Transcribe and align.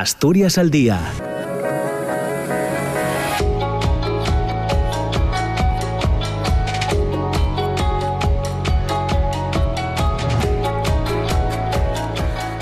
Asturias 0.00 0.58
al 0.58 0.70
Día. 0.70 1.00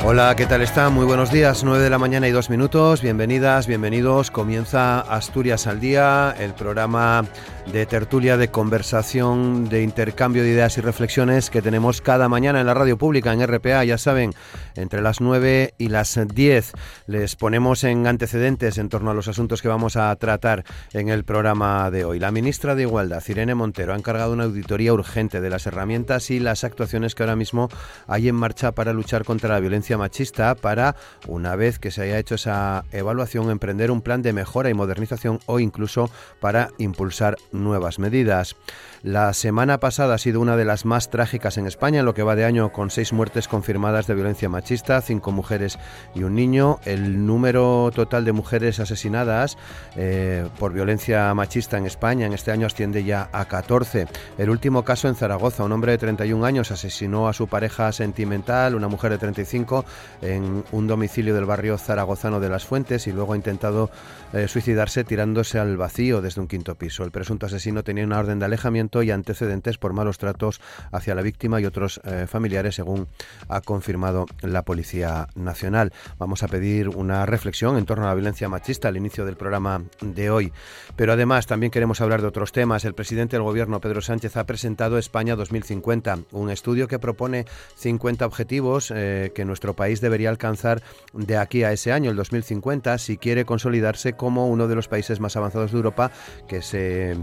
Hola, 0.07 0.37
¿qué 0.37 0.45
tal 0.45 0.61
está? 0.61 0.91
Muy 0.91 1.07
buenos 1.07 1.33
días, 1.33 1.65
9 1.65 1.83
de 1.83 1.89
la 1.89 1.99
mañana 1.99 2.29
y 2.29 2.31
dos 2.31 2.51
minutos. 2.51 3.01
Bienvenidas, 3.01 3.67
bienvenidos. 3.67 4.31
Comienza 4.31 5.01
Asturias 5.01 5.67
al 5.67 5.81
Día, 5.81 6.37
el 6.39 6.53
programa 6.53 7.25
de 7.73 7.87
tertulia, 7.87 8.37
de 8.37 8.49
conversación, 8.49 9.71
de 9.71 9.83
intercambio 9.83 10.43
de 10.43 10.51
ideas 10.51 10.77
y 10.77 10.83
reflexiones 10.83 11.49
que 11.49 11.63
tenemos 11.63 12.03
cada 12.03 12.29
mañana 12.29 12.61
en 12.61 12.67
la 12.67 12.75
radio 12.75 12.99
pública, 12.99 13.33
en 13.33 13.47
RPA, 13.47 13.83
ya 13.85 13.97
saben, 13.97 14.35
entre 14.77 15.01
las 15.01 15.23
9 15.23 15.73
y 15.79 15.89
las 15.89 16.21
10. 16.23 16.73
Les 17.07 17.37
ponemos 17.37 17.83
en 17.85 18.07
antecedentes 18.07 18.77
en 18.77 18.91
torno 18.91 19.11
a 19.11 19.15
los 19.15 19.29
asuntos 19.29 19.63
que 19.63 19.69
vamos 19.69 19.97
a 19.97 20.15
tratar 20.17 20.65
en 20.93 21.09
el 21.09 21.25
programa 21.25 21.91
de 21.91 22.05
hoy. 22.05 22.19
La 22.19 22.31
ministra 22.31 22.75
de 22.75 22.83
Igualdad, 22.83 23.23
Irene 23.27 23.55
Montero, 23.55 23.95
ha 23.95 23.97
encargado 23.97 24.35
una 24.35 24.45
auditoría 24.45 24.93
urgente 24.93 25.41
de 25.41 25.49
las 25.49 25.67
herramientas 25.67 26.31
y 26.31 26.41
las 26.41 26.63
actuaciones 26.63 27.15
que 27.15 27.23
ahora 27.23 27.37
mismo 27.37 27.71
hay 28.07 28.29
en 28.29 28.35
marcha 28.35 28.73
para 28.73 28.93
luchar 28.93 29.25
contra 29.25 29.49
la 29.49 29.61
violencia 29.61 29.94
machista, 29.97 30.55
para, 30.55 30.97
una 31.27 31.57
vez 31.57 31.79
que 31.79 31.91
se 31.91 32.03
haya 32.03 32.19
hecho 32.19 32.35
esa 32.35 32.85
evaluación, 32.93 33.51
emprender 33.51 33.91
un 33.91 34.03
plan 34.03 34.23
de 34.23 34.33
mejora 34.33 34.71
y 34.71 34.75
modernización 34.75 35.41
o 35.47 35.61
incluso 35.61 36.11
para 36.41 36.71
impulsar 36.79 37.37
nuevas 37.53 37.99
medidas. 37.99 38.57
La 39.05 39.35
semana 39.35 39.81
pasada 39.81 40.15
ha 40.15 40.19
sido 40.19 40.41
una 40.41 40.57
de 40.57 40.65
las 40.65 40.87
más 40.87 41.11
trágicas 41.11 41.59
en 41.59 41.67
España, 41.67 42.01
en 42.01 42.07
lo 42.07 42.15
que 42.15 42.23
va 42.23 42.37
de 42.37 42.47
año, 42.47 42.73
con 42.73 42.89
seis 42.89 43.13
muertes 43.13 43.49
confirmadas 43.49 44.07
de 44.07 44.15
violencia 44.15 44.49
machista, 44.49 44.99
cinco 45.03 45.31
mujeres 45.31 45.79
y 46.15 46.23
un 46.23 46.35
niño. 46.35 46.81
El 46.87 47.27
número 47.27 47.91
total 47.95 48.25
de 48.25 48.33
mujeres 48.33 48.81
asesinadas 48.81 49.59
eh, 49.95 50.49
por 50.59 50.73
violencia 50.73 51.35
machista 51.35 51.77
en 51.77 51.85
España 51.85 52.25
en 52.25 52.33
este 52.33 52.51
año 52.51 52.67
asciende 52.67 53.05
ya 53.05 53.29
a 53.31 53.45
14. 53.45 54.07
El 54.39 54.49
último 54.49 54.87
caso 54.87 55.07
en 55.07 55.17
Zaragoza, 55.17 55.65
un 55.65 55.73
hombre 55.73 55.93
de 55.93 55.99
31 55.99 56.43
años 56.43 56.71
asesinó 56.71 57.29
a 57.29 57.35
su 57.35 57.47
pareja 57.47 57.93
sentimental, 57.93 58.75
una 58.75 58.89
mujer 58.89 59.11
de 59.11 59.19
35, 59.19 59.85
en 60.23 60.65
un 60.73 60.87
domicilio 60.87 61.35
del 61.35 61.45
barrio 61.45 61.77
zaragozano 61.77 62.41
de 62.41 62.49
Las 62.49 62.65
Fuentes 62.65 63.07
y 63.07 63.13
luego 63.13 63.35
ha 63.35 63.37
intentado 63.37 63.91
eh, 64.33 64.49
suicidarse 64.49 65.05
tirándose 65.05 65.59
al 65.59 65.77
vacío 65.77 66.23
desde 66.23 66.41
un 66.41 66.49
quinto 66.49 66.75
piso. 66.77 67.05
El 67.05 67.11
presunto 67.11 67.45
asesino 67.45 67.85
tenía 67.85 68.05
una 68.05 68.19
orden 68.19 68.39
de 68.39 68.47
alejamiento 68.47 68.94
y 69.03 69.11
antecedentes 69.11 69.79
por 69.79 69.93
malos 69.93 70.19
tratos 70.19 70.61
hacia 70.93 71.15
la 71.15 71.23
víctima 71.23 71.61
y 71.61 71.67
otros 71.67 72.01
eh, 72.05 72.27
familiares, 72.29 72.77
según 72.77 73.09
ha 73.49 73.61
confirmado 73.61 74.27
la 74.43 74.63
Policía 74.63 75.29
Nacional. 75.35 75.93
Vamos 76.19 76.43
a 76.43 76.49
pedir 76.49 76.89
una 76.89 77.27
reflexión 77.27 77.77
en 77.77 77.87
torno 77.87 78.05
a 78.05 78.09
la 78.09 78.15
violencia 78.15 78.49
machista 78.49 78.89
al 78.89 78.97
inicio 78.97 79.25
del 79.25 79.37
programa 79.37 79.83
de 80.01 80.31
hoy. 80.31 80.53
Pero 80.97 81.13
además 81.13 81.47
también 81.47 81.71
queremos 81.71 82.01
hablar 82.01 82.21
de 82.21 82.29
otros 82.29 82.53
temas. 82.53 82.85
El 82.85 82.95
presidente 82.95 83.37
del 83.37 83.43
Gobierno, 83.43 83.81
Pedro 83.81 84.01
Sánchez, 84.01 84.37
ha 84.37 84.45
presentado 84.45 84.99
España 84.99 85.37
2050, 85.37 86.19
un 86.33 86.51
estudio 86.51 86.89
que 86.89 86.99
propone 86.99 87.45
50 87.77 88.27
objetivos 88.27 88.93
eh, 88.95 89.33
que 89.35 89.45
nuestro 89.45 89.75
país 89.75 90.01
debería 90.01 90.31
alcanzar 90.31 90.83
de 91.13 91.37
aquí 91.37 91.65
a 91.65 91.73
ese 91.73 91.93
año, 91.93 92.11
el 92.11 92.17
2050, 92.17 92.99
si 92.99 93.17
quiere 93.17 93.45
consolidarse 93.45 94.15
como 94.15 94.49
uno 94.49 94.69
de 94.69 94.75
los 94.75 94.89
países 94.89 95.21
más 95.21 95.37
avanzados 95.37 95.73
de 95.73 95.77
Europa 95.77 96.11
que 96.49 96.63
se 96.63 97.17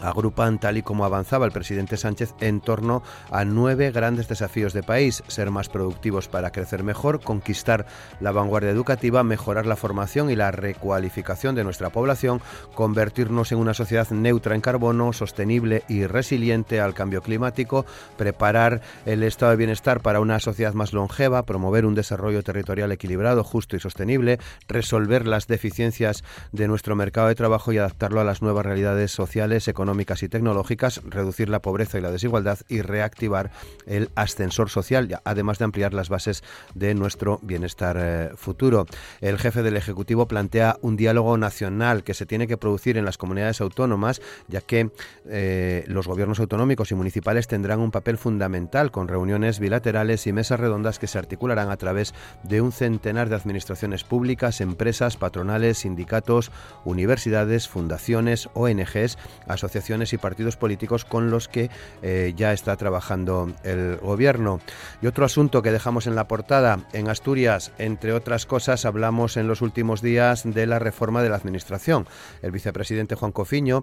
agrupan, 0.00 0.58
tal 0.58 0.78
y 0.78 0.82
como 0.82 1.04
avanzaba 1.04 1.46
el 1.46 1.52
presidente 1.52 1.96
Sánchez, 1.96 2.34
en 2.40 2.60
torno 2.60 3.02
a 3.30 3.44
nueve 3.44 3.90
grandes 3.90 4.28
desafíos 4.28 4.72
de 4.72 4.82
país. 4.82 5.22
Ser 5.26 5.50
más 5.50 5.68
productivos 5.68 6.28
para 6.28 6.52
crecer 6.52 6.82
mejor, 6.82 7.20
conquistar 7.20 7.86
la 8.20 8.32
vanguardia 8.32 8.70
educativa, 8.70 9.22
mejorar 9.22 9.66
la 9.66 9.76
formación 9.76 10.30
y 10.30 10.36
la 10.36 10.50
recualificación 10.50 11.54
de 11.54 11.64
nuestra 11.64 11.90
población, 11.90 12.40
convertirnos 12.74 13.52
en 13.52 13.58
una 13.58 13.74
sociedad 13.74 14.08
neutra 14.10 14.54
en 14.54 14.60
carbono, 14.60 15.12
sostenible 15.12 15.82
y 15.88 16.06
resiliente 16.06 16.80
al 16.80 16.94
cambio 16.94 17.22
climático, 17.22 17.84
preparar 18.16 18.80
el 19.06 19.22
estado 19.22 19.50
de 19.50 19.56
bienestar 19.56 20.00
para 20.00 20.20
una 20.20 20.40
sociedad 20.40 20.74
más 20.74 20.92
longeva, 20.92 21.44
promover 21.44 21.86
un 21.86 21.94
desarrollo 21.94 22.42
territorial 22.42 22.92
equilibrado, 22.92 23.44
justo 23.44 23.76
y 23.76 23.80
sostenible, 23.80 24.38
resolver 24.68 25.26
las 25.26 25.46
deficiencias 25.46 26.24
de 26.52 26.68
nuestro 26.68 26.96
mercado 26.96 27.28
de 27.28 27.34
trabajo 27.34 27.72
y 27.72 27.78
adaptarlo 27.78 28.20
a 28.20 28.24
las 28.24 28.42
nuevas 28.42 28.64
realidades 28.64 29.12
sociales, 29.12 29.68
económicas, 29.68 29.81
económicas 29.82 30.22
y 30.22 30.28
tecnológicas, 30.28 31.02
reducir 31.04 31.48
la 31.48 31.60
pobreza 31.60 31.98
y 31.98 32.02
la 32.02 32.12
desigualdad 32.12 32.60
y 32.68 32.82
reactivar 32.82 33.50
el 33.84 34.10
ascensor 34.14 34.70
social, 34.70 35.20
además 35.24 35.58
de 35.58 35.64
ampliar 35.64 35.92
las 35.92 36.08
bases 36.08 36.44
de 36.76 36.94
nuestro 36.94 37.40
bienestar 37.42 37.96
eh, 37.98 38.30
futuro. 38.36 38.86
El 39.20 39.38
jefe 39.38 39.64
del 39.64 39.76
Ejecutivo 39.76 40.28
plantea 40.28 40.76
un 40.82 40.96
diálogo 40.96 41.36
nacional 41.36 42.04
que 42.04 42.14
se 42.14 42.26
tiene 42.26 42.46
que 42.46 42.56
producir 42.56 42.96
en 42.96 43.04
las 43.04 43.18
comunidades 43.18 43.60
autónomas, 43.60 44.22
ya 44.46 44.60
que 44.60 44.90
eh, 45.28 45.84
los 45.88 46.06
gobiernos 46.06 46.38
autonómicos 46.38 46.92
y 46.92 46.94
municipales 46.94 47.48
tendrán 47.48 47.80
un 47.80 47.90
papel 47.90 48.18
fundamental 48.18 48.92
con 48.92 49.08
reuniones 49.08 49.58
bilaterales 49.58 50.28
y 50.28 50.32
mesas 50.32 50.60
redondas 50.60 51.00
que 51.00 51.08
se 51.08 51.18
articularán 51.18 51.70
a 51.70 51.76
través 51.76 52.14
de 52.44 52.60
un 52.60 52.70
centenar 52.70 53.28
de 53.28 53.34
administraciones 53.34 54.04
públicas, 54.04 54.60
empresas, 54.60 55.16
patronales, 55.16 55.78
sindicatos, 55.78 56.52
universidades, 56.84 57.68
fundaciones, 57.68 58.48
ONGs, 58.54 59.18
asociaciones 59.48 59.71
asociaciones 59.72 60.12
y 60.12 60.18
partidos 60.18 60.56
políticos 60.58 61.06
con 61.06 61.30
los 61.30 61.48
que 61.48 61.70
eh, 62.02 62.34
ya 62.36 62.52
está 62.52 62.76
trabajando 62.76 63.50
el 63.64 63.96
gobierno. 63.96 64.60
Y 65.00 65.06
otro 65.06 65.24
asunto 65.24 65.62
que 65.62 65.72
dejamos 65.72 66.06
en 66.06 66.14
la 66.14 66.28
portada, 66.28 66.80
en 66.92 67.08
Asturias, 67.08 67.72
entre 67.78 68.12
otras 68.12 68.44
cosas, 68.44 68.84
hablamos 68.84 69.38
en 69.38 69.48
los 69.48 69.62
últimos 69.62 70.02
días 70.02 70.42
de 70.44 70.66
la 70.66 70.78
reforma 70.78 71.22
de 71.22 71.30
la 71.30 71.36
Administración. 71.36 72.06
El 72.42 72.50
vicepresidente 72.50 73.14
Juan 73.14 73.32
Cofiño 73.32 73.82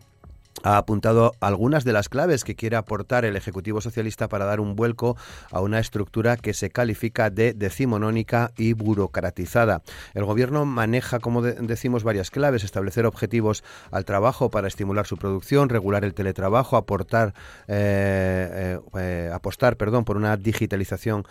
ha 0.64 0.78
apuntado 0.78 1.34
algunas 1.40 1.84
de 1.84 1.94
las 1.94 2.10
claves 2.10 2.44
que 2.44 2.56
quiere 2.56 2.76
aportar 2.76 3.26
el 3.26 3.36
Ejecutivo 3.36 3.82
Socialista 3.82 4.28
para 4.28 4.46
dar 4.46 4.60
un 4.60 4.76
vuelco 4.76 5.18
a 5.52 5.62
una 5.62 5.80
estructura 5.80 6.38
que 6.38 6.54
se 6.54 6.70
califica 6.70 7.30
de 7.30 7.54
decimonónica 7.54 8.52
y 8.58 8.74
burocratizada. 8.74 9.82
El 10.14 10.26
Gobierno 10.26 10.66
maneja, 10.66 11.20
como 11.20 11.42
decimos, 11.42 12.04
varias 12.04 12.32
claves, 12.32 12.64
establecer 12.64 13.06
objetivos 13.06 13.64
al 13.92 14.06
trabajo 14.06 14.50
para 14.50 14.68
estimular 14.68 15.06
su 15.06 15.18
producción, 15.18 15.70
regular 15.70 16.04
el 16.06 16.14
teletrabajo, 16.14 16.78
aportar, 16.78 17.34
eh, 17.68 18.78
eh, 18.78 18.80
eh, 18.98 19.32
apostar 19.34 19.78
perdón, 19.78 20.06
por 20.06 20.18
una 20.18 20.38
digitalización 20.38 21.26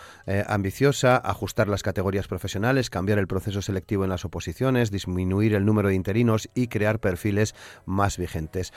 ambiciosa, 0.46 1.16
ajustar 1.16 1.68
las 1.68 1.82
categorías 1.82 2.28
profesionales, 2.28 2.90
cambiar 2.90 3.18
el 3.18 3.26
proceso 3.26 3.62
selectivo 3.62 4.04
en 4.04 4.10
las 4.10 4.24
oposiciones, 4.24 4.90
disminuir 4.90 5.54
el 5.54 5.64
número 5.64 5.88
de 5.88 5.94
interinos 5.94 6.48
y 6.54 6.68
crear 6.68 6.98
perfiles 6.98 7.54
más 7.86 8.18
vigentes. 8.18 8.72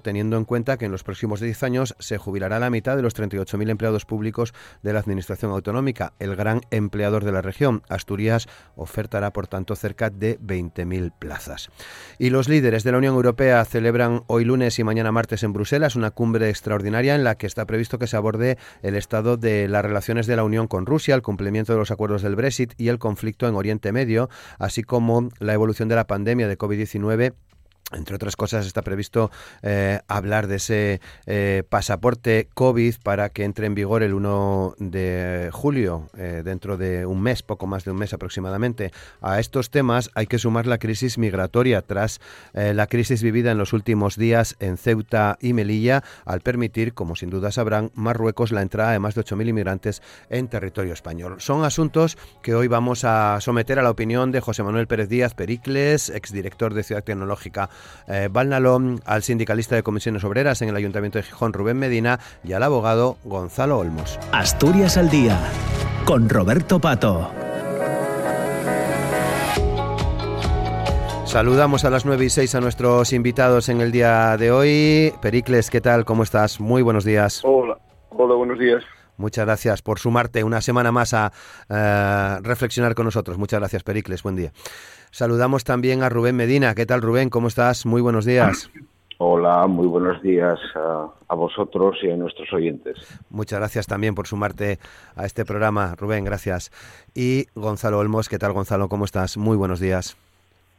Teniendo 0.00 0.36
en 0.36 0.44
cuenta 0.44 0.76
que 0.76 0.84
en 0.84 0.92
los 0.92 1.02
próximos 1.02 1.40
10 1.40 1.62
años 1.64 1.96
se 1.98 2.16
jubilará 2.16 2.60
la 2.60 2.70
mitad 2.70 2.96
de 2.96 3.02
los 3.02 3.16
38.000 3.16 3.70
empleados 3.70 4.04
públicos 4.04 4.54
de 4.82 4.92
la 4.92 5.00
Administración 5.00 5.50
Autonómica. 5.50 6.12
El 6.20 6.36
gran 6.36 6.60
empleador 6.70 7.24
de 7.24 7.32
la 7.32 7.42
región, 7.42 7.82
Asturias, 7.88 8.46
ofertará 8.76 9.32
por 9.32 9.48
tanto 9.48 9.74
cerca 9.74 10.10
de 10.10 10.38
20.000 10.38 11.12
plazas. 11.18 11.70
Y 12.18 12.30
los 12.30 12.48
líderes 12.48 12.84
de 12.84 12.92
la 12.92 12.98
Unión 12.98 13.16
Europea 13.16 13.64
celebran 13.64 14.22
hoy 14.28 14.44
lunes 14.44 14.78
y 14.78 14.84
mañana 14.84 15.10
martes 15.10 15.42
en 15.42 15.52
Bruselas 15.52 15.96
una 15.96 16.12
cumbre 16.12 16.50
extraordinaria 16.50 17.16
en 17.16 17.24
la 17.24 17.34
que 17.34 17.46
está 17.46 17.66
previsto 17.66 17.98
que 17.98 18.06
se 18.06 18.16
aborde 18.16 18.58
el 18.82 18.94
estado 18.94 19.36
de 19.36 19.66
las 19.66 19.84
relaciones 19.84 20.28
de 20.28 20.36
la 20.36 20.44
Unión 20.44 20.68
con 20.68 20.86
Rusia, 20.86 21.16
el 21.16 21.22
cumplimiento 21.22 21.72
de 21.72 21.80
los 21.80 21.90
acuerdos 21.90 22.22
del 22.22 22.36
Brexit 22.36 22.74
y 22.78 22.88
el 22.88 22.98
conflicto 22.98 23.48
en 23.48 23.56
Oriente 23.56 23.90
Medio, 23.90 24.28
así 24.58 24.84
como 24.84 25.30
la 25.40 25.54
evolución 25.54 25.88
de 25.88 25.96
la 25.96 26.06
pandemia 26.06 26.48
de 26.48 26.58
COVID-19 26.58 27.34
entre 27.92 28.16
otras 28.16 28.34
cosas, 28.34 28.66
está 28.66 28.82
previsto 28.82 29.30
eh, 29.62 30.00
hablar 30.08 30.46
de 30.46 30.56
ese 30.56 31.00
eh, 31.26 31.62
pasaporte 31.68 32.48
COVID 32.54 32.96
para 33.02 33.28
que 33.28 33.44
entre 33.44 33.66
en 33.66 33.74
vigor 33.74 34.02
el 34.02 34.14
1 34.14 34.76
de 34.78 35.50
julio, 35.52 36.08
eh, 36.16 36.42
dentro 36.44 36.76
de 36.76 37.04
un 37.04 37.20
mes, 37.20 37.42
poco 37.42 37.66
más 37.66 37.84
de 37.84 37.90
un 37.90 37.98
mes 37.98 38.14
aproximadamente. 38.14 38.90
A 39.20 39.38
estos 39.38 39.70
temas 39.70 40.10
hay 40.14 40.26
que 40.26 40.38
sumar 40.38 40.66
la 40.66 40.78
crisis 40.78 41.18
migratoria 41.18 41.82
tras 41.82 42.20
la 42.52 42.86
crisis 42.86 43.22
vivida 43.22 43.50
en 43.50 43.58
los 43.58 43.72
últimos 43.72 44.16
días 44.16 44.56
en 44.60 44.76
Ceuta 44.76 45.36
y 45.40 45.52
Melilla, 45.52 46.02
al 46.24 46.40
permitir, 46.40 46.94
como 46.94 47.16
sin 47.16 47.30
duda 47.30 47.52
sabrán, 47.52 47.90
Marruecos 47.94 48.52
la 48.52 48.62
entrada 48.62 48.92
de 48.92 48.98
más 48.98 49.14
de 49.14 49.22
8.000 49.22 49.48
inmigrantes 49.48 50.02
en 50.30 50.48
territorio 50.48 50.92
español. 50.92 51.36
Son 51.38 51.64
asuntos 51.64 52.16
que 52.42 52.54
hoy 52.54 52.68
vamos 52.68 53.04
a 53.04 53.40
someter 53.40 53.78
a 53.78 53.82
la 53.82 53.90
opinión 53.90 54.32
de 54.32 54.40
José 54.40 54.62
Manuel 54.62 54.86
Pérez 54.86 55.08
Díaz 55.08 55.34
Pericles, 55.34 56.10
exdirector 56.10 56.74
de 56.74 56.82
Ciudad 56.82 57.04
Tecnológica 57.04 57.70
eh, 58.06 58.28
al 59.04 59.22
sindicalista 59.22 59.74
de 59.74 59.82
comisiones 59.82 60.24
obreras 60.24 60.62
en 60.62 60.68
el 60.68 60.76
Ayuntamiento 60.76 61.18
de 61.18 61.24
Gijón, 61.24 61.52
Rubén 61.52 61.78
Medina, 61.78 62.20
y 62.42 62.52
al 62.52 62.62
abogado 62.62 63.16
Gonzalo 63.24 63.78
Olmos. 63.78 64.18
Asturias 64.32 64.96
al 64.96 65.10
Día, 65.10 65.38
con 66.04 66.28
Roberto 66.28 66.80
Pato. 66.80 67.30
Saludamos 71.24 71.84
a 71.84 71.90
las 71.90 72.04
9 72.04 72.26
y 72.26 72.30
6 72.30 72.54
a 72.54 72.60
nuestros 72.60 73.12
invitados 73.12 73.68
en 73.68 73.80
el 73.80 73.90
día 73.90 74.36
de 74.36 74.52
hoy. 74.52 75.12
Pericles, 75.20 75.68
¿qué 75.68 75.80
tal? 75.80 76.04
¿Cómo 76.04 76.22
estás? 76.22 76.60
Muy 76.60 76.80
buenos 76.80 77.04
días. 77.04 77.40
Hola, 77.42 77.76
hola, 78.10 78.34
buenos 78.36 78.56
días. 78.56 78.84
Muchas 79.16 79.46
gracias 79.46 79.82
por 79.82 79.98
sumarte 79.98 80.44
una 80.44 80.60
semana 80.60 80.92
más 80.92 81.14
a 81.14 81.32
eh, 81.68 82.38
reflexionar 82.42 82.94
con 82.94 83.04
nosotros. 83.04 83.38
Muchas 83.38 83.60
gracias, 83.60 83.82
Pericles. 83.82 84.22
Buen 84.22 84.36
día. 84.36 84.52
Saludamos 85.10 85.64
también 85.64 86.02
a 86.02 86.08
Rubén 86.08 86.36
Medina. 86.36 86.74
¿Qué 86.74 86.86
tal, 86.86 87.02
Rubén? 87.02 87.30
¿Cómo 87.30 87.48
estás? 87.48 87.86
Muy 87.86 88.00
buenos 88.00 88.24
días. 88.24 88.70
Hola, 89.18 89.66
muy 89.68 89.86
buenos 89.86 90.20
días 90.22 90.58
a, 90.74 91.34
vosotros 91.34 91.96
y 92.02 92.10
a 92.10 92.16
nuestros 92.16 92.52
oyentes. 92.52 92.96
Muchas 93.30 93.58
gracias 93.60 93.86
también 93.86 94.14
por 94.14 94.26
sumarte 94.26 94.78
a 95.16 95.24
este 95.24 95.44
programa, 95.44 95.94
Rubén, 95.96 96.24
gracias. 96.24 96.70
Y 97.14 97.46
Gonzalo 97.54 97.98
Olmos, 97.98 98.28
¿qué 98.28 98.38
tal 98.38 98.52
Gonzalo? 98.52 98.88
¿Cómo 98.88 99.04
estás? 99.04 99.36
Muy 99.36 99.56
buenos 99.56 99.80
días. 99.80 100.16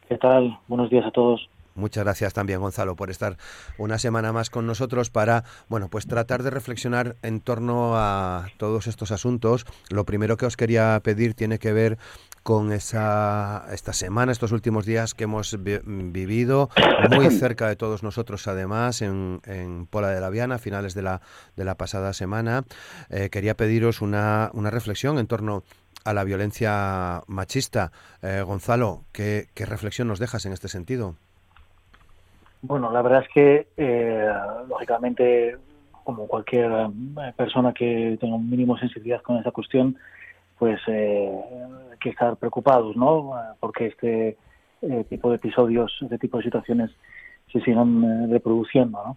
¿Qué 0.08 0.16
tal? 0.16 0.58
Buenos 0.68 0.90
días 0.90 1.04
a 1.06 1.10
todos. 1.10 1.48
Muchas 1.76 2.04
gracias 2.04 2.32
también, 2.32 2.60
Gonzalo, 2.60 2.96
por 2.96 3.10
estar 3.10 3.36
una 3.78 3.98
semana 3.98 4.32
más 4.32 4.50
con 4.50 4.66
nosotros 4.66 5.10
para, 5.10 5.44
bueno, 5.68 5.88
pues 5.88 6.06
tratar 6.06 6.42
de 6.42 6.50
reflexionar 6.50 7.16
en 7.22 7.40
torno 7.40 7.96
a 7.96 8.48
todos 8.56 8.86
estos 8.86 9.10
asuntos. 9.10 9.66
Lo 9.90 10.04
primero 10.04 10.36
que 10.36 10.46
os 10.46 10.56
quería 10.56 10.98
pedir 11.04 11.34
tiene 11.34 11.58
que 11.58 11.72
ver 11.72 11.98
con 12.42 12.72
esa 12.72 13.66
esta 13.72 13.92
semana, 13.92 14.30
estos 14.30 14.52
últimos 14.52 14.86
días 14.86 15.14
que 15.14 15.24
hemos 15.24 15.58
vivido 15.60 16.70
muy 17.10 17.28
cerca 17.38 17.68
de 17.68 17.74
todos 17.74 18.04
nosotros, 18.04 18.46
además 18.46 19.02
en, 19.02 19.40
en, 19.44 19.86
Pola 19.86 20.10
de 20.10 20.20
la 20.20 20.30
Viana, 20.30 20.54
a 20.54 20.58
finales 20.58 20.94
de 20.94 21.02
la, 21.02 21.20
de 21.56 21.64
la 21.64 21.74
pasada 21.74 22.12
semana. 22.12 22.64
Eh, 23.10 23.30
quería 23.30 23.56
pediros 23.56 24.00
una, 24.00 24.50
una 24.54 24.70
reflexión 24.70 25.18
en 25.18 25.26
torno 25.26 25.64
a 26.04 26.14
la 26.14 26.22
violencia 26.22 27.22
machista. 27.26 27.90
Eh, 28.22 28.42
Gonzalo, 28.46 29.04
¿qué, 29.10 29.48
¿qué 29.54 29.66
reflexión 29.66 30.06
nos 30.06 30.20
dejas 30.20 30.46
en 30.46 30.52
este 30.52 30.68
sentido? 30.68 31.16
Bueno, 32.62 32.90
la 32.90 33.02
verdad 33.02 33.22
es 33.22 33.28
que, 33.28 33.68
eh, 33.76 34.32
lógicamente, 34.68 35.56
como 36.04 36.26
cualquier 36.26 36.70
eh, 36.70 37.32
persona 37.36 37.72
que 37.72 38.16
tenga 38.20 38.36
un 38.36 38.48
mínimo 38.48 38.76
sensibilidad 38.78 39.22
con 39.22 39.38
esa 39.38 39.50
cuestión, 39.50 39.96
pues 40.58 40.80
eh, 40.86 41.42
hay 41.92 41.98
que 41.98 42.10
estar 42.10 42.36
preocupados, 42.36 42.96
¿no? 42.96 43.32
Porque 43.60 43.86
este 43.86 44.36
tipo 45.08 45.30
de 45.30 45.36
episodios, 45.36 45.96
este 46.02 46.18
tipo 46.18 46.36
de 46.36 46.44
situaciones 46.44 46.90
se 47.50 47.60
sigan 47.60 48.30
reproduciendo, 48.30 49.02
¿no? 49.04 49.16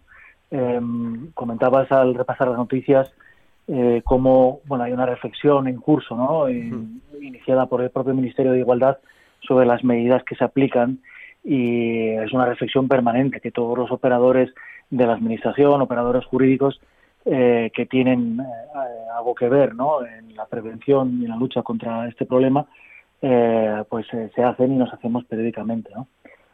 Em, 0.52 1.32
comentabas 1.34 1.92
al 1.92 2.16
repasar 2.16 2.48
las 2.48 2.58
noticias 2.58 3.14
eh, 3.72 4.02
cómo 4.04 4.62
bueno 4.66 4.84
hay 4.84 4.94
una 4.94 5.06
reflexión 5.06 5.68
en 5.68 5.78
curso, 5.78 6.16
¿no? 6.16 6.50
Iniciada 6.50 7.68
por 7.68 7.84
el 7.84 7.92
propio 7.92 8.16
Ministerio 8.16 8.52
de 8.52 8.60
Igualdad 8.60 8.98
sobre 9.42 9.68
las 9.68 9.84
medidas 9.84 10.24
que 10.24 10.36
se 10.36 10.44
aplican 10.44 10.98
y 11.44 12.10
es 12.10 12.32
una 12.34 12.46
reflexión 12.46 12.88
permanente 12.88 13.40
que 13.40 13.52
todos 13.52 13.78
los 13.78 13.92
operadores 13.92 14.54
de 14.90 15.06
la 15.06 15.14
administración, 15.14 15.82
operadores 15.82 16.26
jurídicos 16.26 16.80
eh, 17.26 17.70
que 17.74 17.86
tienen 17.86 18.40
eh, 18.40 18.44
algo 19.18 19.36
que 19.36 19.50
ver 19.50 19.76
¿no? 19.76 20.06
en 20.06 20.36
la 20.36 20.46
prevención 20.46 21.20
y 21.22 21.26
en 21.26 21.32
la 21.32 21.36
lucha 21.36 21.62
contra 21.62 22.08
este 22.08 22.26
problema, 22.26 22.66
eh, 23.22 23.84
pues 23.90 24.08
se 24.08 24.44
hacen 24.44 24.72
y 24.72 24.76
nos 24.78 24.94
hacemos 24.94 25.26
periódicamente. 25.26 25.92
¿no? 25.94 26.08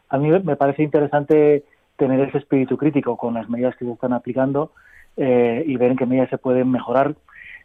A 0.09 0.17
mí 0.17 0.29
me 0.43 0.55
parece 0.55 0.83
interesante 0.83 1.63
tener 1.97 2.19
ese 2.19 2.39
espíritu 2.39 2.77
crítico 2.77 3.15
con 3.15 3.35
las 3.35 3.47
medidas 3.47 3.75
que 3.77 3.85
se 3.85 3.91
están 3.91 4.13
aplicando 4.13 4.71
y 5.17 5.77
ver 5.77 5.91
en 5.91 5.97
qué 5.97 6.05
medidas 6.05 6.29
se 6.29 6.37
pueden 6.37 6.69
mejorar. 6.69 7.15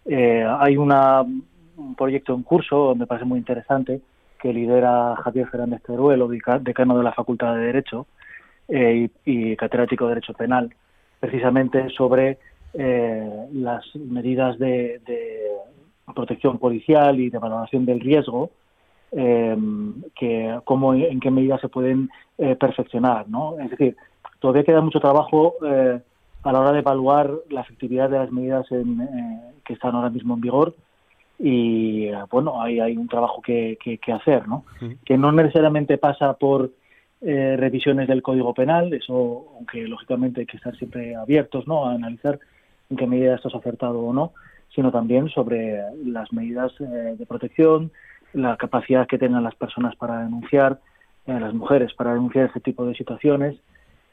hay 0.06 0.76
una, 0.76 1.22
un 1.22 1.94
proyecto 1.96 2.32
en 2.34 2.44
curso, 2.44 2.94
me 2.94 3.08
parece 3.08 3.24
muy 3.24 3.40
interesante, 3.40 4.00
que 4.40 4.52
lidera 4.52 5.16
Javier 5.16 5.48
Fernández 5.48 5.82
Teruelo, 5.82 6.28
decano 6.28 6.96
de 6.96 7.04
la 7.04 7.12
Facultad 7.12 7.54
de 7.54 7.66
Derecho 7.66 8.06
eh, 8.68 9.08
y, 9.24 9.56
catedrático 9.56 10.04
de 10.04 10.14
Derecho 10.14 10.32
Penal, 10.34 10.74
precisamente 11.18 11.88
sobre 11.90 12.38
eh, 12.74 13.46
las 13.52 13.84
medidas 13.94 14.58
de, 14.58 15.00
protección 16.14 16.58
policial 16.58 17.20
y 17.20 17.30
de 17.30 17.38
valoración 17.38 17.86
del 17.86 18.00
riesgo, 18.00 18.50
eh, 19.12 19.56
que 20.18 20.58
cómo 20.64 20.92
en 20.92 21.20
qué 21.20 21.30
medidas 21.30 21.60
se 21.60 21.68
pueden 21.68 22.10
perfeccionar, 22.58 23.28
¿no? 23.28 23.60
Es 23.60 23.70
decir, 23.70 23.96
todavía 24.40 24.64
queda 24.64 24.80
mucho 24.80 24.98
trabajo 24.98 25.54
a 25.62 26.52
la 26.52 26.60
hora 26.60 26.72
de 26.72 26.80
evaluar 26.80 27.30
la 27.48 27.60
efectividad 27.60 28.10
de 28.10 28.18
las 28.18 28.32
medidas 28.32 28.66
que 28.68 29.72
están 29.72 29.94
ahora 29.94 30.10
mismo 30.10 30.34
en 30.34 30.40
vigor 30.40 30.74
y 31.42 32.10
bueno, 32.30 32.60
hay, 32.60 32.80
hay 32.80 32.96
un 32.98 33.08
trabajo 33.08 33.40
que, 33.40 33.78
que, 33.80 34.12
hacer, 34.12 34.46
¿no? 34.46 34.64
Que 35.06 35.16
no 35.16 35.32
necesariamente 35.32 35.96
pasa 35.96 36.34
por 36.34 36.70
eh, 37.22 37.56
revisiones 37.58 38.08
del 38.08 38.22
Código 38.22 38.52
Penal, 38.52 38.92
eso, 38.92 39.46
aunque 39.56 39.88
lógicamente 39.88 40.40
hay 40.40 40.46
que 40.46 40.58
estar 40.58 40.76
siempre 40.76 41.16
abiertos, 41.16 41.66
¿no? 41.66 41.86
A 41.86 41.94
analizar 41.94 42.38
en 42.90 42.96
qué 42.98 43.06
medida 43.06 43.36
esto 43.36 43.48
es 43.48 43.54
acertado 43.54 44.00
o 44.00 44.12
no, 44.12 44.34
sino 44.74 44.92
también 44.92 45.30
sobre 45.30 45.80
las 46.04 46.30
medidas 46.30 46.72
eh, 46.78 47.14
de 47.18 47.26
protección, 47.26 47.90
la 48.34 48.58
capacidad 48.58 49.06
que 49.06 49.18
tengan 49.18 49.42
las 49.42 49.54
personas 49.54 49.96
para 49.96 50.22
denunciar, 50.22 50.78
eh, 51.26 51.40
las 51.40 51.54
mujeres 51.54 51.94
para 51.94 52.12
denunciar 52.12 52.46
este 52.48 52.60
tipo 52.60 52.84
de 52.84 52.94
situaciones 52.94 53.56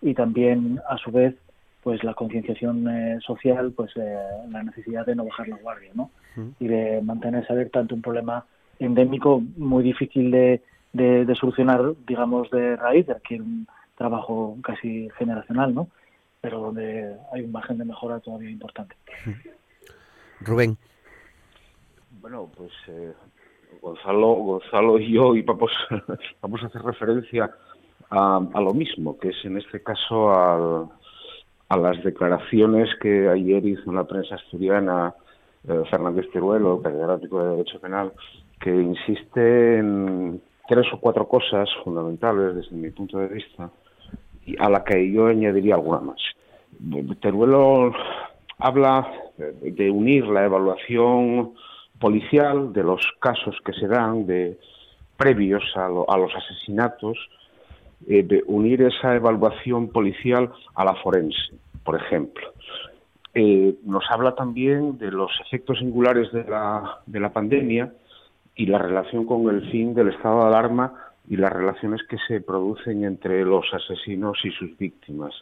y 0.01 0.13
también, 0.13 0.79
a 0.89 0.97
su 0.97 1.11
vez, 1.11 1.35
pues 1.83 2.05
la 2.05 2.13
concienciación 2.13 2.85
social, 3.21 3.73
pues 3.75 3.91
la 3.95 4.61
necesidad 4.63 5.05
de 5.05 5.15
no 5.15 5.25
bajar 5.25 5.47
la 5.47 5.57
guardia, 5.57 5.91
¿no? 5.93 6.09
Y 6.59 6.67
de 6.67 7.01
mantenerse 7.01 7.51
abierta 7.51 7.79
ante 7.79 7.93
un 7.93 8.01
problema 8.01 8.45
endémico 8.79 9.41
muy 9.57 9.83
difícil 9.83 10.31
de, 10.31 10.61
de, 10.93 11.35
solucionar, 11.35 11.93
digamos, 12.07 12.49
de 12.51 12.75
raíz, 12.75 13.07
de 13.07 13.13
aquí 13.13 13.39
un 13.39 13.67
trabajo 13.95 14.57
casi 14.63 15.09
generacional, 15.17 15.73
¿no? 15.73 15.87
Pero 16.41 16.59
donde 16.59 17.15
hay 17.33 17.41
un 17.41 17.51
margen 17.51 17.77
de 17.77 17.85
mejora 17.85 18.19
todavía 18.19 18.49
importante. 18.49 18.95
Rubén. 20.41 20.77
Bueno, 22.21 22.49
pues 22.55 22.71
eh, 22.87 23.13
Gonzalo, 23.81 24.33
Gonzalo 24.33 24.99
y 24.99 25.13
yo 25.13 25.35
y 25.35 25.41
vamos, 25.41 25.71
vamos 26.41 26.63
a 26.63 26.67
hacer 26.67 26.81
referencia 26.83 27.49
a, 28.09 28.41
a, 28.53 28.61
lo 28.61 28.73
mismo, 28.73 29.17
que 29.17 29.29
es 29.29 29.45
en 29.45 29.57
este 29.57 29.81
caso 29.81 30.31
a, 30.31 30.87
a 31.69 31.77
las 31.77 32.03
declaraciones 32.03 32.89
que 33.01 33.27
ayer 33.27 33.65
hizo 33.65 33.89
en 33.89 33.95
la 33.95 34.05
prensa 34.05 34.35
asturiana 34.35 35.13
Fernández 35.89 36.29
Teruelo, 36.31 36.81
catedrático 36.81 37.43
de 37.43 37.49
Derecho 37.51 37.79
Penal, 37.79 38.13
que 38.59 38.73
insiste 38.73 39.77
en 39.77 40.41
tres 40.67 40.85
o 40.93 40.99
cuatro 40.99 41.27
cosas 41.27 41.69
fundamentales 41.83 42.55
desde 42.55 42.75
mi 42.75 42.89
punto 42.91 43.17
de 43.19 43.27
vista, 43.27 43.69
y 44.45 44.55
a 44.59 44.69
la 44.69 44.83
que 44.83 45.11
yo 45.11 45.27
añadiría 45.27 45.75
alguna 45.75 45.99
más. 45.99 46.21
Teruelo 47.21 47.91
habla 48.59 49.07
de 49.61 49.91
unir 49.91 50.25
la 50.27 50.45
evaluación 50.45 51.53
policial 51.99 52.73
de 52.73 52.83
los 52.83 53.01
casos 53.19 53.55
que 53.65 53.73
se 53.73 53.87
dan 53.87 54.25
de 54.25 54.57
previos 55.17 55.63
a, 55.75 55.89
los 55.89 56.35
asesinatos, 56.35 57.17
eh, 58.07 58.23
de 58.23 58.43
unir 58.47 58.83
esa 58.83 59.15
evaluación 59.15 59.89
policial 59.89 60.51
a 60.75 60.85
la 60.85 60.93
forense, 60.95 61.55
por 61.83 61.95
ejemplo. 61.95 62.47
Eh, 63.39 63.75
nos 63.83 64.03
habla 64.09 64.33
también 64.33 64.97
de 64.97 65.11
los 65.11 65.29
efectos 65.45 65.77
singulares 65.77 66.31
de 66.31 66.43
la, 66.43 67.01
de 67.05 67.19
la 67.19 67.31
pandemia 67.31 67.93
y 68.55 68.65
la 68.65 68.79
relación 68.79 69.27
con 69.27 69.47
el 69.53 69.69
fin 69.69 69.93
del 69.93 70.07
estado 70.07 70.39
de 70.39 70.47
alarma 70.47 70.91
y 71.29 71.35
las 71.35 71.53
relaciones 71.53 72.01
que 72.09 72.17
se 72.27 72.41
producen 72.41 73.03
entre 73.03 73.45
los 73.45 73.71
asesinos 73.71 74.39
y 74.43 74.49
sus 74.49 74.75
víctimas. 74.79 75.35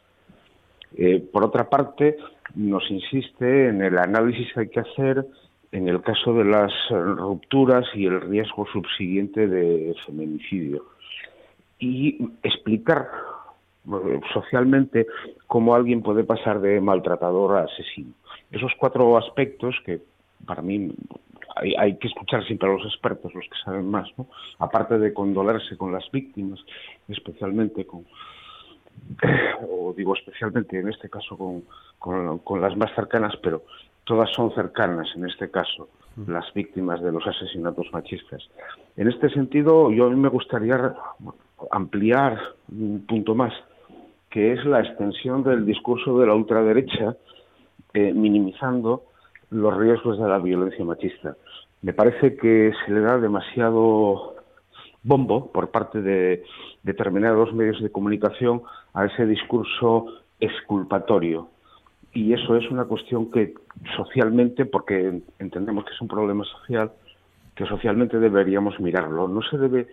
Eh, 0.98 1.26
por 1.32 1.46
otra 1.46 1.70
parte, 1.70 2.18
nos 2.56 2.84
insiste 2.92 3.70
en 3.70 3.82
el 3.82 3.98
análisis 3.98 4.52
que 4.54 4.60
hay 4.60 4.68
que 4.68 4.82
hacer 4.82 5.26
en 5.72 5.88
el 5.88 6.02
caso 6.02 6.34
de 6.34 6.44
las 6.44 6.74
rupturas 6.90 7.86
y 7.94 8.08
el 8.08 8.20
riesgo 8.20 8.68
subsiguiente 8.74 9.48
de 9.48 9.96
feminicidio 10.06 10.84
y 11.80 12.30
explicar 12.44 13.08
socialmente 14.34 15.08
cómo 15.48 15.76
alguien 15.76 16.02
puede 16.02 16.24
pasar 16.24 16.60
de 16.60 16.82
maltratador 16.82 17.58
a 17.58 17.64
asesino. 17.64 18.14
Esos 18.52 18.72
cuatro 18.80 19.18
aspectos 19.18 19.76
que 19.86 20.02
para 20.46 20.62
mí 20.62 20.92
hay, 21.78 21.98
que 21.98 22.08
escuchar 22.08 22.46
siempre 22.46 22.70
a 22.70 22.74
los 22.74 22.86
expertos, 22.86 23.34
los 23.34 23.46
que 23.46 23.58
saben 23.64 23.90
más, 23.90 24.08
¿no? 24.18 24.28
aparte 24.60 24.98
de 25.00 25.14
condolerse 25.14 25.78
con 25.78 25.92
las 25.92 26.10
víctimas, 26.12 26.60
especialmente 27.08 27.86
con, 27.86 28.06
o 29.70 29.94
digo 29.96 30.16
especialmente 30.16 30.78
en 30.78 30.90
este 30.90 31.10
caso 31.10 31.38
con, 31.38 31.64
con, 32.44 32.62
las 32.62 32.76
más 32.76 32.94
cercanas, 32.94 33.34
pero 33.42 33.64
todas 34.04 34.30
son 34.34 34.54
cercanas 34.54 35.08
en 35.16 35.26
este 35.26 35.50
caso, 35.50 35.90
mm. 36.16 36.30
las 36.30 36.54
víctimas 36.54 37.02
de 37.02 37.12
los 37.12 37.26
asesinatos 37.26 37.88
machistas. 37.94 38.44
En 38.98 39.08
este 39.08 39.30
sentido, 39.30 39.92
yo 39.92 40.08
a 40.08 40.10
mí 40.10 40.16
me 40.16 40.30
gustaría 40.30 40.94
ampliar 41.72 42.38
un 42.70 43.06
punto 43.08 43.34
más 43.34 43.54
que 44.36 44.52
es 44.52 44.66
la 44.66 44.82
extensión 44.82 45.44
del 45.44 45.66
discurso 45.66 46.20
de 46.20 46.28
la 46.28 46.36
ultraderecha, 46.36 47.16
eh, 47.94 48.12
minimizando 48.14 49.04
los 49.50 49.78
riesgos 49.78 50.20
de 50.20 50.28
la 50.28 50.40
violencia 50.40 50.84
machista. 50.84 51.38
Me 51.82 51.94
parece 51.94 52.36
que 52.36 52.74
se 52.86 52.92
le 52.92 53.00
da 53.00 53.18
demasiado 53.18 54.36
bombo 55.04 55.54
por 55.54 55.72
parte 55.72 56.02
de 56.02 56.44
determinados 56.84 57.54
medios 57.54 57.82
de 57.82 57.90
comunicación 57.90 58.62
a 58.94 59.06
ese 59.06 59.26
discurso 59.26 60.08
exculpatorio 60.42 61.48
y 62.14 62.34
eso 62.34 62.58
es 62.58 62.70
una 62.70 62.84
cuestión 62.84 63.32
que 63.32 63.54
socialmente, 63.96 64.66
porque 64.66 65.22
entendemos 65.40 65.86
que 65.86 65.94
es 65.94 66.02
un 66.02 66.10
problema 66.10 66.44
social, 66.44 66.92
que 67.56 67.66
socialmente 67.66 68.20
deberíamos 68.20 68.82
mirarlo. 68.82 69.30
No 69.30 69.42
se 69.44 69.58
debe 69.58 69.88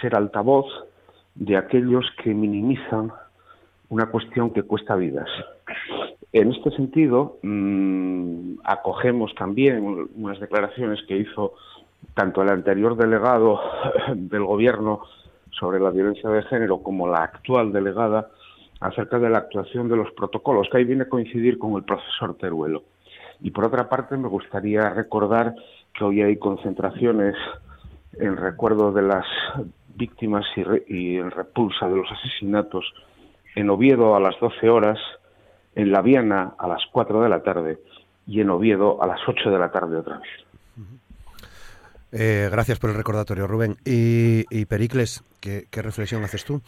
ser 0.00 0.16
altavoz 0.16 0.64
de 1.34 1.58
aquellos 1.58 2.06
que 2.24 2.32
minimizan 2.32 3.12
una 3.92 4.06
cuestión 4.06 4.54
que 4.54 4.62
cuesta 4.62 4.96
vidas. 4.96 5.28
En 6.32 6.50
este 6.50 6.70
sentido, 6.70 7.38
mmm, 7.42 8.54
acogemos 8.64 9.34
también 9.34 10.08
unas 10.14 10.40
declaraciones 10.40 11.00
que 11.06 11.18
hizo 11.18 11.52
tanto 12.14 12.40
el 12.40 12.48
anterior 12.48 12.96
delegado 12.96 13.60
del 14.14 14.44
Gobierno 14.44 15.02
sobre 15.50 15.78
la 15.78 15.90
violencia 15.90 16.30
de 16.30 16.42
género 16.44 16.82
como 16.82 17.06
la 17.06 17.22
actual 17.22 17.70
delegada 17.70 18.30
acerca 18.80 19.18
de 19.18 19.28
la 19.28 19.38
actuación 19.38 19.90
de 19.90 19.96
los 19.96 20.10
protocolos, 20.12 20.68
que 20.70 20.78
ahí 20.78 20.84
viene 20.84 21.02
a 21.02 21.08
coincidir 21.10 21.58
con 21.58 21.74
el 21.74 21.84
profesor 21.84 22.34
Teruelo. 22.38 22.84
Y 23.42 23.50
por 23.50 23.66
otra 23.66 23.90
parte, 23.90 24.16
me 24.16 24.28
gustaría 24.28 24.88
recordar 24.88 25.54
que 25.92 26.02
hoy 26.02 26.22
hay 26.22 26.38
concentraciones 26.38 27.36
en 28.14 28.38
recuerdo 28.38 28.90
de 28.90 29.02
las 29.02 29.26
víctimas 29.94 30.46
y 30.88 31.16
en 31.16 31.30
repulsa 31.30 31.86
de 31.88 31.96
los 31.96 32.10
asesinatos 32.10 32.90
en 33.54 33.70
Oviedo 33.70 34.16
a 34.16 34.20
las 34.20 34.38
12 34.40 34.68
horas, 34.68 34.98
en 35.74 35.92
La 35.92 36.02
Viana 36.02 36.54
a 36.58 36.68
las 36.68 36.82
4 36.92 37.22
de 37.22 37.28
la 37.28 37.42
tarde 37.42 37.78
y 38.26 38.40
en 38.40 38.50
Oviedo 38.50 39.02
a 39.02 39.06
las 39.06 39.20
8 39.26 39.50
de 39.50 39.58
la 39.58 39.70
tarde 39.70 39.96
otra 39.96 40.18
vez. 40.18 40.28
Eh, 42.12 42.48
gracias 42.50 42.78
por 42.78 42.90
el 42.90 42.96
recordatorio, 42.96 43.46
Rubén. 43.46 43.76
Y, 43.86 44.44
y 44.50 44.66
Pericles, 44.66 45.24
¿qué, 45.40 45.64
¿qué, 45.70 45.80
reflexión 45.80 46.22
haces 46.22 46.44
tú? 46.44 46.60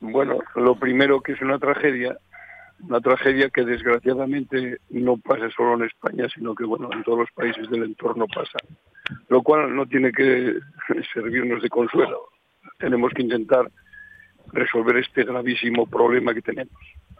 Bueno, 0.00 0.38
lo 0.54 0.76
primero 0.76 1.20
que 1.20 1.32
es 1.32 1.42
una 1.42 1.58
tragedia, 1.58 2.16
una 2.88 3.00
tragedia 3.00 3.50
que 3.50 3.64
desgraciadamente 3.64 4.78
no 4.90 5.16
pasa 5.16 5.50
solo 5.56 5.74
en 5.74 5.84
España, 5.84 6.28
sino 6.32 6.54
que 6.54 6.64
bueno, 6.64 6.88
en 6.92 7.02
todos 7.02 7.20
los 7.20 7.30
países 7.32 7.68
del 7.68 7.82
entorno 7.82 8.26
pasa, 8.28 8.58
lo 9.28 9.42
cual 9.42 9.74
no 9.74 9.86
tiene 9.86 10.12
que 10.12 10.54
servirnos 11.12 11.62
de 11.62 11.68
consuelo. 11.68 12.28
Tenemos 12.78 13.12
que 13.12 13.22
intentar 13.22 13.70
resolver 14.52 14.96
este 14.96 15.24
gravísimo 15.24 15.86
problema 15.86 16.34
que 16.34 16.42
tenemos. 16.42 16.74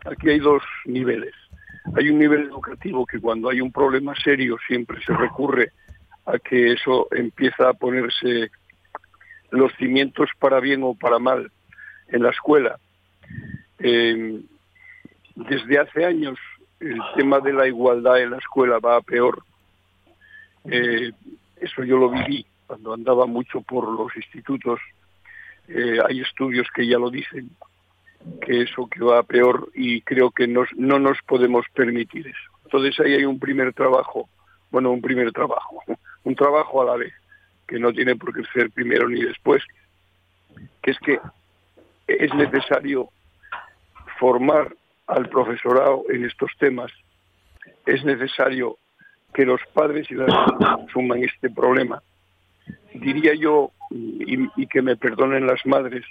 Aquí 0.04 0.30
hay 0.30 0.38
dos 0.38 0.62
niveles. 0.84 1.34
Hay 1.96 2.10
un 2.10 2.18
nivel 2.18 2.42
educativo 2.42 3.06
que 3.06 3.20
cuando 3.20 3.50
hay 3.50 3.60
un 3.60 3.72
problema 3.72 4.14
serio 4.14 4.56
siempre 4.66 5.02
se 5.04 5.12
recurre 5.14 5.72
a 6.26 6.38
que 6.38 6.72
eso 6.72 7.08
empieza 7.10 7.68
a 7.68 7.74
ponerse 7.74 8.50
los 9.50 9.72
cimientos 9.76 10.30
para 10.38 10.60
bien 10.60 10.82
o 10.82 10.94
para 10.94 11.18
mal 11.18 11.50
en 12.08 12.22
la 12.22 12.30
escuela. 12.30 12.78
Eh, 13.78 14.40
desde 15.34 15.78
hace 15.78 16.04
años 16.04 16.38
el 16.80 17.00
tema 17.16 17.40
de 17.40 17.52
la 17.52 17.66
igualdad 17.66 18.20
en 18.20 18.30
la 18.30 18.38
escuela 18.38 18.78
va 18.78 18.96
a 18.96 19.00
peor. 19.00 19.42
Eh, 20.64 21.12
eso 21.60 21.84
yo 21.84 21.96
lo 21.96 22.10
viví 22.10 22.46
cuando 22.66 22.94
andaba 22.94 23.26
mucho 23.26 23.60
por 23.60 23.88
los 23.88 24.14
institutos. 24.16 24.80
Eh, 25.68 25.98
hay 26.06 26.20
estudios 26.20 26.66
que 26.74 26.86
ya 26.86 26.98
lo 26.98 27.10
dicen, 27.10 27.50
que 28.40 28.62
eso 28.62 28.88
que 28.88 29.02
va 29.02 29.20
a 29.20 29.22
peor 29.22 29.68
y 29.74 30.00
creo 30.02 30.30
que 30.30 30.46
nos, 30.46 30.68
no 30.76 30.98
nos 30.98 31.18
podemos 31.26 31.66
permitir 31.74 32.26
eso. 32.26 32.50
Entonces 32.64 32.98
ahí 33.00 33.14
hay 33.14 33.24
un 33.24 33.38
primer 33.38 33.72
trabajo, 33.72 34.28
bueno, 34.70 34.90
un 34.90 35.02
primer 35.02 35.32
trabajo, 35.32 35.82
un 36.24 36.34
trabajo 36.34 36.82
a 36.82 36.86
la 36.86 36.96
vez, 36.96 37.12
que 37.66 37.78
no 37.78 37.92
tiene 37.92 38.16
por 38.16 38.34
qué 38.34 38.42
ser 38.52 38.70
primero 38.70 39.08
ni 39.08 39.22
después, 39.22 39.62
que 40.82 40.90
es 40.90 40.98
que 40.98 41.20
es 42.06 42.34
necesario 42.34 43.08
formar 44.18 44.74
al 45.06 45.28
profesorado 45.28 46.04
en 46.10 46.24
estos 46.24 46.50
temas, 46.58 46.90
es 47.86 48.04
necesario 48.04 48.78
que 49.34 49.44
los 49.44 49.60
padres 49.72 50.10
y 50.10 50.14
las 50.14 50.30
suman 50.92 51.22
este 51.24 51.50
problema. 51.50 52.02
Diría 52.94 53.34
yo, 53.34 53.72
y, 53.92 54.48
y, 54.56 54.66
que 54.66 54.82
me 54.82 54.96
perdonen 54.96 55.46
las 55.46 55.64
madres, 55.66 56.04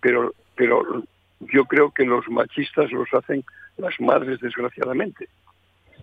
pero, 0.00 0.32
pero 0.54 1.04
yo 1.40 1.64
creo 1.64 1.90
que 1.90 2.04
los 2.04 2.28
machistas 2.28 2.90
los 2.92 3.12
hacen 3.12 3.44
las 3.76 4.00
madres, 4.00 4.40
desgraciadamente, 4.40 5.28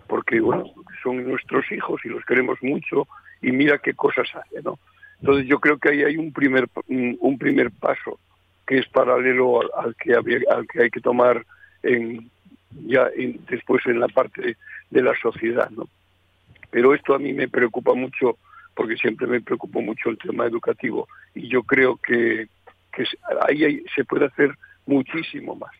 porque 0.06 0.40
bueno, 0.40 0.64
son 1.02 1.28
nuestros 1.28 1.70
hijos 1.72 2.00
y 2.04 2.08
los 2.08 2.24
queremos 2.24 2.58
mucho 2.62 3.08
y 3.42 3.50
mira 3.50 3.78
qué 3.78 3.94
cosas 3.94 4.28
hace, 4.34 4.62
¿no? 4.62 4.78
Entonces 5.20 5.46
yo 5.46 5.58
creo 5.58 5.78
que 5.78 5.90
ahí 5.90 6.02
hay 6.02 6.16
un 6.16 6.32
primer 6.32 6.68
un 6.88 7.38
primer 7.38 7.70
paso 7.70 8.18
que 8.66 8.78
es 8.78 8.86
paralelo 8.88 9.60
al, 9.78 9.94
que 9.96 10.14
había, 10.14 10.38
al 10.50 10.66
que 10.66 10.82
hay 10.82 10.90
que 10.90 11.00
tomar 11.00 11.44
en 11.82 12.30
ya 12.86 13.08
en, 13.16 13.40
después 13.48 13.84
en 13.86 14.00
la 14.00 14.08
parte 14.08 14.42
de, 14.42 14.56
de 14.90 15.02
la 15.02 15.14
sociedad, 15.20 15.70
¿no? 15.70 15.88
Pero 16.70 16.94
esto 16.94 17.14
a 17.14 17.18
mí 17.18 17.32
me 17.32 17.48
preocupa 17.48 17.94
mucho 17.94 18.36
porque 18.74 18.96
siempre 18.96 19.26
me 19.26 19.40
preocupó 19.40 19.80
mucho 19.80 20.10
el 20.10 20.18
tema 20.18 20.46
educativo 20.46 21.08
y 21.34 21.48
yo 21.48 21.62
creo 21.62 21.96
que, 21.96 22.48
ahí 23.46 23.84
se 23.94 24.04
puede 24.04 24.26
hacer 24.26 24.56
muchísimo 24.86 25.54
más. 25.54 25.70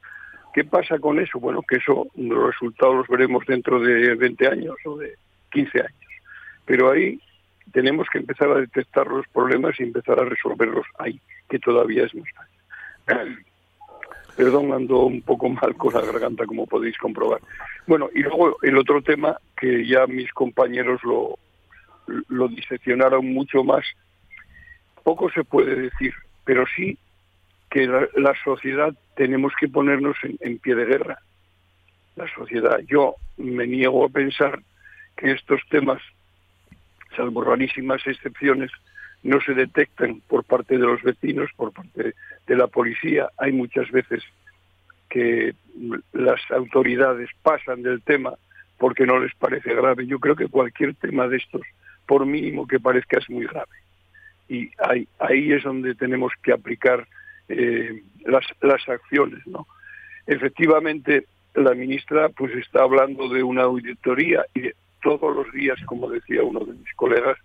¿Qué 0.53 0.65
pasa 0.65 0.99
con 0.99 1.19
eso? 1.19 1.39
Bueno, 1.41 1.63
que 1.63 1.77
eso, 1.77 2.07
los 2.17 2.47
resultados 2.47 2.97
los 2.97 3.09
veremos 3.09 3.45
dentro 3.47 3.81
de 3.81 4.15
20 4.15 4.47
años 4.49 4.77
o 4.85 4.97
de 4.97 5.15
15 5.51 5.81
años. 5.81 6.13
Pero 6.65 6.93
ahí 6.93 7.21
tenemos 7.73 8.07
que 8.11 8.19
empezar 8.19 8.51
a 8.51 8.61
detectar 8.61 9.07
los 9.07 9.27
problemas 9.29 9.79
y 9.79 9.83
empezar 9.83 10.21
a 10.21 10.25
resolverlos 10.25 10.87
ahí, 10.99 11.21
que 11.49 11.59
todavía 11.59 12.05
es 12.05 12.15
más 12.15 12.29
fácil. 13.07 13.45
Perdón, 14.37 14.73
ando 14.73 15.07
un 15.07 15.23
poco 15.23 15.49
mal 15.49 15.77
con 15.77 15.95
la 15.95 16.01
garganta, 16.01 16.47
como 16.47 16.67
podéis 16.67 16.99
comprobar. 16.99 17.41
Bueno, 17.87 18.09
y 18.15 18.21
luego 18.21 18.57
el 18.63 18.77
otro 18.79 19.01
tema, 19.03 19.37
que 19.57 19.87
ya 19.87 20.07
mis 20.07 20.33
compañeros 20.33 21.03
lo, 21.05 21.39
lo 22.29 22.49
diseccionaron 22.49 23.27
mucho 23.33 23.65
más, 23.65 23.85
poco 25.03 25.31
se 25.31 25.45
puede 25.45 25.75
decir, 25.75 26.15
pero 26.45 26.65
sí 26.75 26.99
que 27.71 27.87
la, 27.87 28.09
la 28.17 28.35
sociedad 28.45 28.95
tenemos 29.17 29.53
que 29.59 29.69
ponernos 29.69 30.17
en, 30.23 30.37
en, 30.41 30.59
pie 30.59 30.75
de 30.75 30.85
guerra. 30.87 31.19
La 32.17 32.33
sociedad, 32.33 32.79
yo 32.87 33.17
me 33.37 33.67
niego 33.67 34.05
a 34.05 34.09
pensar 34.09 34.61
que 35.17 35.33
estos 35.33 35.61
temas, 35.71 36.01
salvo 37.17 37.43
rarísimas 37.43 38.07
excepciones, 38.07 38.71
no 39.23 39.41
se 39.41 39.55
detectan 39.55 40.21
por 40.29 40.45
parte 40.45 40.79
de 40.79 40.87
los 40.87 41.03
vecinos, 41.03 41.51
por 41.57 41.73
parte 41.73 42.15
de 42.47 42.57
la 42.57 42.67
policía. 42.67 43.29
Hay 43.39 43.53
muchas 43.53 43.91
veces 43.91 44.23
que 45.09 45.55
las 46.13 46.41
autoridades 46.51 47.31
pasan 47.43 47.83
del 47.83 48.03
tema 48.03 48.35
porque 48.79 49.07
no 49.07 49.19
les 49.19 49.35
parece 49.35 49.75
grave. 49.75 50.07
Yo 50.07 50.19
creo 50.19 50.37
que 50.37 50.49
cualquier 50.49 50.95
tema 50.95 51.27
de 51.27 51.39
estos, 51.39 51.63
por 52.07 52.27
mínimo 52.27 52.67
que 52.67 52.81
parezca, 52.81 53.19
es 53.19 53.29
muy 53.31 53.47
grave. 53.47 53.73
Y 54.49 54.71
ahí, 54.79 55.09
ahí 55.19 55.53
es 55.53 55.63
donde 55.63 55.95
tenemos 55.95 56.33
que 56.43 56.53
aplicar 56.53 57.07
eh, 57.49 58.03
las, 58.25 58.89
acciones, 58.89 59.47
¿no? 59.47 59.67
Efectivamente, 60.27 61.27
la 61.55 61.75
ministra 61.75 62.29
pues 62.31 62.53
está 62.55 62.83
hablando 62.83 63.29
de 63.29 63.43
una 63.43 63.63
auditoría 63.63 64.45
y 64.55 64.61
de 64.61 64.75
todos 65.03 65.35
los 65.35 65.53
días, 65.53 65.79
como 65.87 66.09
decía 66.09 66.43
uno 66.43 66.61
de 66.61 66.73
mis 66.73 66.95
colegas, 66.95 67.37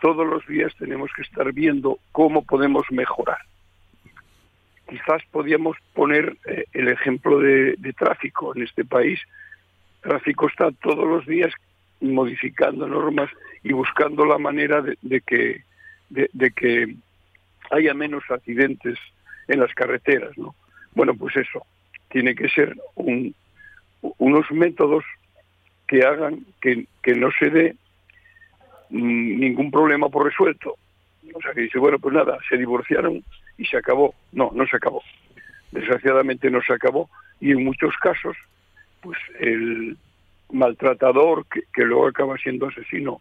todos 0.00 0.26
los 0.26 0.46
días 0.46 0.72
tenemos 0.78 1.10
que 1.16 1.22
estar 1.22 1.50
viendo 1.52 1.98
cómo 2.12 2.44
podemos 2.44 2.84
mejorar. 2.90 3.38
Quizás 4.88 5.22
podíamos 5.30 5.78
poner 5.94 6.36
eh, 6.46 6.64
el 6.74 6.88
ejemplo 6.88 7.38
de 7.38 7.94
tráfico 7.96 8.54
en 8.54 8.62
este 8.62 8.84
país. 8.84 9.18
Tráfico 10.02 10.46
está 10.46 10.70
todos 10.72 11.08
los 11.08 11.26
días 11.26 11.52
modificando 12.12 12.86
normas 12.86 13.30
y 13.62 13.72
buscando 13.72 14.24
la 14.24 14.38
manera 14.38 14.82
de, 14.82 14.98
de 15.02 15.20
que 15.20 15.62
de, 16.10 16.50
que 16.50 16.94
haya 17.70 17.94
menos 17.94 18.22
accidentes 18.28 18.98
en 19.48 19.60
las 19.60 19.72
carreteras, 19.74 20.36
¿no? 20.38 20.54
Bueno, 20.94 21.14
pues 21.14 21.36
eso 21.36 21.66
tiene 22.10 22.34
que 22.34 22.48
ser 22.48 22.76
un, 22.94 23.34
unos 24.18 24.50
métodos 24.52 25.04
que 25.88 26.04
hagan 26.04 26.46
que, 26.60 26.86
que 27.02 27.14
no 27.14 27.30
se 27.38 27.50
dé 27.50 27.76
ningún 28.90 29.70
problema 29.70 30.08
por 30.08 30.24
resuelto. 30.24 30.76
O 31.32 31.40
sea, 31.40 31.52
que 31.52 31.62
dice, 31.62 31.78
bueno, 31.78 31.98
pues 31.98 32.14
nada, 32.14 32.38
se 32.48 32.56
divorciaron 32.56 33.24
y 33.58 33.64
se 33.64 33.76
acabó. 33.76 34.14
No, 34.32 34.50
no 34.54 34.66
se 34.66 34.76
acabó. 34.76 35.02
Desgraciadamente 35.72 36.50
no 36.50 36.62
se 36.62 36.74
acabó. 36.74 37.10
Y 37.40 37.50
en 37.50 37.64
muchos 37.64 37.96
casos, 37.96 38.36
pues 39.00 39.18
el 39.40 39.96
maltratador, 40.50 41.46
que, 41.46 41.62
que 41.72 41.82
luego 41.82 42.08
acaba 42.08 42.36
siendo 42.38 42.68
asesino, 42.68 43.20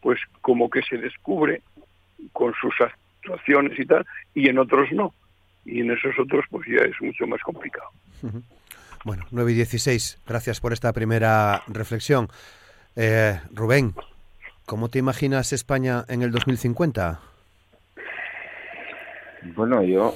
pues 0.00 0.20
como 0.40 0.68
que 0.70 0.82
se 0.82 0.96
descubre 0.96 1.62
con 2.32 2.52
sus 2.60 2.74
actuaciones 2.80 3.78
y 3.78 3.86
tal, 3.86 4.06
y 4.34 4.48
en 4.48 4.58
otros 4.58 4.90
no. 4.92 5.14
Y 5.64 5.80
en 5.80 5.92
esos 5.92 6.18
otros, 6.18 6.44
pues 6.50 6.66
ya 6.66 6.82
es 6.82 7.00
mucho 7.00 7.26
más 7.26 7.40
complicado. 7.42 7.88
Bueno, 9.04 9.24
9 9.30 9.52
y 9.52 9.54
16, 9.54 10.20
gracias 10.26 10.60
por 10.60 10.72
esta 10.72 10.92
primera 10.92 11.62
reflexión. 11.68 12.28
Eh, 12.96 13.38
Rubén, 13.52 13.94
¿Cómo 14.66 14.88
te 14.88 14.98
imaginas 14.98 15.52
España 15.52 16.04
en 16.08 16.22
el 16.22 16.30
2050? 16.30 17.20
Bueno, 19.56 19.82
yo 19.82 20.14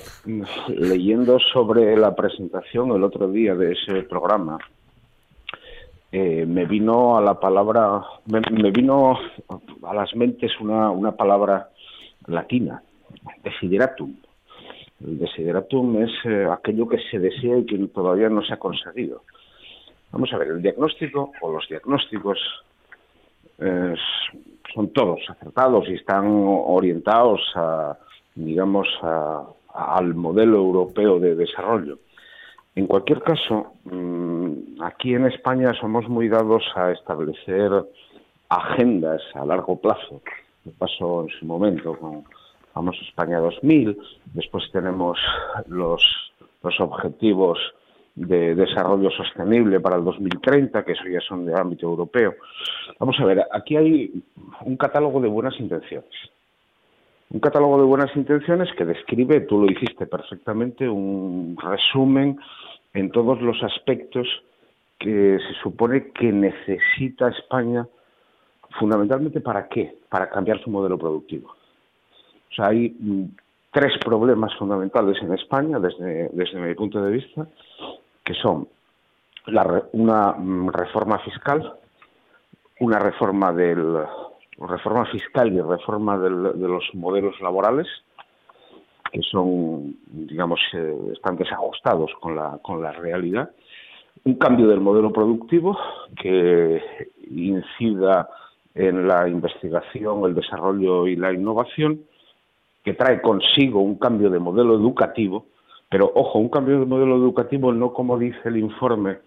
leyendo 0.68 1.38
sobre 1.40 1.96
la 1.96 2.14
presentación 2.14 2.92
el 2.92 3.02
otro 3.02 3.28
día 3.28 3.54
de 3.54 3.72
ese 3.72 4.02
programa, 4.04 4.56
eh, 6.12 6.46
me 6.46 6.66
vino 6.66 7.16
a 7.16 7.20
la 7.20 7.38
palabra, 7.40 8.02
me, 8.26 8.70
vino 8.70 9.18
a 9.82 9.94
las 9.94 10.14
mentes 10.14 10.52
una, 10.60 10.90
una 10.90 11.12
palabra 11.12 11.70
latina, 12.26 12.82
desideratum. 13.42 14.14
El 15.04 15.18
desideratum 15.18 16.02
es 16.02 16.10
eh, 16.24 16.46
aquello 16.50 16.88
que 16.88 16.98
se 17.10 17.18
desea 17.18 17.58
y 17.58 17.66
que 17.66 17.78
todavía 17.88 18.28
no 18.28 18.42
se 18.42 18.54
ha 18.54 18.58
conseguido. 18.58 19.22
Vamos 20.12 20.32
a 20.32 20.38
ver, 20.38 20.48
el 20.48 20.62
diagnóstico 20.62 21.32
o 21.40 21.52
los 21.52 21.68
diagnósticos 21.68 22.38
son 24.74 24.88
todos 24.92 25.20
acertados 25.30 25.88
y 25.88 25.94
están 25.94 26.26
orientados 26.26 27.40
a, 27.54 27.96
digamos, 28.34 28.86
al 29.72 30.14
modelo 30.14 30.58
europeo 30.58 31.18
de 31.18 31.34
desarrollo. 31.34 31.98
En 32.76 32.86
cualquier 32.86 33.22
caso, 33.22 33.72
mm, 33.84 34.82
aquí 34.82 35.14
en 35.14 35.24
España 35.24 35.72
somos 35.80 36.06
muy 36.10 36.28
dados 36.28 36.62
a 36.74 36.92
establecer 36.92 37.72
agendas 38.50 39.22
a 39.34 39.46
largo 39.46 39.80
plazo. 39.80 40.20
Me 40.64 40.72
pasó 40.72 41.22
en 41.22 41.30
su 41.30 41.46
momento 41.46 41.96
con 41.98 42.24
famoso 42.74 43.00
España 43.08 43.38
2000, 43.38 43.96
después 44.34 44.70
tenemos 44.72 45.18
los, 45.68 46.02
los 46.62 46.78
objetivos 46.80 47.58
de 48.14 48.54
desarrollo 48.54 49.10
sostenible 49.10 49.80
para 49.80 49.96
el 49.96 50.04
2030, 50.04 50.84
que 50.84 50.92
eso 50.92 51.04
ya 51.10 51.20
son 51.20 51.46
de 51.46 51.58
ámbito 51.58 51.86
europeo. 51.86 52.34
Vamos 53.00 53.16
a 53.18 53.24
ver, 53.24 53.42
aquí 53.52 53.78
hay 53.78 54.22
un 54.66 54.76
catálogo 54.76 55.18
de 55.22 55.28
buenas 55.28 55.58
intenciones. 55.58 56.12
Un 57.30 57.40
catálogo 57.40 57.78
de 57.78 57.84
buenas 57.84 58.14
intenciones 58.16 58.68
que 58.76 58.84
describe, 58.84 59.40
tú 59.40 59.60
lo 59.60 59.70
hiciste 59.70 60.06
perfectamente, 60.06 60.88
un 60.88 61.56
resumen 61.60 62.38
en 62.94 63.10
todos 63.10 63.40
los 63.42 63.62
aspectos 63.62 64.28
que 64.98 65.38
se 65.38 65.54
supone 65.62 66.12
que 66.12 66.32
necesita 66.32 67.28
España 67.28 67.86
fundamentalmente 68.78 69.40
para 69.40 69.68
qué? 69.68 69.98
Para 70.08 70.30
cambiar 70.30 70.62
su 70.62 70.70
modelo 70.70 70.98
productivo. 70.98 71.50
O 72.50 72.54
sea, 72.54 72.68
hay 72.68 72.96
mm, 72.98 73.24
tres 73.72 73.92
problemas 74.04 74.54
fundamentales 74.56 75.20
en 75.22 75.34
España 75.34 75.78
desde, 75.78 76.30
desde 76.32 76.60
mi 76.60 76.74
punto 76.74 77.02
de 77.02 77.10
vista, 77.10 77.46
que 78.24 78.34
son 78.34 78.68
una 79.92 80.32
mm, 80.32 80.68
reforma 80.68 81.18
fiscal, 81.20 81.74
una 82.80 82.98
reforma 82.98 83.52
del 83.52 84.04
reforma 84.58 85.04
fiscal 85.06 85.52
y 85.52 85.60
reforma 85.60 86.18
de 86.18 86.30
los 86.68 86.84
modelos 86.94 87.38
laborales, 87.40 87.86
que 89.12 89.20
son, 89.22 89.96
digamos, 90.06 90.60
eh, 90.72 90.96
están 91.12 91.36
desajustados 91.36 92.10
con 92.20 92.36
la, 92.36 92.58
con 92.62 92.82
la 92.82 92.92
realidad. 92.92 93.50
Un 94.24 94.34
cambio 94.34 94.66
del 94.66 94.80
modelo 94.80 95.12
productivo 95.12 95.78
que 96.20 96.82
incida 97.30 98.28
en 98.74 99.06
la 99.06 99.28
investigación, 99.28 100.24
el 100.24 100.34
desarrollo 100.34 101.06
y 101.06 101.16
la 101.16 101.32
innovación, 101.32 102.00
que 102.84 102.94
trae 102.94 103.20
consigo 103.20 103.80
un 103.80 103.96
cambio 103.96 104.30
de 104.30 104.38
modelo 104.38 104.74
educativo, 104.74 105.46
pero 105.88 106.10
ojo, 106.14 106.38
un 106.38 106.48
cambio 106.48 106.80
de 106.80 106.86
modelo 106.86 107.16
educativo 107.16 107.72
no 107.72 107.92
como 107.92 108.18
dice 108.18 108.40
el 108.44 108.58
informe 108.58 109.18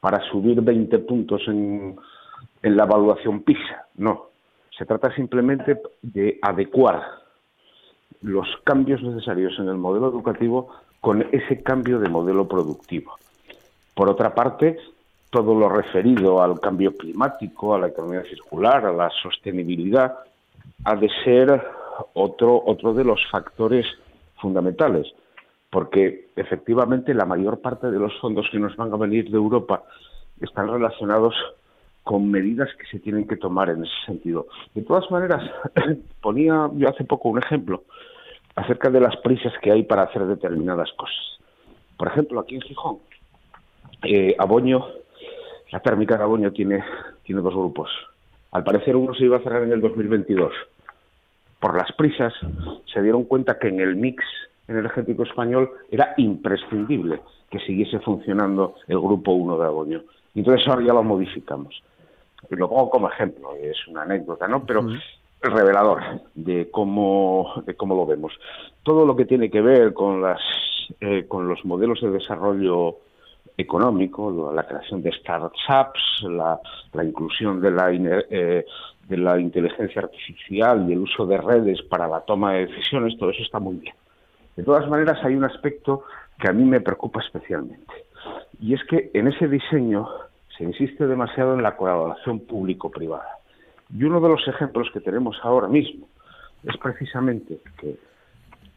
para 0.00 0.20
subir 0.30 0.60
20 0.60 0.98
puntos 1.00 1.42
en, 1.46 1.96
en 2.62 2.76
la 2.76 2.84
evaluación 2.84 3.42
PISA, 3.42 3.86
no. 3.96 4.35
Se 4.76 4.84
trata 4.84 5.14
simplemente 5.14 5.80
de 6.02 6.38
adecuar 6.42 7.02
los 8.22 8.46
cambios 8.64 9.02
necesarios 9.02 9.58
en 9.58 9.68
el 9.68 9.76
modelo 9.76 10.08
educativo 10.08 10.68
con 11.00 11.22
ese 11.32 11.62
cambio 11.62 11.98
de 11.98 12.08
modelo 12.08 12.46
productivo. 12.46 13.16
Por 13.94 14.08
otra 14.08 14.34
parte, 14.34 14.76
todo 15.30 15.54
lo 15.54 15.68
referido 15.68 16.42
al 16.42 16.60
cambio 16.60 16.94
climático, 16.94 17.74
a 17.74 17.78
la 17.78 17.88
economía 17.88 18.22
circular, 18.24 18.84
a 18.84 18.92
la 18.92 19.10
sostenibilidad, 19.22 20.18
ha 20.84 20.96
de 20.96 21.08
ser 21.24 21.62
otro, 22.14 22.62
otro 22.66 22.92
de 22.92 23.04
los 23.04 23.20
factores 23.30 23.86
fundamentales, 24.36 25.06
porque 25.70 26.28
efectivamente 26.36 27.14
la 27.14 27.24
mayor 27.24 27.60
parte 27.60 27.90
de 27.90 27.98
los 27.98 28.12
fondos 28.20 28.46
que 28.50 28.58
nos 28.58 28.76
van 28.76 28.92
a 28.92 28.96
venir 28.96 29.30
de 29.30 29.36
Europa 29.36 29.84
están 30.40 30.68
relacionados 30.68 31.34
con 32.06 32.30
medidas 32.30 32.68
que 32.78 32.86
se 32.86 33.00
tienen 33.00 33.26
que 33.26 33.36
tomar 33.36 33.68
en 33.68 33.82
ese 33.82 33.92
sentido. 34.06 34.46
De 34.76 34.82
todas 34.82 35.10
maneras, 35.10 35.42
ponía 36.22 36.70
yo 36.74 36.88
hace 36.88 37.02
poco 37.02 37.30
un 37.30 37.38
ejemplo 37.38 37.82
acerca 38.54 38.90
de 38.90 39.00
las 39.00 39.16
prisas 39.16 39.52
que 39.60 39.72
hay 39.72 39.82
para 39.82 40.04
hacer 40.04 40.24
determinadas 40.24 40.88
cosas. 40.92 41.40
Por 41.98 42.06
ejemplo, 42.06 42.38
aquí 42.38 42.54
en 42.54 42.60
Gijón, 42.60 42.98
eh, 44.04 44.36
la 45.72 45.80
térmica 45.80 46.16
de 46.16 46.22
Aboño 46.22 46.52
tiene, 46.52 46.84
tiene 47.24 47.42
dos 47.42 47.52
grupos. 47.52 47.90
Al 48.52 48.62
parecer 48.62 48.94
uno 48.94 49.12
se 49.12 49.24
iba 49.24 49.38
a 49.38 49.42
cerrar 49.42 49.64
en 49.64 49.72
el 49.72 49.80
2022. 49.80 50.52
Por 51.58 51.76
las 51.76 51.90
prisas 51.90 52.32
se 52.86 53.02
dieron 53.02 53.24
cuenta 53.24 53.58
que 53.58 53.66
en 53.66 53.80
el 53.80 53.96
mix 53.96 54.22
energético 54.68 55.24
español 55.24 55.72
era 55.90 56.14
imprescindible 56.18 57.18
que 57.50 57.58
siguiese 57.58 57.98
funcionando 57.98 58.76
el 58.86 59.00
grupo 59.00 59.32
1 59.32 59.58
de 59.58 59.66
Aboño. 59.66 60.02
Entonces 60.36 60.68
ahora 60.68 60.86
ya 60.86 60.92
lo 60.92 61.02
modificamos 61.02 61.82
lo 62.50 62.68
pongo 62.68 62.90
como 62.90 63.08
ejemplo, 63.08 63.54
es 63.60 63.76
una 63.88 64.02
anécdota, 64.02 64.46
¿no? 64.46 64.64
Pero 64.64 64.86
revelador 65.40 66.02
de 66.34 66.70
cómo, 66.70 67.62
de 67.66 67.74
cómo 67.74 67.94
lo 67.94 68.06
vemos. 68.06 68.32
Todo 68.82 69.04
lo 69.04 69.16
que 69.16 69.24
tiene 69.24 69.50
que 69.50 69.60
ver 69.60 69.92
con, 69.92 70.22
las, 70.22 70.40
eh, 71.00 71.26
con 71.28 71.48
los 71.48 71.64
modelos 71.64 72.00
de 72.00 72.10
desarrollo 72.10 72.96
económico, 73.56 74.52
la 74.54 74.66
creación 74.66 75.02
de 75.02 75.12
startups, 75.12 76.24
la, 76.28 76.60
la 76.92 77.04
inclusión 77.04 77.60
de 77.60 77.70
la, 77.70 77.90
eh, 77.92 78.66
de 79.08 79.16
la 79.16 79.38
inteligencia 79.38 80.02
artificial 80.02 80.88
y 80.88 80.92
el 80.92 81.00
uso 81.00 81.26
de 81.26 81.38
redes 81.38 81.82
para 81.82 82.06
la 82.06 82.20
toma 82.20 82.52
de 82.52 82.66
decisiones, 82.66 83.16
todo 83.18 83.30
eso 83.30 83.42
está 83.42 83.58
muy 83.58 83.76
bien. 83.76 83.94
De 84.56 84.62
todas 84.62 84.88
maneras, 84.88 85.18
hay 85.22 85.34
un 85.34 85.44
aspecto 85.44 86.04
que 86.38 86.48
a 86.48 86.52
mí 86.52 86.64
me 86.64 86.80
preocupa 86.80 87.20
especialmente. 87.20 87.92
Y 88.60 88.74
es 88.74 88.82
que 88.84 89.10
en 89.14 89.28
ese 89.28 89.48
diseño 89.48 90.08
se 90.56 90.64
insiste 90.64 91.06
demasiado 91.06 91.54
en 91.54 91.62
la 91.62 91.76
colaboración 91.76 92.40
público-privada. 92.40 93.38
Y 93.94 94.04
uno 94.04 94.20
de 94.20 94.28
los 94.28 94.46
ejemplos 94.48 94.90
que 94.92 95.00
tenemos 95.00 95.38
ahora 95.42 95.68
mismo 95.68 96.08
es 96.64 96.76
precisamente 96.78 97.58
que 97.78 97.96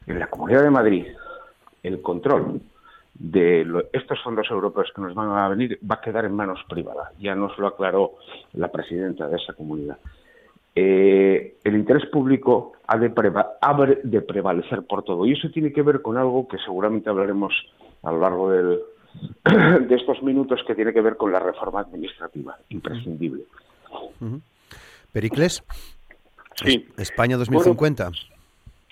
en 0.07 0.19
la 0.19 0.27
Comunidad 0.27 0.63
de 0.63 0.69
Madrid 0.69 1.07
el 1.83 2.01
control 2.01 2.61
de 3.13 3.65
estos 3.93 4.21
fondos 4.21 4.49
europeos 4.49 4.91
que 4.95 5.01
nos 5.01 5.13
van 5.13 5.29
a 5.29 5.49
venir 5.49 5.79
va 5.89 5.95
a 5.95 6.01
quedar 6.01 6.25
en 6.25 6.35
manos 6.35 6.59
privadas. 6.69 7.11
Ya 7.19 7.35
nos 7.35 7.57
lo 7.57 7.67
aclaró 7.67 8.13
la 8.53 8.69
presidenta 8.69 9.27
de 9.27 9.37
esa 9.37 9.53
comunidad. 9.53 9.97
Eh, 10.75 11.57
el 11.63 11.75
interés 11.75 12.05
público 12.05 12.73
ha 12.87 12.97
de, 12.97 13.09
de 14.03 14.21
prevalecer 14.21 14.83
por 14.83 15.03
todo. 15.03 15.25
Y 15.25 15.33
eso 15.33 15.49
tiene 15.49 15.73
que 15.73 15.81
ver 15.81 16.01
con 16.01 16.17
algo 16.17 16.47
que 16.47 16.57
seguramente 16.59 17.09
hablaremos 17.09 17.53
a 18.03 18.11
lo 18.11 18.19
largo 18.19 18.51
del, 18.51 18.79
de 19.43 19.95
estos 19.95 20.21
minutos 20.23 20.61
que 20.65 20.75
tiene 20.75 20.93
que 20.93 21.01
ver 21.01 21.17
con 21.17 21.31
la 21.31 21.39
reforma 21.39 21.81
administrativa, 21.81 22.57
imprescindible. 22.69 23.43
Pericles. 25.11 25.63
Sí. 26.55 26.87
España 26.97 27.37
2050. 27.37 28.11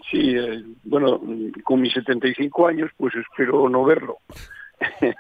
sí, 0.10 0.36
eh, 0.36 0.64
bueno, 0.84 1.22
con 1.64 1.82
mis 1.82 1.94
75 1.94 2.68
años, 2.68 2.92
pues 2.98 3.14
espero 3.16 3.68
no 3.70 3.84
verlo. 3.84 4.18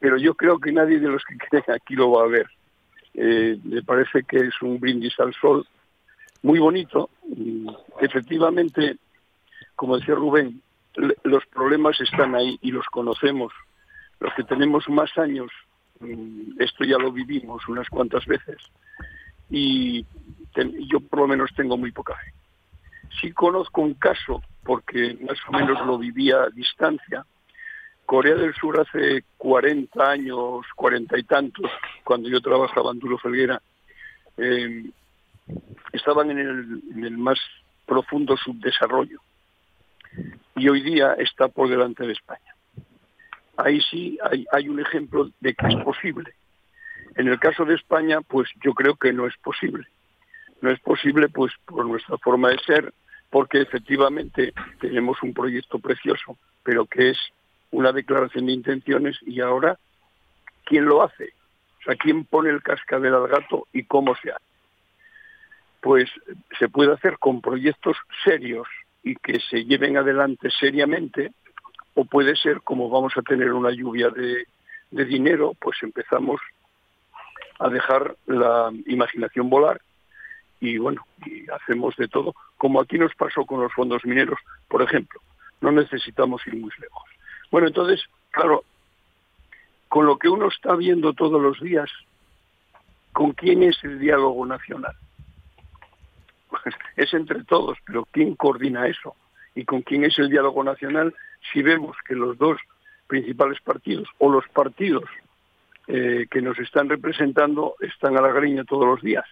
Pero 0.00 0.18
yo 0.18 0.34
creo 0.34 0.58
que 0.58 0.72
nadie 0.72 0.98
de 0.98 1.08
los 1.08 1.22
que 1.24 1.36
creen 1.36 1.64
aquí 1.74 1.94
lo 1.94 2.12
va 2.12 2.24
a 2.24 2.28
ver. 2.28 2.46
Eh, 3.14 3.58
me 3.64 3.82
parece 3.82 4.22
que 4.24 4.38
es 4.38 4.62
un 4.62 4.78
brindis 4.78 5.18
al 5.18 5.34
sol 5.34 5.66
muy 6.42 6.58
bonito. 6.58 7.10
efectivamente, 8.00 8.96
como 9.74 9.98
decía 9.98 10.14
Rubén, 10.14 10.60
los 11.24 11.46
problemas 11.46 12.00
están 12.00 12.34
ahí 12.34 12.58
y 12.60 12.70
los 12.70 12.86
conocemos 12.86 13.52
los 14.20 14.32
que 14.34 14.44
tenemos 14.44 14.88
más 14.88 15.16
años, 15.18 15.50
mm, 16.00 16.60
esto 16.60 16.84
ya 16.84 16.98
lo 16.98 17.12
vivimos 17.12 17.66
unas 17.68 17.88
cuantas 17.88 18.24
veces 18.26 18.56
y 19.50 20.04
yo 20.88 21.00
por 21.00 21.20
lo 21.20 21.28
menos 21.28 21.50
tengo 21.54 21.76
muy 21.76 21.92
poca 21.92 22.14
fe. 22.16 22.32
Sí 23.20 23.32
conozco 23.32 23.80
un 23.80 23.94
caso, 23.94 24.42
porque 24.64 25.16
más 25.20 25.38
o 25.48 25.52
menos 25.52 25.84
lo 25.86 25.98
vivía 25.98 26.42
a 26.42 26.50
distancia. 26.50 27.24
Corea 28.06 28.34
del 28.34 28.54
Sur 28.54 28.80
hace 28.80 29.24
40 29.38 30.10
años, 30.10 30.66
40 30.74 31.18
y 31.18 31.22
tantos, 31.22 31.70
cuando 32.02 32.28
yo 32.28 32.40
trabajaba 32.40 32.92
en 32.92 32.98
Duro 32.98 33.18
Felguera, 33.18 33.62
eh, 34.36 34.84
estaban 35.92 36.30
en 36.30 37.04
el 37.04 37.18
más 37.18 37.38
profundo 37.86 38.36
subdesarrollo. 38.36 39.20
Y 40.56 40.68
hoy 40.68 40.82
día 40.82 41.14
está 41.14 41.48
por 41.48 41.68
delante 41.68 42.06
de 42.06 42.12
España 42.12 42.53
ahí 43.56 43.80
sí 43.80 44.18
hay, 44.50 44.68
un 44.68 44.80
ejemplo 44.80 45.30
de 45.40 45.54
que 45.54 45.66
es 45.66 45.76
posible. 45.76 46.32
En 47.16 47.28
el 47.28 47.38
caso 47.38 47.64
de 47.64 47.74
España, 47.74 48.20
pues 48.22 48.48
yo 48.62 48.72
creo 48.74 48.96
que 48.96 49.12
no 49.12 49.26
es 49.26 49.36
posible. 49.38 49.86
No 50.60 50.70
es 50.70 50.80
posible, 50.80 51.28
pues, 51.28 51.52
por 51.64 51.86
nuestra 51.86 52.18
forma 52.18 52.50
de 52.50 52.58
ser, 52.58 52.92
porque 53.30 53.60
efectivamente 53.60 54.52
tenemos 54.80 55.22
un 55.22 55.34
proyecto 55.34 55.78
precioso, 55.78 56.38
pero 56.62 56.86
que 56.86 57.10
es 57.10 57.18
una 57.70 57.92
declaración 57.92 58.46
de 58.46 58.52
intenciones 58.52 59.18
y 59.22 59.40
ahora, 59.40 59.78
¿quién 60.64 60.86
lo 60.86 61.02
hace? 61.02 61.32
O 61.80 61.84
sea, 61.84 61.96
¿quién 61.96 62.24
pone 62.24 62.50
el 62.50 62.62
cascabel 62.62 63.14
al 63.14 63.28
gato 63.28 63.66
y 63.72 63.84
cómo 63.84 64.14
se 64.16 64.30
hace? 64.30 64.44
Pues 65.80 66.10
se 66.58 66.68
puede 66.68 66.92
hacer 66.92 67.18
con 67.18 67.42
proyectos 67.42 67.96
serios 68.24 68.66
y 69.02 69.16
que 69.16 69.38
se 69.38 69.64
lleven 69.64 69.98
adelante 69.98 70.48
seriamente, 70.50 71.32
o 71.94 72.04
puede 72.04 72.36
ser 72.36 72.60
como 72.62 72.88
vamos 72.88 73.16
a 73.16 73.22
tener 73.22 73.52
una 73.52 73.70
lluvia 73.70 74.10
de, 74.10 74.46
dinero, 74.90 75.54
pues 75.60 75.76
empezamos 75.82 76.40
a 77.58 77.68
dejar 77.68 78.16
la 78.26 78.72
imaginación 78.86 79.50
volar 79.50 79.80
y 80.60 80.78
bueno, 80.78 81.04
hacemos 81.52 81.96
de 81.96 82.06
todo, 82.06 82.34
como 82.56 82.80
aquí 82.80 82.96
nos 82.96 83.14
pasó 83.16 83.44
con 83.44 83.60
los 83.60 83.72
fondos 83.72 84.04
mineros, 84.04 84.38
por 84.68 84.82
ejemplo, 84.82 85.20
no 85.60 85.72
necesitamos 85.72 86.46
ir 86.46 86.54
muy 86.54 86.70
lejos. 86.78 87.02
Bueno, 87.50 87.66
entonces, 87.66 88.02
claro, 88.30 88.62
con 89.88 90.06
lo 90.06 90.16
que 90.16 90.28
uno 90.28 90.48
está 90.48 90.74
viendo 90.76 91.12
todos 91.12 91.42
los 91.42 91.60
días, 91.60 91.90
¿con 93.12 93.32
quién 93.32 93.62
es 93.62 93.82
el 93.82 93.98
diálogo 93.98 94.46
nacional? 94.46 94.94
Es 96.96 97.12
entre 97.12 97.42
todos, 97.44 97.76
pero 97.84 98.06
¿quién 98.12 98.36
coordina 98.36 98.86
eso? 98.86 99.16
¿Y 99.56 99.64
con 99.64 99.82
quién 99.82 100.04
es 100.04 100.18
el 100.18 100.30
diálogo 100.30 100.62
nacional 100.62 101.14
si 101.52 101.62
vemos 101.62 101.96
que 102.06 102.14
los 102.14 102.36
dos 102.38 102.58
principales 103.06 103.60
partidos 103.60 104.08
o 104.18 104.30
los 104.30 104.48
partidos 104.48 105.04
eh, 105.86 106.26
que 106.30 106.40
nos 106.40 106.58
están 106.58 106.88
representando 106.88 107.74
están 107.80 108.16
a 108.16 108.22
la 108.22 108.32
greña 108.32 108.64
todos 108.64 108.86
los 108.86 109.02
días? 109.02 109.24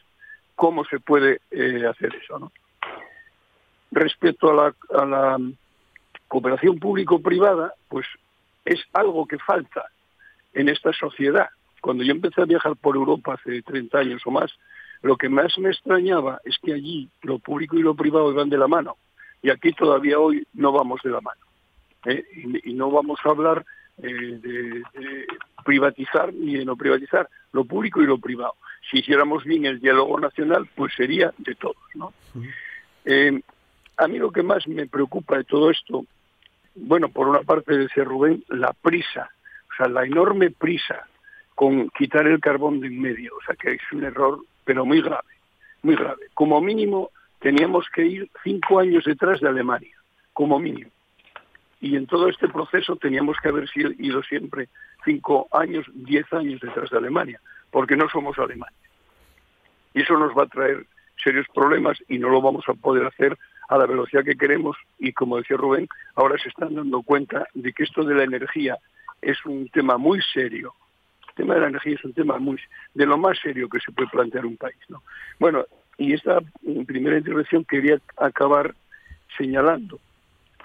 ¿Cómo 0.54 0.84
se 0.84 1.00
puede 1.00 1.40
eh, 1.50 1.86
hacer 1.86 2.14
eso? 2.14 2.38
¿no? 2.38 2.52
Respecto 3.90 4.50
a 4.50 4.54
la, 4.54 4.74
a 5.00 5.06
la 5.06 5.38
cooperación 6.28 6.78
público-privada, 6.78 7.74
pues 7.88 8.06
es 8.64 8.80
algo 8.92 9.26
que 9.26 9.38
falta 9.38 9.84
en 10.54 10.68
esta 10.68 10.92
sociedad. 10.92 11.48
Cuando 11.80 12.04
yo 12.04 12.12
empecé 12.12 12.42
a 12.42 12.46
viajar 12.46 12.76
por 12.76 12.96
Europa 12.96 13.34
hace 13.34 13.62
30 13.62 13.98
años 13.98 14.22
o 14.24 14.30
más, 14.30 14.52
lo 15.02 15.16
que 15.16 15.28
más 15.28 15.58
me 15.58 15.70
extrañaba 15.70 16.40
es 16.44 16.56
que 16.62 16.72
allí 16.72 17.08
lo 17.22 17.38
público 17.38 17.76
y 17.76 17.82
lo 17.82 17.94
privado 17.94 18.30
iban 18.30 18.48
de 18.48 18.58
la 18.58 18.68
mano. 18.68 18.96
Y 19.42 19.50
aquí 19.50 19.72
todavía 19.72 20.18
hoy 20.18 20.46
no 20.54 20.70
vamos 20.70 21.00
de 21.02 21.10
la 21.10 21.20
mano. 21.20 21.40
¿Eh? 22.06 22.24
Y, 22.64 22.72
no 22.74 22.90
vamos 22.90 23.20
a 23.24 23.30
hablar 23.30 23.64
eh, 23.98 24.38
de, 24.42 24.82
privatizar 25.64 26.32
ni 26.32 26.56
de 26.56 26.64
no 26.64 26.76
privatizar, 26.76 27.28
lo 27.52 27.64
público 27.64 28.02
y 28.02 28.06
lo 28.06 28.18
privado. 28.18 28.54
Si 28.90 28.98
hiciéramos 28.98 29.44
bien 29.44 29.66
el 29.66 29.80
diálogo 29.80 30.18
nacional, 30.18 30.68
pues 30.74 30.92
sería 30.94 31.32
de 31.38 31.54
todos. 31.54 31.76
¿no? 31.94 32.12
Eh, 33.04 33.40
a 33.96 34.08
mí 34.08 34.18
lo 34.18 34.32
que 34.32 34.42
más 34.42 34.66
me 34.66 34.86
preocupa 34.86 35.36
de 35.36 35.44
todo 35.44 35.70
esto, 35.70 36.04
bueno, 36.74 37.08
por 37.08 37.28
una 37.28 37.42
parte 37.42 37.76
decía 37.76 38.04
Rubén, 38.04 38.42
la 38.48 38.72
prisa 38.72 39.30
o 39.72 39.76
sea, 39.76 39.88
la 39.88 40.04
enorme 40.04 40.50
prisa 40.50 41.06
con 41.54 41.88
quitar 41.90 42.26
el 42.26 42.40
carbón 42.40 42.80
de 42.80 42.88
en 42.88 43.00
medio, 43.00 43.32
o 43.36 43.44
sea, 43.44 43.54
que 43.54 43.72
es 43.72 43.92
un 43.92 44.04
error, 44.04 44.40
pero 44.64 44.84
muy 44.84 45.00
grave, 45.00 45.28
muy 45.82 45.96
grave. 45.96 46.26
Como 46.34 46.60
mínimo, 46.60 47.10
teníamos 47.40 47.86
que 47.94 48.04
ir 48.04 48.30
cinco 48.42 48.80
años 48.80 49.04
detrás 49.04 49.40
de 49.40 49.48
Alemania, 49.48 49.96
como 50.32 50.58
mínimo. 50.58 50.90
Y 51.82 51.96
en 51.96 52.06
todo 52.06 52.28
este 52.28 52.48
proceso 52.48 52.94
teníamos 52.94 53.36
que 53.42 53.48
haber 53.48 53.68
ido 53.74 54.22
siempre 54.22 54.68
cinco 55.04 55.48
años, 55.50 55.84
diez 55.92 56.32
años 56.32 56.60
detrás 56.60 56.88
de 56.90 56.96
Alemania, 56.96 57.40
porque 57.72 57.96
no 57.96 58.08
somos 58.08 58.38
Alemania. 58.38 58.78
Y 59.92 60.02
eso 60.02 60.16
nos 60.16 60.30
va 60.30 60.44
a 60.44 60.46
traer 60.46 60.86
serios 61.22 61.44
problemas 61.52 61.98
y 62.08 62.18
no 62.18 62.28
lo 62.28 62.40
vamos 62.40 62.64
a 62.68 62.74
poder 62.74 63.04
hacer 63.04 63.36
a 63.68 63.76
la 63.78 63.86
velocidad 63.86 64.22
que 64.22 64.36
queremos 64.36 64.76
y 65.00 65.12
como 65.12 65.38
decía 65.38 65.56
Rubén, 65.56 65.88
ahora 66.14 66.38
se 66.38 66.50
están 66.50 66.76
dando 66.76 67.02
cuenta 67.02 67.48
de 67.52 67.72
que 67.72 67.82
esto 67.82 68.04
de 68.04 68.14
la 68.14 68.22
energía 68.22 68.78
es 69.20 69.44
un 69.44 69.68
tema 69.68 69.98
muy 69.98 70.20
serio. 70.32 70.74
El 71.30 71.34
tema 71.34 71.54
de 71.54 71.60
la 71.62 71.68
energía 71.68 71.94
es 71.94 72.04
un 72.04 72.12
tema 72.12 72.38
muy 72.38 72.60
de 72.94 73.06
lo 73.06 73.18
más 73.18 73.40
serio 73.40 73.68
que 73.68 73.80
se 73.80 73.90
puede 73.90 74.08
plantear 74.08 74.46
un 74.46 74.56
país. 74.56 74.78
¿no? 74.88 75.02
Bueno, 75.40 75.64
y 75.98 76.12
esta 76.12 76.38
primera 76.86 77.18
intervención 77.18 77.64
quería 77.64 77.98
acabar 78.16 78.72
señalando 79.36 79.98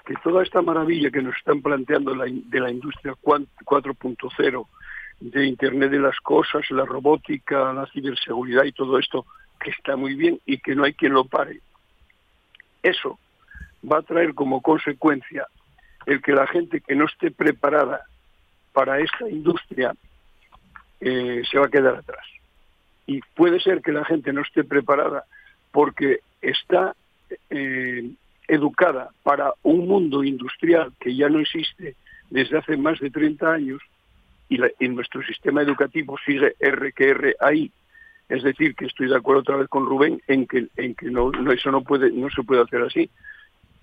que 0.08 0.14
toda 0.24 0.42
esta 0.42 0.62
maravilla 0.62 1.10
que 1.10 1.20
nos 1.20 1.36
están 1.36 1.60
planteando 1.60 2.14
de 2.14 2.60
la 2.60 2.70
industria 2.70 3.12
4.0, 3.22 4.66
de 5.20 5.46
Internet 5.46 5.90
de 5.90 5.98
las 5.98 6.18
Cosas, 6.20 6.64
la 6.70 6.86
robótica, 6.86 7.74
la 7.74 7.84
ciberseguridad 7.88 8.64
y 8.64 8.72
todo 8.72 8.98
esto, 8.98 9.26
que 9.60 9.68
está 9.68 9.96
muy 9.96 10.14
bien 10.14 10.40
y 10.46 10.56
que 10.56 10.74
no 10.74 10.84
hay 10.84 10.94
quien 10.94 11.12
lo 11.12 11.26
pare. 11.26 11.60
Eso 12.82 13.18
va 13.84 13.98
a 13.98 14.02
traer 14.02 14.32
como 14.32 14.62
consecuencia 14.62 15.46
el 16.06 16.22
que 16.22 16.32
la 16.32 16.46
gente 16.46 16.80
que 16.80 16.94
no 16.94 17.04
esté 17.04 17.30
preparada 17.30 18.00
para 18.72 19.00
esta 19.00 19.28
industria 19.28 19.92
eh, 21.00 21.42
se 21.50 21.58
va 21.58 21.66
a 21.66 21.70
quedar 21.70 21.96
atrás. 21.96 22.24
Y 23.06 23.20
puede 23.34 23.60
ser 23.60 23.82
que 23.82 23.92
la 23.92 24.06
gente 24.06 24.32
no 24.32 24.40
esté 24.40 24.64
preparada 24.64 25.24
porque 25.70 26.20
está 26.40 26.96
eh, 27.50 28.10
educada 28.48 29.10
para 29.22 29.52
un 29.62 29.86
mundo 29.86 30.24
industrial 30.24 30.92
que 30.98 31.14
ya 31.14 31.28
no 31.28 31.38
existe 31.38 31.94
desde 32.30 32.58
hace 32.58 32.76
más 32.76 32.98
de 32.98 33.10
30 33.10 33.52
años 33.52 33.80
y, 34.48 34.58
nuestro 34.88 35.22
sistema 35.22 35.62
educativo 35.62 36.16
sigue 36.24 36.54
R 36.58 36.92
que 36.92 37.10
R 37.10 37.36
ahí. 37.40 37.70
Es 38.28 38.42
decir, 38.42 38.74
que 38.74 38.86
estoy 38.86 39.08
de 39.08 39.16
acuerdo 39.16 39.40
otra 39.40 39.56
vez 39.56 39.68
con 39.68 39.86
Rubén 39.86 40.20
en 40.26 40.46
que, 40.46 40.68
en 40.76 40.94
que 40.94 41.10
no, 41.10 41.30
no, 41.30 41.52
eso 41.52 41.70
no, 41.70 41.82
puede, 41.82 42.10
no 42.10 42.28
se 42.30 42.42
puede 42.42 42.62
hacer 42.62 42.82
así. 42.82 43.10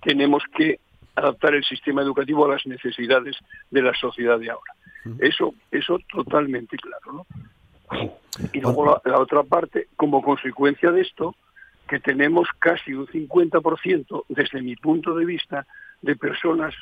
Tenemos 0.02 0.42
que 0.56 0.78
adaptar 1.14 1.54
el 1.54 1.64
sistema 1.64 2.02
educativo 2.02 2.44
a 2.44 2.54
las 2.54 2.66
necesidades 2.66 3.36
de 3.70 3.82
la 3.82 3.94
sociedad 3.94 4.38
de 4.38 4.50
ahora. 4.50 4.72
Eso, 5.20 5.54
eso 5.70 5.98
totalmente 6.12 6.76
claro, 6.76 7.12
¿no? 7.12 7.26
Y 8.52 8.60
luego 8.60 9.00
la, 9.04 9.18
otra 9.18 9.42
parte, 9.44 9.88
como 9.96 10.22
consecuencia 10.22 10.90
de 10.90 11.02
esto, 11.02 11.34
que 11.88 12.00
tenemos 12.00 12.48
casi 12.58 12.92
un 12.94 13.06
50%, 13.06 14.24
desde 14.28 14.62
mi 14.62 14.76
punto 14.76 15.14
de 15.14 15.24
vista, 15.24 15.66
de 16.02 16.16
personas 16.16 16.74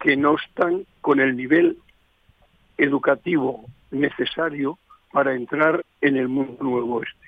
que 0.00 0.16
no 0.16 0.36
están 0.36 0.84
con 1.00 1.20
el 1.20 1.36
nivel 1.36 1.78
educativo 2.78 3.64
necesario 3.90 4.78
para 5.12 5.34
entrar 5.34 5.84
en 6.00 6.16
el 6.16 6.28
mundo 6.28 6.56
nuevo 6.60 7.02
este. 7.02 7.26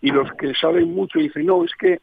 Y 0.00 0.10
los 0.10 0.30
que 0.34 0.54
saben 0.54 0.94
mucho 0.94 1.18
dicen, 1.18 1.46
no, 1.46 1.64
es 1.64 1.74
que 1.74 2.00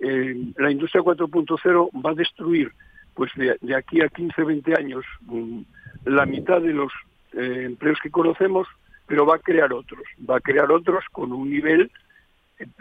eh, 0.00 0.52
la 0.56 0.70
industria 0.70 1.02
4.0 1.02 1.90
va 2.04 2.10
a 2.10 2.14
destruir, 2.14 2.72
pues 3.14 3.30
de, 3.34 3.74
aquí 3.74 4.00
a 4.00 4.08
15, 4.08 4.42
20 4.42 4.74
años, 4.78 5.04
mm, 5.22 5.60
la 6.06 6.24
mitad 6.24 6.62
de 6.62 6.72
los 6.72 6.92
eh, 7.32 7.64
empleos 7.66 7.98
que 8.02 8.10
conocemos, 8.10 8.66
pero 9.06 9.26
va 9.26 9.36
a 9.36 9.40
crear 9.40 9.72
otros, 9.72 10.02
va 10.28 10.36
a 10.36 10.40
crear 10.40 10.70
otros 10.70 11.04
con 11.12 11.32
un 11.32 11.50
nivel, 11.50 11.90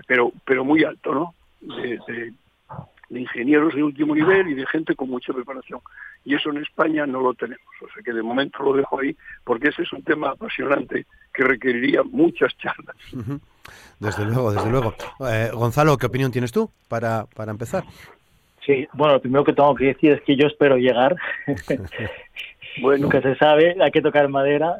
pero, 0.08 0.32
pero 0.46 0.64
muy 0.64 0.84
alto, 0.84 1.14
¿no? 1.14 1.34
De, 1.62 2.00
de, 2.08 2.34
ingenieros 3.12 3.74
de 3.74 3.82
último 3.82 4.14
nivel 4.14 4.50
y 4.50 4.54
de 4.54 4.68
gente 4.68 4.96
con 4.96 5.10
mucha 5.10 5.34
preparación. 5.34 5.80
Y 6.24 6.36
eso 6.36 6.52
en 6.52 6.58
España 6.58 7.08
no 7.08 7.22
lo 7.22 7.34
tenemos. 7.34 7.66
O 7.82 7.88
sea 7.92 8.04
que 8.04 8.14
de 8.14 8.22
momento 8.22 8.62
lo 8.62 8.74
dejo 8.74 9.00
ahí, 9.00 9.16
porque 9.44 9.70
ese 9.70 9.82
es 9.82 9.92
un 9.94 10.04
tema 10.04 10.30
apasionante 10.30 11.08
que 11.34 11.44
requeriría 11.44 12.04
muchas 12.04 12.56
charlas. 12.58 12.96
Desde 14.00 14.26
luego, 14.26 14.54
desde 14.54 14.70
luego. 14.70 14.94
Eh, 15.28 15.50
Gonzalo, 15.54 15.98
¿qué 15.98 16.06
opinión 16.06 16.32
tienes 16.32 16.52
tú 16.52 16.70
para, 16.88 17.26
para 17.26 17.52
empezar? 17.52 17.84
Sí, 18.66 18.88
bueno, 18.94 19.14
lo 19.14 19.22
primero 19.22 19.44
que 19.44 19.54
tengo 19.54 19.74
que 19.74 19.86
decir 19.86 20.12
es 20.12 20.22
que 20.22 20.36
yo 20.36 20.48
espero 20.48 20.78
llegar. 20.78 21.16
Bueno, 22.82 23.02
nunca 23.04 23.22
se 23.22 23.36
sabe, 23.36 23.76
hay 23.82 23.92
que 23.92 24.02
tocar 24.02 24.30
madera. 24.30 24.76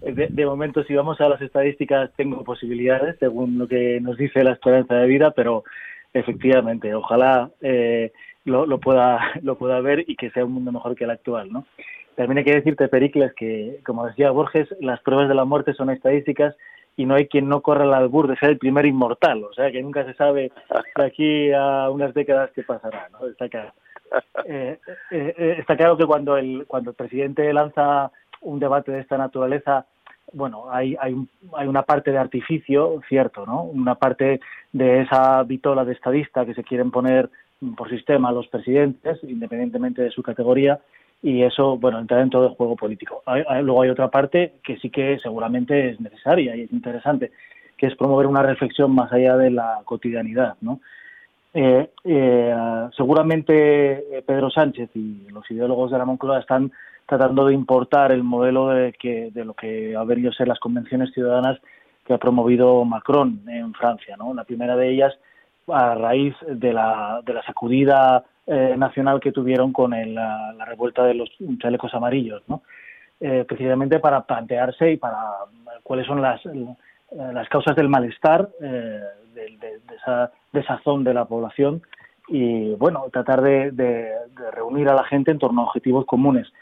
De, 0.00 0.46
momento, 0.46 0.84
si 0.84 0.94
vamos 0.94 1.20
a 1.20 1.28
las 1.28 1.40
estadísticas, 1.40 2.10
tengo 2.16 2.44
posibilidades, 2.44 3.16
según 3.18 3.58
lo 3.58 3.66
que 3.66 4.00
nos 4.00 4.16
dice 4.16 4.44
la 4.44 4.52
esperanza 4.52 4.94
de 4.94 5.06
vida, 5.06 5.30
pero 5.30 5.64
efectivamente, 6.12 6.94
ojalá 6.94 7.50
eh, 7.60 8.12
lo, 8.44 8.78
pueda, 8.78 9.18
lo 9.42 9.56
pueda 9.56 9.80
ver 9.80 10.04
y 10.06 10.16
que 10.16 10.30
sea 10.30 10.44
un 10.44 10.52
mundo 10.52 10.72
mejor 10.72 10.94
que 10.94 11.04
el 11.04 11.10
actual. 11.10 11.52
¿no? 11.52 11.66
También 12.14 12.38
hay 12.38 12.44
que 12.44 12.54
decirte, 12.54 12.88
Pericles, 12.88 13.32
que, 13.34 13.80
como 13.84 14.06
decía 14.06 14.30
Borges, 14.30 14.68
las 14.80 15.00
pruebas 15.00 15.28
de 15.28 15.34
la 15.34 15.44
muerte 15.44 15.74
son 15.74 15.90
estadísticas 15.90 16.54
y 16.96 17.04
no 17.04 17.14
hay 17.14 17.28
quien 17.28 17.48
no 17.48 17.60
corra 17.60 17.84
el 17.84 17.92
albur 17.92 18.26
de 18.26 18.36
ser 18.36 18.50
el 18.50 18.58
primer 18.58 18.86
inmortal. 18.86 19.44
O 19.44 19.52
sea, 19.52 19.70
que 19.70 19.82
nunca 19.82 20.04
se 20.04 20.14
sabe 20.14 20.50
de 20.96 21.04
aquí 21.04 21.52
a 21.52 21.90
unas 21.90 22.14
décadas 22.14 22.50
qué 22.54 22.62
pasará. 22.62 23.08
¿no? 23.12 23.26
Está 23.28 23.48
claro. 23.48 23.72
Eh, 24.48 24.78
eh, 25.10 25.34
eh, 25.36 25.56
está 25.58 25.76
claro 25.76 25.96
que 25.96 26.06
cuando 26.06 26.36
el, 26.36 26.64
cuando 26.68 26.90
el 26.90 26.96
presidente 26.96 27.52
lanza 27.52 28.12
un 28.46 28.58
debate 28.58 28.92
de 28.92 29.00
esta 29.00 29.18
naturaleza, 29.18 29.86
bueno, 30.32 30.70
hay, 30.70 30.96
hay, 31.00 31.14
hay 31.54 31.68
una 31.68 31.82
parte 31.82 32.10
de 32.10 32.18
artificio, 32.18 33.00
cierto, 33.08 33.46
¿no? 33.46 33.62
Una 33.62 33.94
parte 33.94 34.40
de 34.72 35.02
esa 35.02 35.42
vitola 35.42 35.84
de 35.84 35.92
estadista 35.92 36.44
que 36.44 36.54
se 36.54 36.64
quieren 36.64 36.90
poner 36.90 37.28
por 37.76 37.88
sistema 37.90 38.32
los 38.32 38.48
presidentes, 38.48 39.18
independientemente 39.22 40.02
de 40.02 40.10
su 40.10 40.22
categoría, 40.22 40.80
y 41.22 41.42
eso, 41.42 41.76
bueno, 41.78 41.98
entra 41.98 42.18
dentro 42.18 42.42
del 42.42 42.54
juego 42.54 42.76
político. 42.76 43.22
luego 43.62 43.82
hay 43.82 43.90
otra 43.90 44.08
parte 44.08 44.54
que 44.62 44.76
sí 44.78 44.90
que 44.90 45.18
seguramente 45.22 45.90
es 45.90 46.00
necesaria 46.00 46.54
y 46.54 46.62
es 46.62 46.72
interesante, 46.72 47.32
que 47.76 47.86
es 47.86 47.96
promover 47.96 48.26
una 48.26 48.42
reflexión 48.42 48.94
más 48.94 49.12
allá 49.12 49.36
de 49.36 49.50
la 49.50 49.80
cotidianidad, 49.84 50.56
¿no? 50.60 50.80
Eh, 51.58 51.90
eh, 52.04 52.54
seguramente 52.94 54.22
Pedro 54.26 54.50
Sánchez 54.50 54.90
y 54.94 55.26
los 55.30 55.50
ideólogos 55.50 55.90
de 55.90 55.96
la 55.96 56.04
Moncloa 56.04 56.40
están 56.40 56.70
tratando 57.06 57.46
de 57.46 57.54
importar 57.54 58.12
el 58.12 58.22
modelo 58.22 58.68
de, 58.68 58.92
que, 58.92 59.30
de 59.32 59.44
lo 59.46 59.54
que 59.54 59.96
ha 59.96 60.04
venido 60.04 60.30
a 60.30 60.34
ser 60.34 60.48
las 60.48 60.58
convenciones 60.58 61.14
ciudadanas 61.14 61.58
que 62.04 62.12
ha 62.12 62.18
promovido 62.18 62.84
Macron 62.84 63.40
en 63.48 63.72
Francia. 63.72 64.16
¿no? 64.18 64.34
La 64.34 64.44
primera 64.44 64.76
de 64.76 64.90
ellas 64.90 65.14
a 65.68 65.94
raíz 65.94 66.34
de 66.46 66.74
la, 66.74 67.22
de 67.24 67.32
la 67.32 67.42
sacudida 67.42 68.22
eh, 68.46 68.74
nacional 68.76 69.18
que 69.18 69.32
tuvieron 69.32 69.72
con 69.72 69.90
la, 70.14 70.54
revuelta 70.66 71.04
de 71.04 71.14
los 71.14 71.30
chalecos 71.58 71.94
amarillos, 71.94 72.42
¿no? 72.48 72.62
Eh, 73.18 73.44
precisamente 73.48 73.98
para 73.98 74.20
plantearse 74.24 74.92
y 74.92 74.96
para 74.98 75.18
cuáles 75.82 76.06
son 76.06 76.20
las, 76.20 76.40
las 77.10 77.48
causas 77.48 77.74
del 77.74 77.88
malestar 77.88 78.48
eh, 78.60 79.00
de, 79.34 79.80
esa 79.96 80.30
desazón 80.56 81.04
de 81.04 81.14
la 81.14 81.26
población 81.26 81.82
y 82.28 82.74
bueno 82.74 83.04
tratar 83.12 83.40
de, 83.42 84.12
reunir 84.52 84.88
a 84.88 84.94
la 84.94 85.04
gente 85.04 85.30
en 85.30 85.38
torno 85.38 85.62
a 85.62 85.64
objetivos 85.66 86.04
comunes. 86.06 86.52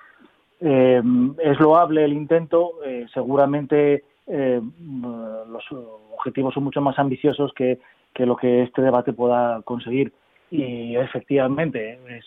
es 0.60 1.60
loable 1.60 2.04
el 2.04 2.12
intento, 2.12 2.72
seguramente 3.12 4.04
los 4.26 5.64
objetivos 6.16 6.54
son 6.54 6.64
mucho 6.64 6.80
más 6.80 6.98
ambiciosos 6.98 7.52
que, 7.54 7.78
que 8.12 8.26
lo 8.26 8.36
que 8.36 8.62
este 8.62 8.82
debate 8.82 9.12
pueda 9.12 9.62
conseguir 9.62 10.12
y 10.50 10.96
efectivamente 10.96 11.98
es 12.08 12.24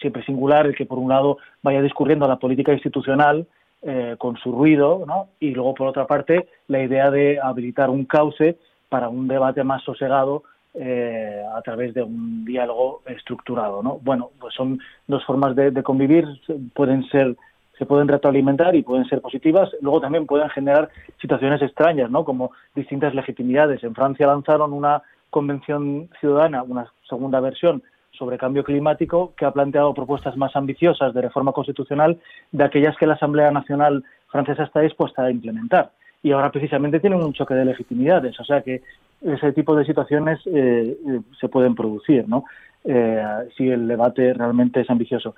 siempre 0.00 0.24
singular 0.24 0.66
el 0.66 0.74
que 0.74 0.86
por 0.86 0.98
un 0.98 1.10
lado 1.10 1.38
vaya 1.62 1.82
discurriendo 1.82 2.26
la 2.26 2.38
política 2.38 2.72
institucional 2.72 3.46
eh, 3.82 4.16
con 4.18 4.36
su 4.38 4.50
ruido 4.52 5.04
¿no? 5.06 5.28
y 5.40 5.50
luego 5.50 5.74
por 5.74 5.88
otra 5.88 6.06
parte 6.06 6.48
la 6.68 6.82
idea 6.82 7.10
de 7.10 7.38
habilitar 7.38 7.90
un 7.90 8.06
cauce 8.06 8.56
para 8.88 9.08
un 9.10 9.28
debate 9.28 9.62
más 9.62 9.82
sosegado 9.82 10.44
eh, 10.78 11.42
a 11.54 11.62
través 11.62 11.94
de 11.94 12.02
un 12.02 12.44
diálogo 12.44 13.02
estructurado 13.06 13.82
¿no? 13.82 13.98
bueno 14.02 14.30
pues 14.38 14.54
son 14.54 14.78
dos 15.06 15.24
formas 15.24 15.56
de, 15.56 15.82
convivir 15.82 16.26
pueden 16.74 17.06
ser 17.08 17.36
se 17.78 17.86
pueden 17.86 18.08
retroalimentar 18.08 18.74
y 18.74 18.82
pueden 18.82 19.04
ser 19.04 19.20
positivas. 19.20 19.68
Luego 19.82 20.00
también 20.00 20.26
pueden 20.26 20.48
generar 20.50 20.88
situaciones 21.20 21.60
extrañas, 21.60 22.10
¿no? 22.10 22.24
Como 22.24 22.52
distintas 22.74 23.14
legitimidades. 23.14 23.84
En 23.84 23.94
Francia 23.94 24.26
lanzaron 24.26 24.72
una 24.72 25.02
convención 25.30 26.08
ciudadana, 26.20 26.62
una 26.62 26.90
segunda 27.08 27.40
versión 27.40 27.82
sobre 28.12 28.38
cambio 28.38 28.64
climático, 28.64 29.34
que 29.36 29.44
ha 29.44 29.50
planteado 29.50 29.92
propuestas 29.92 30.36
más 30.36 30.56
ambiciosas 30.56 31.12
de 31.12 31.20
reforma 31.20 31.52
constitucional 31.52 32.18
de 32.50 32.64
aquellas 32.64 32.96
que 32.96 33.06
la 33.06 33.14
Asamblea 33.14 33.50
Nacional 33.50 34.02
francesa 34.28 34.64
está 34.64 34.80
dispuesta 34.80 35.24
a 35.24 35.30
implementar. 35.30 35.90
Y 36.22 36.32
ahora 36.32 36.50
precisamente 36.50 36.98
tienen 36.98 37.22
un 37.22 37.34
choque 37.34 37.54
de 37.54 37.66
legitimidades, 37.66 38.40
o 38.40 38.44
sea 38.44 38.62
que 38.62 38.82
ese 39.22 39.52
tipo 39.52 39.74
de 39.74 39.84
situaciones 39.84 40.40
eh, 40.46 40.96
eh, 41.06 41.20
se 41.40 41.48
pueden 41.48 41.74
producir, 41.74 42.28
¿no? 42.28 42.44
Eh, 42.84 43.22
si 43.56 43.68
el 43.68 43.88
debate 43.88 44.32
realmente 44.34 44.80
es 44.80 44.90
ambicioso. 44.90 45.34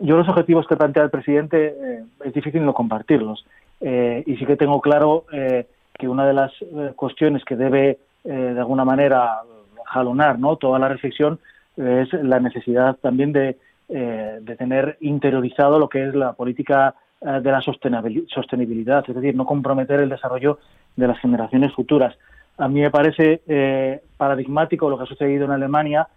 Yo 0.00 0.16
los 0.16 0.28
objetivos 0.28 0.66
que 0.66 0.76
plantea 0.76 1.04
el 1.04 1.10
presidente 1.10 2.04
es 2.24 2.32
difícil 2.32 2.64
no 2.64 2.74
compartirlos 2.74 3.46
y 3.80 4.36
sí 4.36 4.44
que 4.46 4.56
tengo 4.56 4.80
claro 4.82 5.24
que 5.30 6.08
una 6.08 6.26
de 6.26 6.34
las 6.34 6.52
cuestiones 6.96 7.42
que 7.44 7.56
debe 7.56 7.98
eh, 8.26 8.30
de 8.54 8.58
alguna 8.58 8.84
manera 8.84 9.42
jalonar 9.84 10.38
¿no? 10.38 10.56
toda 10.56 10.80
la 10.80 10.88
reflexión 10.88 11.38
es 11.76 12.12
la 12.12 12.40
necesidad 12.40 12.96
también 12.96 13.32
de, 13.32 13.56
eh, 13.88 14.38
de 14.40 14.56
tener 14.56 14.96
interiorizado 15.00 15.78
lo 15.78 15.88
que 15.88 16.08
es 16.08 16.14
la 16.14 16.32
política 16.32 16.96
eh, 17.20 17.40
de 17.40 17.52
la 17.52 17.60
sostenibilidad, 17.60 19.04
es 19.06 19.14
decir, 19.14 19.36
no 19.36 19.46
comprometer 19.46 20.00
el 20.00 20.08
desarrollo 20.08 20.58
de 20.96 21.06
las 21.06 21.20
generaciones 21.20 21.72
futuras. 21.72 22.16
A 22.58 22.68
mí 22.68 22.80
me 22.80 22.90
parece 22.90 24.00
paradigmático 24.16 24.88
lo 24.88 24.96
que 24.96 25.04
ha 25.04 25.06
sucedido 25.06 25.44
en 25.44 25.50
Alemania 25.50 26.08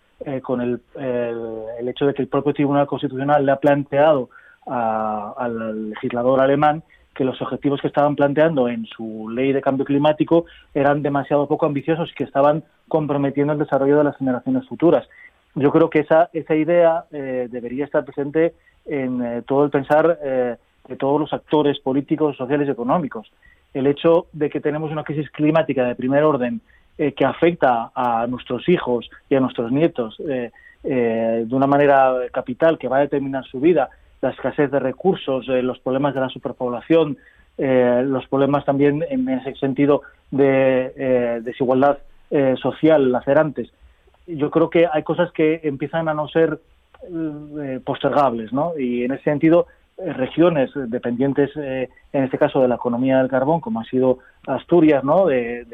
con 0.41 0.61
el, 0.61 0.81
el, 0.95 1.87
hecho 1.87 2.05
de 2.05 2.13
que 2.13 2.21
el 2.21 2.27
propio 2.27 2.53
Tribunal 2.53 2.87
Constitucional 2.87 3.45
le 3.45 3.51
ha 3.51 3.57
planteado 3.57 4.29
al 4.65 5.89
legislador 5.89 6.41
alemán 6.41 6.83
que 7.19 7.25
los 7.25 7.41
objetivos 7.41 7.81
que 7.81 7.87
estaban 7.87 8.15
planteando 8.15 8.69
en 8.69 8.85
su 8.85 9.29
ley 9.29 9.51
de 9.51 9.61
cambio 9.61 9.85
climático 9.85 10.45
eran 10.73 11.01
demasiado 11.01 11.47
poco 11.47 11.65
ambiciosos 11.65 12.09
y 12.09 12.15
que 12.15 12.23
estaban 12.23 12.63
comprometiendo 12.87 13.51
el 13.51 13.59
desarrollo 13.59 13.97
de 13.97 14.05
las 14.05 14.15
generaciones 14.15 14.65
futuras. 14.69 15.05
Yo 15.55 15.69
creo 15.71 15.89
que 15.89 15.99
esa, 15.99 16.29
esa 16.31 16.55
idea 16.55 17.03
eh, 17.11 17.49
debería 17.51 17.83
estar 17.83 18.05
presente 18.05 18.53
en 18.85 19.21
eh, 19.21 19.41
todo 19.45 19.65
el 19.65 19.69
pensar 19.69 20.17
eh, 20.23 20.55
de 20.87 20.95
todos 20.95 21.19
los 21.19 21.33
actores 21.33 21.77
políticos, 21.79 22.37
sociales 22.37 22.69
y 22.69 22.71
económicos. 22.71 23.29
El 23.73 23.87
hecho 23.87 24.27
de 24.33 24.49
que 24.49 24.59
tenemos 24.59 24.91
una 24.91 25.03
crisis 25.03 25.29
climática 25.29 25.85
de 25.85 25.95
primer 25.95 26.23
orden 26.23 26.61
que 26.97 27.23
afecta 27.23 27.91
a 27.95 28.27
nuestros 28.27 28.67
hijos 28.67 29.09
y 29.29 29.35
a 29.35 29.39
nuestros 29.39 29.71
nietos 29.71 30.17
de 30.17 31.47
una 31.49 31.65
manera 31.65 32.13
capital 32.33 32.77
que 32.77 32.89
va 32.89 32.97
a 32.97 33.01
determinar 33.01 33.45
su 33.45 33.61
vida 33.61 33.89
la 34.21 34.29
escasez 34.29 34.71
de 34.71 34.79
recursos, 34.79 35.47
eh, 35.49 35.61
los 35.61 35.79
problemas 35.79 36.13
de 36.13 36.21
la 36.21 36.29
superpoblación, 36.29 37.17
eh, 37.57 38.03
los 38.05 38.27
problemas 38.27 38.65
también 38.65 39.03
en 39.09 39.27
ese 39.29 39.55
sentido 39.55 40.01
de 40.31 40.93
eh, 40.95 41.39
desigualdad 41.43 41.99
social 42.61 43.11
lacerantes. 43.11 43.71
Yo 44.27 44.51
creo 44.51 44.69
que 44.69 44.85
hay 44.85 45.01
cosas 45.01 45.31
que 45.31 45.61
empiezan 45.63 46.07
a 46.09 46.13
no 46.13 46.27
ser 46.27 46.59
postergables, 47.83 48.53
¿no? 48.53 48.77
Y 48.77 49.03
en 49.03 49.13
ese 49.13 49.23
sentido, 49.23 49.65
regiones 50.05 50.71
dependientes, 50.73 51.51
en 51.55 52.23
este 52.23 52.37
caso 52.37 52.61
de 52.61 52.67
la 52.67 52.75
economía 52.75 53.17
del 53.17 53.29
carbón, 53.29 53.59
como 53.59 53.81
ha 53.81 53.85
sido 53.85 54.19
Asturias, 54.47 55.03
¿no? 55.03 55.25
De, 55.25 55.65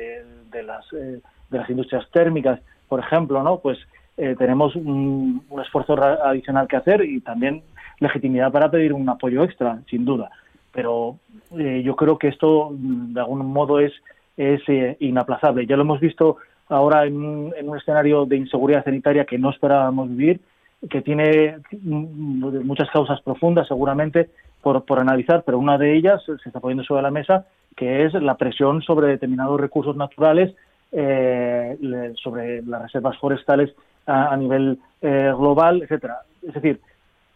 las, 0.65 0.89
de 0.91 1.21
las 1.57 1.69
industrias 1.69 2.09
térmicas, 2.11 2.59
por 2.87 2.99
ejemplo, 2.99 3.43
¿no? 3.43 3.59
Pues 3.59 3.77
tenemos 4.15 4.75
un, 4.75 5.43
esfuerzo 5.61 5.93
adicional 6.01 6.67
que 6.67 6.77
hacer 6.77 7.03
y 7.03 7.21
también 7.21 7.61
legitimidad 7.99 8.51
para 8.51 8.69
pedir 8.69 8.93
un 8.93 9.07
apoyo 9.09 9.43
extra, 9.43 9.79
sin 9.89 10.05
duda. 10.05 10.29
Pero 10.71 11.17
eh, 11.57 11.81
yo 11.83 11.95
creo 11.95 12.17
que 12.17 12.27
esto, 12.27 12.71
mm, 12.71 13.13
de 13.13 13.19
algún 13.19 13.45
modo, 13.45 13.79
es, 13.79 13.93
es 14.37 14.61
eh, 14.67 14.97
inaplazable. 14.99 15.65
Ya 15.65 15.75
lo 15.75 15.83
hemos 15.83 15.99
visto 15.99 16.37
ahora 16.67 17.05
en 17.05 17.17
un, 17.17 17.53
en 17.57 17.69
un 17.69 17.77
escenario 17.77 18.25
de 18.25 18.37
inseguridad 18.37 18.83
sanitaria 18.83 19.25
que 19.25 19.37
no 19.37 19.51
esperábamos 19.51 20.09
vivir, 20.09 20.41
que 20.89 21.01
tiene 21.01 21.57
muchas 21.81 22.89
causas 22.91 23.21
profundas, 23.21 23.67
seguramente, 23.67 24.29
por, 24.61 24.83
por 24.85 24.99
analizar, 24.99 25.43
pero 25.45 25.59
una 25.59 25.77
de 25.77 25.95
ellas 25.95 26.23
se 26.25 26.33
está 26.47 26.59
poniendo 26.59 26.83
sobre 26.83 27.01
la 27.01 27.11
mesa, 27.11 27.45
que 27.75 28.05
es 28.05 28.13
la 28.13 28.35
presión 28.35 28.81
sobre 28.81 29.07
determinados 29.07 29.59
recursos 29.59 29.95
naturales, 29.95 30.55
eh, 30.91 32.13
sobre 32.21 32.61
las 32.63 32.83
reservas 32.83 33.17
forestales 33.17 33.73
a, 34.05 34.35
nivel 34.37 34.79
global, 35.01 35.81
etcétera. 35.83 36.19
Es 36.47 36.53
decir, 36.53 36.79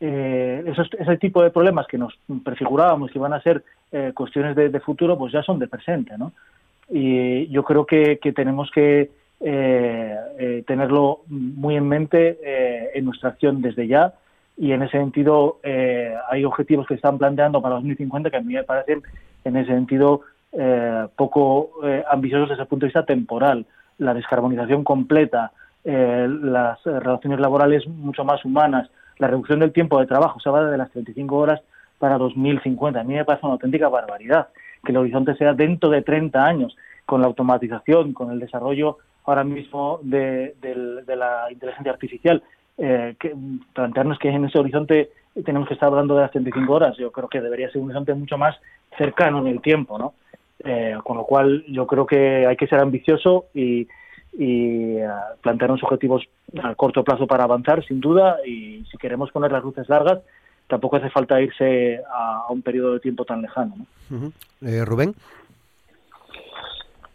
eh, 0.01 0.63
esos, 0.65 0.89
ese 0.97 1.17
tipo 1.17 1.43
de 1.43 1.51
problemas 1.51 1.85
que 1.87 1.97
nos 1.97 2.17
prefigurábamos 2.43 3.11
que 3.11 3.17
iban 3.17 3.33
a 3.33 3.41
ser 3.41 3.63
eh, 3.91 4.11
cuestiones 4.15 4.55
de, 4.55 4.79
futuro, 4.79 5.17
pues 5.17 5.33
ya 5.33 5.43
son 5.43 5.59
de 5.59 5.67
presente, 5.67 6.17
¿no? 6.17 6.31
Y 6.89 7.47
yo 7.47 7.63
creo 7.63 7.85
que, 7.85 8.17
tenemos 8.35 8.71
que 8.71 9.01
eh, 9.01 9.09
eh, 9.09 9.09
tenerlo 9.39 11.21
muy 11.27 11.75
en 11.75 11.87
mente 11.87 12.97
en 12.97 13.05
nuestra 13.05 13.29
acción 13.29 13.61
desde 13.61 13.87
ya 13.87 14.13
y 14.57 14.73
en 14.73 14.83
ese 14.83 14.97
sentido 14.97 15.59
hay 16.29 16.43
objetivos 16.43 16.85
que 16.87 16.95
están 16.95 17.17
planteando 17.17 17.61
para 17.61 17.75
2050 17.75 18.29
que 18.29 18.37
a 18.37 18.41
mí 18.41 18.53
me 18.53 18.63
parecen 18.63 19.01
en 19.45 19.55
ese 19.57 19.71
sentido 19.71 20.21
poco 21.15 21.71
ambiciosos 22.11 22.49
desde 22.49 22.63
el 22.63 22.67
punto 22.67 22.85
de 22.85 22.89
vista 22.89 23.05
temporal. 23.05 23.65
La 23.97 24.13
descarbonización 24.13 24.83
completa, 24.83 25.53
las 25.83 26.83
relaciones 26.83 27.39
laborales 27.39 27.87
mucho 27.87 28.25
más 28.25 28.43
humanas, 28.43 28.89
la 29.17 29.27
reducción 29.27 29.59
del 29.59 29.71
tiempo 29.71 29.99
de 29.99 30.07
trabajo 30.07 30.39
se 30.39 30.49
va 30.49 30.69
de 30.69 30.77
las 30.77 30.91
35 30.91 31.37
horas 31.37 31.61
para 31.97 32.17
2050. 32.17 32.99
A 32.99 33.03
mí 33.03 33.13
me 33.13 33.25
parece 33.25 33.45
una 33.45 33.53
auténtica 33.53 33.87
barbaridad 33.89 34.47
que 34.83 34.91
el 34.91 34.97
horizonte 34.97 35.35
sea 35.35 35.53
dentro 35.53 35.89
de 35.89 36.01
30 36.01 36.45
años, 36.45 36.75
con 37.05 37.21
la 37.21 37.27
automatización, 37.27 38.13
con 38.13 38.31
el 38.31 38.39
desarrollo 38.39 38.97
ahora 39.29 39.43
mismo 39.43 39.99
de, 40.01 40.55
la 41.07 41.47
inteligencia 41.51 41.91
artificial. 41.91 42.43
Eh, 42.77 43.15
que, 43.19 43.35
plantearnos 43.73 44.17
que 44.19 44.29
en 44.29 44.45
ese 44.45 44.57
horizonte 44.57 45.11
tenemos 45.43 45.67
que 45.67 45.73
estar 45.73 45.89
hablando 45.89 46.15
de 46.15 46.21
las 46.21 46.31
35 46.31 46.73
horas, 46.73 46.97
yo 46.97 47.11
creo 47.11 47.27
que 47.27 47.41
debería 47.41 47.69
ser 47.69 47.81
un 47.81 47.89
horizonte 47.89 48.13
mucho 48.13 48.37
más 48.37 48.55
cercano 48.97 49.39
en 49.39 49.47
el 49.47 49.61
tiempo, 49.61 49.97
¿no? 49.97 50.13
Eh, 50.63 50.97
con 51.03 51.17
lo 51.17 51.25
cual 51.25 51.63
yo 51.67 51.87
creo 51.87 52.05
que 52.05 52.45
hay 52.45 52.55
que 52.57 52.67
ser 52.67 52.79
ambicioso 52.79 53.45
y, 53.53 53.87
y 54.33 54.97
uh, 54.97 55.09
plantearnos 55.41 55.83
objetivos 55.83 56.23
a 56.61 56.75
corto 56.75 57.03
plazo 57.03 57.27
para 57.27 57.45
avanzar, 57.45 57.83
sin 57.85 57.99
duda, 57.99 58.37
y 58.45 58.85
si 58.91 58.97
queremos 58.97 59.31
poner 59.31 59.51
las 59.51 59.63
luces 59.63 59.87
largas, 59.87 60.19
tampoco 60.67 60.97
hace 60.97 61.09
falta 61.09 61.41
irse 61.41 62.01
a, 62.11 62.45
un 62.49 62.61
periodo 62.61 62.93
de 62.93 62.99
tiempo 62.99 63.25
tan 63.25 63.41
lejano. 63.41 63.75
Eh, 64.61 64.83
Rubén. 64.85 65.13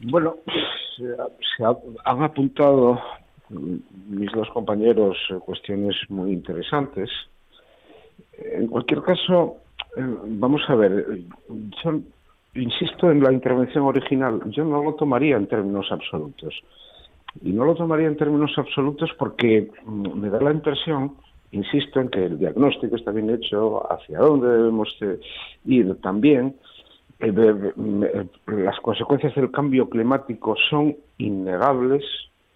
Bueno, 0.00 0.36
se, 0.96 1.64
han 2.04 2.22
apuntado 2.22 3.00
mis 4.08 4.32
dos 4.32 4.48
compañeros 4.50 5.16
cuestiones 5.40 5.96
muy 6.08 6.32
interesantes. 6.32 7.10
En 8.38 8.66
cualquier 8.66 9.02
caso, 9.02 9.56
eh, 9.96 10.02
vamos 10.26 10.62
a 10.68 10.74
ver, 10.74 11.20
yo 11.48 12.00
insisto 12.54 13.10
en 13.10 13.22
la 13.22 13.32
intervención 13.32 13.84
original, 13.84 14.40
yo 14.46 14.64
no 14.64 14.82
lo 14.82 14.94
tomaría 14.94 15.36
en 15.36 15.46
términos 15.46 15.86
absolutos 15.90 16.54
Y 17.42 17.52
no 17.52 17.64
lo 17.64 17.74
tomaría 17.74 18.06
en 18.06 18.16
términos 18.16 18.52
absolutos 18.56 19.10
porque 19.18 19.70
mm, 19.84 20.18
me 20.18 20.30
da 20.30 20.40
la 20.40 20.52
impresión, 20.52 21.16
insisto, 21.52 22.00
en 22.00 22.08
que 22.08 22.24
el 22.24 22.38
diagnóstico 22.38 22.96
está 22.96 23.10
bien 23.10 23.30
hecho, 23.30 23.90
hacia 23.92 24.18
dónde 24.18 24.48
debemos 24.48 24.96
ir 25.64 25.94
también. 26.00 26.56
Eh, 27.24 28.26
las 28.46 28.78
consecuencias 28.80 29.34
del 29.34 29.50
cambio 29.50 29.88
climático 29.88 30.54
son 30.68 30.94
innegables 31.18 32.04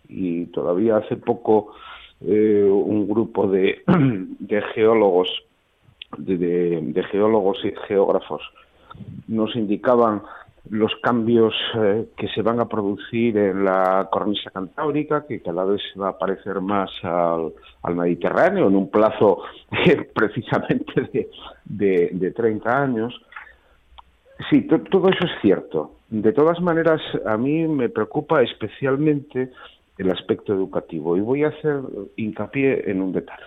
y 0.08 0.46
todavía 0.46 0.98
hace 0.98 1.16
poco 1.16 1.72
eh, 2.20 2.68
un 2.70 3.08
grupo 3.08 3.48
de, 3.48 3.82
geólogos, 4.74 5.30
de, 6.18 7.04
geólogos 7.10 7.64
y 7.64 7.72
geógrafos 7.86 8.42
nos 9.26 9.54
indicaban 9.56 10.22
los 10.70 10.92
cambios 11.02 11.54
eh, 11.76 12.08
que 12.16 12.28
se 12.28 12.42
van 12.42 12.60
a 12.60 12.68
producir 12.68 13.38
en 13.38 13.64
la 13.64 14.08
cornisa 14.10 14.50
cantábrica, 14.50 15.24
que 15.26 15.40
cada 15.40 15.64
vez 15.64 15.80
va 15.98 16.10
a 16.10 16.18
parecer 16.18 16.60
más 16.60 16.90
al, 17.02 17.52
Mediterráneo 17.94 18.68
en 18.68 18.76
un 18.76 18.90
plazo 18.90 19.42
precisamente 20.14 21.08
de, 21.64 22.10
de, 22.12 22.30
30 22.32 22.82
años. 22.82 23.18
Sí, 24.50 24.62
todo 24.62 25.08
eso 25.08 25.24
es 25.24 25.32
cierto. 25.42 25.92
De 26.08 26.32
todas 26.32 26.60
maneras, 26.60 27.00
a 27.26 27.36
mí 27.36 27.66
me 27.66 27.88
preocupa 27.88 28.42
especialmente 28.42 29.50
el 29.98 30.10
aspecto 30.10 30.54
educativo 30.54 31.16
y 31.16 31.20
voy 31.20 31.44
a 31.44 31.48
hacer 31.48 31.80
hincapié 32.16 32.90
en 32.90 33.02
un 33.02 33.12
detalle. 33.12 33.44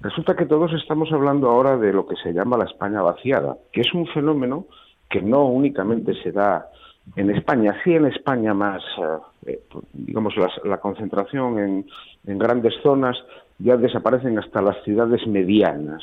Resulta 0.00 0.34
que 0.34 0.46
todos 0.46 0.72
estamos 0.72 1.12
hablando 1.12 1.50
ahora 1.50 1.76
de 1.76 1.92
lo 1.92 2.06
que 2.06 2.16
se 2.16 2.32
llama 2.32 2.56
la 2.56 2.64
España 2.64 3.02
vaciada, 3.02 3.56
que 3.70 3.82
es 3.82 3.92
un 3.92 4.06
fenómeno 4.06 4.66
que 5.10 5.20
no 5.20 5.44
únicamente 5.44 6.14
se 6.22 6.32
da 6.32 6.70
en 7.16 7.30
España, 7.30 7.76
sí 7.84 7.92
en 7.92 8.06
España 8.06 8.54
más, 8.54 8.82
eh, 8.98 9.18
eh, 9.52 9.60
digamos, 9.92 10.34
la, 10.64 10.78
concentración 10.78 11.84
en, 12.24 12.38
grandes 12.38 12.74
zonas 12.82 13.16
ya 13.58 13.76
desaparecen 13.76 14.38
hasta 14.38 14.62
las 14.62 14.82
ciudades 14.84 15.26
medianas. 15.26 16.02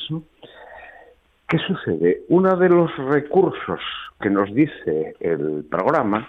¿Qué 1.48 1.56
sucede? 1.60 2.24
Uno 2.28 2.58
de 2.58 2.68
los 2.68 2.94
recursos 2.98 3.80
que 4.20 4.28
nos 4.28 4.52
dice 4.54 5.16
el 5.18 5.64
programa 5.70 6.28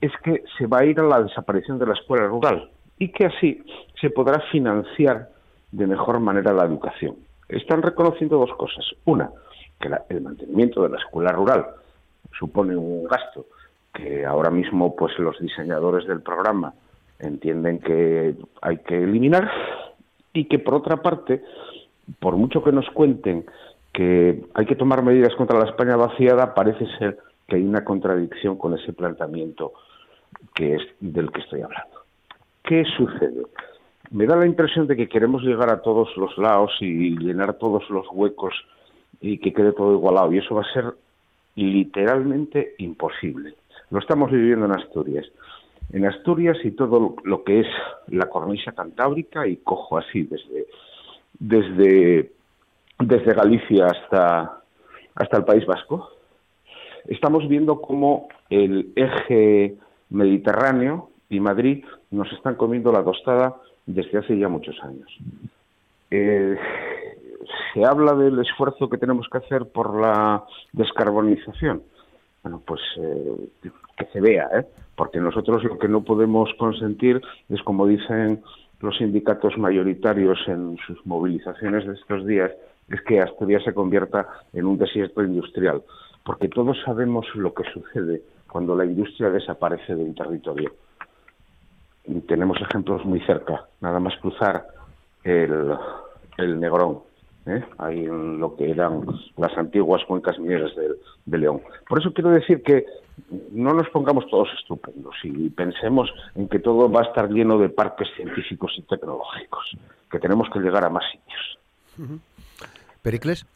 es 0.00 0.12
que 0.22 0.44
se 0.56 0.68
va 0.68 0.78
a 0.78 0.84
ir 0.84 1.00
a 1.00 1.02
la 1.02 1.20
desaparición 1.20 1.80
de 1.80 1.86
la 1.86 1.94
escuela 1.94 2.28
rural 2.28 2.70
y 2.96 3.08
que 3.08 3.26
así 3.26 3.64
se 4.00 4.10
podrá 4.10 4.38
financiar 4.52 5.30
de 5.72 5.88
mejor 5.88 6.20
manera 6.20 6.52
la 6.52 6.64
educación. 6.64 7.16
Están 7.48 7.82
reconociendo 7.82 8.38
dos 8.38 8.54
cosas. 8.56 8.84
Una, 9.04 9.32
que 9.80 9.90
el 10.10 10.20
mantenimiento 10.20 10.80
de 10.84 10.90
la 10.90 10.98
escuela 10.98 11.32
rural 11.32 11.66
supone 12.38 12.76
un 12.76 13.02
gasto 13.02 13.46
que 13.92 14.24
ahora 14.24 14.50
mismo 14.50 14.94
pues 14.94 15.18
los 15.18 15.36
diseñadores 15.40 16.06
del 16.06 16.22
programa 16.22 16.72
entienden 17.18 17.80
que 17.80 18.36
hay 18.62 18.78
que 18.78 19.02
eliminar 19.02 19.50
y 20.32 20.44
que 20.44 20.60
por 20.60 20.74
otra 20.74 20.98
parte, 20.98 21.42
por 22.20 22.36
mucho 22.36 22.62
que 22.62 22.70
nos 22.70 22.88
cuenten 22.90 23.44
que 23.96 24.44
hay 24.52 24.66
que 24.66 24.76
tomar 24.76 25.02
medidas 25.02 25.34
contra 25.36 25.58
la 25.58 25.64
España 25.64 25.96
vaciada, 25.96 26.52
parece 26.52 26.86
ser 26.98 27.16
que 27.48 27.56
hay 27.56 27.62
una 27.62 27.82
contradicción 27.82 28.58
con 28.58 28.78
ese 28.78 28.92
planteamiento 28.92 29.72
que 30.54 30.74
es 30.74 30.82
del 31.00 31.32
que 31.32 31.40
estoy 31.40 31.62
hablando. 31.62 31.96
¿Qué 32.62 32.84
sucede? 32.94 33.46
Me 34.10 34.26
da 34.26 34.36
la 34.36 34.44
impresión 34.44 34.86
de 34.86 34.96
que 34.96 35.08
queremos 35.08 35.42
llegar 35.42 35.70
a 35.70 35.80
todos 35.80 36.14
los 36.18 36.36
lados 36.36 36.72
y 36.80 37.16
llenar 37.16 37.54
todos 37.54 37.88
los 37.88 38.06
huecos 38.12 38.52
y 39.22 39.38
que 39.38 39.54
quede 39.54 39.72
todo 39.72 39.94
igualado 39.94 40.30
y 40.30 40.38
eso 40.38 40.54
va 40.54 40.60
a 40.60 40.72
ser 40.74 40.92
literalmente 41.54 42.74
imposible. 42.76 43.54
Lo 43.90 44.00
estamos 44.00 44.30
viviendo 44.30 44.66
en 44.66 44.72
Asturias. 44.72 45.26
En 45.90 46.04
Asturias 46.04 46.58
y 46.64 46.72
todo 46.72 47.16
lo 47.24 47.44
que 47.44 47.60
es 47.60 47.66
la 48.08 48.28
cornisa 48.28 48.72
cantábrica, 48.72 49.46
y 49.46 49.56
cojo 49.56 49.96
así 49.96 50.24
desde, 50.24 50.66
desde, 51.38 52.32
desde 52.98 53.34
Galicia 53.34 53.86
hasta, 53.86 54.60
hasta 55.14 55.36
el 55.36 55.44
País 55.44 55.66
Vasco, 55.66 56.10
estamos 57.06 57.48
viendo 57.48 57.80
cómo 57.80 58.28
el 58.50 58.92
eje 58.96 59.76
mediterráneo 60.10 61.10
y 61.28 61.40
Madrid 61.40 61.84
nos 62.10 62.32
están 62.32 62.54
comiendo 62.54 62.92
la 62.92 63.04
tostada 63.04 63.56
desde 63.86 64.18
hace 64.18 64.38
ya 64.38 64.48
muchos 64.48 64.76
años. 64.82 65.08
Eh, 66.10 66.56
se 67.72 67.84
habla 67.84 68.14
del 68.14 68.38
esfuerzo 68.40 68.88
que 68.88 68.98
tenemos 68.98 69.28
que 69.30 69.38
hacer 69.38 69.66
por 69.66 70.00
la 70.00 70.44
descarbonización. 70.72 71.82
Bueno, 72.42 72.62
pues 72.64 72.80
eh, 72.98 73.48
que 73.96 74.04
se 74.12 74.20
vea, 74.20 74.48
¿eh? 74.54 74.66
porque 74.94 75.18
nosotros 75.18 75.64
lo 75.64 75.78
que 75.78 75.88
no 75.88 76.02
podemos 76.02 76.50
consentir 76.58 77.20
es, 77.48 77.62
como 77.62 77.86
dicen 77.86 78.42
los 78.80 78.96
sindicatos 78.98 79.56
mayoritarios 79.58 80.38
en 80.46 80.76
sus 80.86 81.04
movilizaciones 81.06 81.86
de 81.86 81.94
estos 81.94 82.26
días, 82.26 82.52
es 82.88 83.00
que 83.02 83.20
Asturias 83.20 83.62
se 83.64 83.74
convierta 83.74 84.26
en 84.52 84.66
un 84.66 84.78
desierto 84.78 85.22
industrial, 85.22 85.82
porque 86.24 86.48
todos 86.48 86.76
sabemos 86.84 87.26
lo 87.34 87.52
que 87.52 87.64
sucede 87.72 88.22
cuando 88.50 88.76
la 88.76 88.84
industria 88.84 89.30
desaparece 89.30 89.94
de 89.94 90.04
un 90.04 90.14
territorio. 90.14 90.72
Y 92.04 92.20
tenemos 92.20 92.60
ejemplos 92.60 93.04
muy 93.04 93.20
cerca, 93.20 93.66
nada 93.80 93.98
más 93.98 94.16
cruzar 94.18 94.66
el, 95.24 95.76
el 96.38 96.60
Negrón, 96.60 97.00
¿eh? 97.46 97.64
ahí 97.78 98.04
en 98.04 98.38
lo 98.38 98.54
que 98.56 98.70
eran 98.70 99.04
las 99.36 99.56
antiguas 99.56 100.04
cuencas 100.06 100.38
mineras 100.38 100.72
de, 100.76 101.38
León. 101.38 101.60
Por 101.88 102.00
eso 102.00 102.12
quiero 102.12 102.30
decir 102.30 102.62
que 102.62 102.86
no 103.52 103.72
nos 103.72 103.88
pongamos 103.90 104.28
todos 104.28 104.48
estupendos 104.58 105.14
y 105.24 105.50
pensemos 105.50 106.10
en 106.34 106.48
que 106.48 106.60
todo 106.60 106.90
va 106.90 107.00
a 107.00 107.04
estar 107.04 107.28
lleno 107.30 107.58
de 107.58 107.68
parques 107.68 108.08
científicos 108.16 108.72
y 108.78 108.82
tecnológicos, 108.82 109.76
que 110.10 110.18
tenemos 110.18 110.48
que 110.50 110.60
llegar 110.60 110.84
a 110.84 110.90
más 110.90 111.04
sitios. 111.10 111.58
Pericles. 113.06 113.46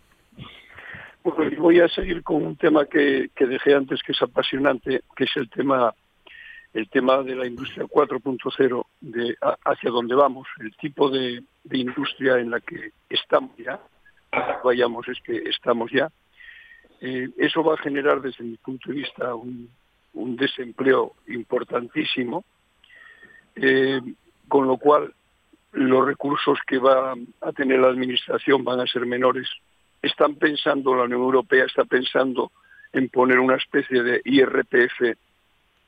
Bueno, 1.24 1.60
voy 1.60 1.80
a 1.80 1.88
seguir 1.88 2.22
con 2.22 2.46
un 2.46 2.54
tema 2.54 2.86
que, 2.86 3.30
que 3.34 3.46
dejé 3.46 3.74
antes, 3.74 4.00
que 4.00 4.12
es 4.12 4.22
apasionante, 4.22 5.02
que 5.16 5.24
es 5.24 5.36
el 5.36 5.50
tema 5.50 5.92
el 6.72 6.88
tema 6.88 7.24
de 7.24 7.34
la 7.34 7.48
industria 7.48 7.84
4.0, 7.84 8.86
de 9.00 9.36
hacia 9.64 9.90
dónde 9.90 10.14
vamos, 10.14 10.46
el 10.60 10.72
tipo 10.76 11.10
de, 11.10 11.42
industria 11.72 12.38
en 12.38 12.52
la 12.52 12.60
que 12.60 12.92
estamos 13.08 13.50
ya, 13.56 13.80
vayamos 14.62 15.08
es 15.08 15.18
que 15.24 15.36
estamos 15.48 15.90
ya, 15.90 16.08
eh, 17.00 17.28
eso 17.36 17.64
va 17.64 17.74
a 17.74 17.82
generar 17.82 18.20
desde 18.20 18.44
mi 18.44 18.56
punto 18.56 18.90
de 18.90 18.98
vista 18.98 19.34
un, 19.34 19.68
desempleo 20.12 21.14
importantísimo, 21.26 22.44
eh, 23.56 24.00
con 24.46 24.68
lo 24.68 24.76
cual 24.76 25.12
los 25.72 26.04
recursos 26.04 26.58
que 26.66 26.78
va 26.78 27.14
a 27.40 27.52
tener 27.52 27.78
la 27.80 27.88
administración 27.88 28.64
van 28.64 28.80
a 28.80 28.86
ser 28.86 29.06
menores. 29.06 29.48
Están 30.02 30.34
pensando, 30.36 30.94
la 30.94 31.04
Unión 31.04 31.20
Europea 31.20 31.64
está 31.64 31.84
pensando 31.84 32.50
en 32.92 33.08
poner 33.08 33.38
una 33.38 33.56
especie 33.56 34.02
de 34.02 34.20
IRPF 34.24 35.16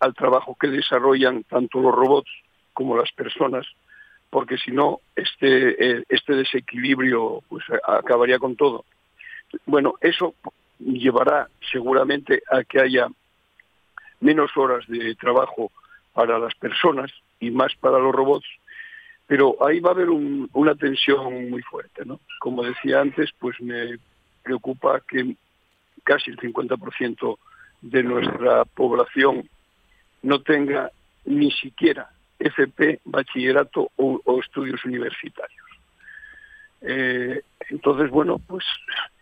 al 0.01 0.15
trabajo 0.15 0.57
que 0.61 0.69
desarrollan 0.69 1.45
tanto 1.45 1.81
los 1.81 1.95
robots 1.95 2.31
como 2.73 2.97
las 2.97 3.11
personas, 3.13 3.67
porque 4.31 4.57
si 4.59 4.71
no, 4.71 5.01
este, 5.15 5.99
eh, 5.99 6.05
este 6.09 6.35
desequilibrio 6.35 7.43
pues, 7.49 7.65
acabaría 7.87 8.39
con 8.39 8.57
todo. 8.57 8.85
Bueno, 9.67 9.95
eso 10.01 10.35
llevará 10.79 11.49
seguramente 11.71 12.43
a 12.51 12.65
que 12.65 12.81
haya 12.81 13.09
menos 14.21 14.57
horas 14.57 14.87
de 14.89 15.15
trabajo 15.17 15.71
para 16.13 16.39
las 16.39 16.55
personas 16.55 17.11
y 17.41 17.51
más 17.51 17.75
para 17.77 17.99
los 17.99 18.15
robots, 18.15 18.47
pero 19.27 19.57
ahí 19.65 19.81
va 19.81 19.91
a 19.91 19.95
haber 19.95 20.11
una 20.11 20.75
tensión 20.75 21.51
muy 21.51 21.63
fuerte. 21.63 22.05
¿no? 22.05 22.21
Como 22.41 22.63
decía 22.63 23.01
antes, 23.01 23.31
pues 23.39 23.61
me 23.61 23.99
preocupa 24.43 25.01
que 25.09 25.37
casi 26.05 26.31
el 26.31 26.39
50% 26.39 27.39
de 27.83 28.03
nuestra 28.03 28.65
población 28.65 29.49
no 30.23 30.41
tenga 30.43 30.91
ni 31.25 31.51
siquiera 31.51 32.11
FP, 32.39 33.01
bachillerato 33.05 33.91
o, 33.97 34.41
estudios 34.41 34.85
universitarios. 34.85 35.67
Eh, 36.81 37.43
entonces, 37.71 38.11
bueno, 38.11 38.39
pues 38.39 38.65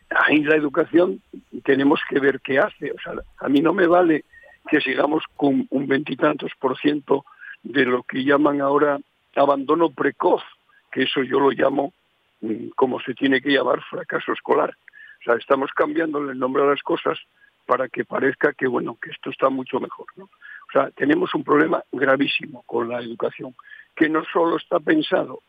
ahí 0.08 0.42
la 0.42 0.56
educación 0.56 1.20
tenemos 1.64 2.00
que 2.08 2.18
ver 2.18 2.40
qué 2.40 2.58
hace. 2.58 2.92
O 2.92 2.98
sea, 3.02 3.14
a 3.38 3.48
mí 3.48 3.60
no 3.60 3.74
me 3.74 3.86
vale 3.86 4.24
que 4.68 4.80
sigamos 4.80 5.24
con 5.36 5.66
un 5.70 5.86
veintitantos 5.86 6.52
por 6.58 6.78
ciento 6.78 7.24
de 7.62 7.84
lo 7.84 8.02
que 8.02 8.24
llaman 8.24 8.60
ahora 8.60 8.98
abandono 9.36 9.90
precoz, 9.90 10.42
que 10.90 11.02
eso 11.02 11.22
yo 11.22 11.40
lo 11.40 11.50
llamo 11.50 11.92
mm, 12.40 12.70
como 12.76 13.00
se 13.00 13.14
tiene 13.14 13.40
que 13.40 13.50
llamar 13.50 13.82
fracaso 13.82 14.32
escolar. 14.32 14.76
O 15.20 15.22
sea, 15.24 15.34
estamos 15.34 15.70
cambiándole 15.72 16.32
el 16.32 16.38
nombre 16.38 16.62
a 16.62 16.66
las 16.66 16.82
cosas 16.82 17.18
para 17.66 17.88
que 17.88 18.04
parezca 18.04 18.52
que 18.52 18.66
bueno, 18.66 18.96
que 19.00 19.10
esto 19.10 19.30
está 19.30 19.48
mucho 19.48 19.78
mejor. 19.78 20.06
O 20.18 20.72
sea, 20.72 20.90
tenemos 20.90 21.34
un 21.34 21.44
problema 21.44 21.82
gravísimo 21.92 22.62
con 22.62 22.88
la 22.88 23.00
educación, 23.00 23.54
que 23.94 24.08
no 24.08 24.24
solo 24.24 24.56
está 24.56 24.80
pensado 24.80 25.40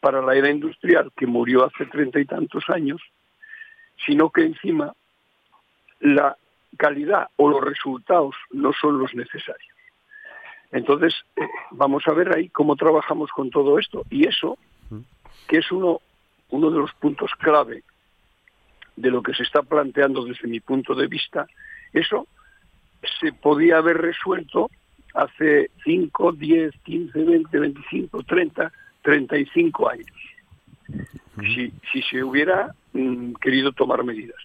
para 0.00 0.22
la 0.22 0.34
era 0.34 0.50
industrial, 0.50 1.12
que 1.16 1.26
murió 1.26 1.64
hace 1.64 1.86
treinta 1.86 2.20
y 2.20 2.24
tantos 2.24 2.68
años, 2.68 3.00
sino 4.04 4.30
que 4.30 4.42
encima 4.42 4.92
la 6.00 6.36
calidad 6.76 7.28
o 7.36 7.48
los 7.48 7.62
resultados 7.62 8.34
no 8.50 8.72
son 8.72 8.98
los 8.98 9.14
necesarios. 9.14 9.75
Entonces, 10.72 11.14
eh, 11.36 11.42
vamos 11.70 12.02
a 12.06 12.12
ver 12.12 12.34
ahí 12.34 12.48
cómo 12.48 12.76
trabajamos 12.76 13.30
con 13.30 13.50
todo 13.50 13.78
esto. 13.78 14.04
Y 14.10 14.26
eso, 14.26 14.58
que 15.48 15.58
es 15.58 15.70
uno, 15.72 16.00
uno 16.50 16.70
de 16.70 16.78
los 16.78 16.92
puntos 16.94 17.30
clave 17.38 17.82
de 18.96 19.10
lo 19.10 19.22
que 19.22 19.34
se 19.34 19.42
está 19.42 19.62
planteando 19.62 20.24
desde 20.24 20.48
mi 20.48 20.60
punto 20.60 20.94
de 20.94 21.06
vista, 21.06 21.46
eso 21.92 22.26
se 23.20 23.32
podía 23.32 23.78
haber 23.78 23.98
resuelto 23.98 24.70
hace 25.14 25.70
5, 25.84 26.32
10, 26.32 26.74
15, 26.82 27.24
20, 27.24 27.58
25, 27.58 28.22
30, 28.22 28.72
35 29.02 29.88
años. 29.88 30.06
Si, 31.54 31.72
si 31.92 32.02
se 32.02 32.22
hubiera 32.22 32.74
mm, 32.92 33.34
querido 33.34 33.72
tomar 33.72 34.04
medidas. 34.04 34.36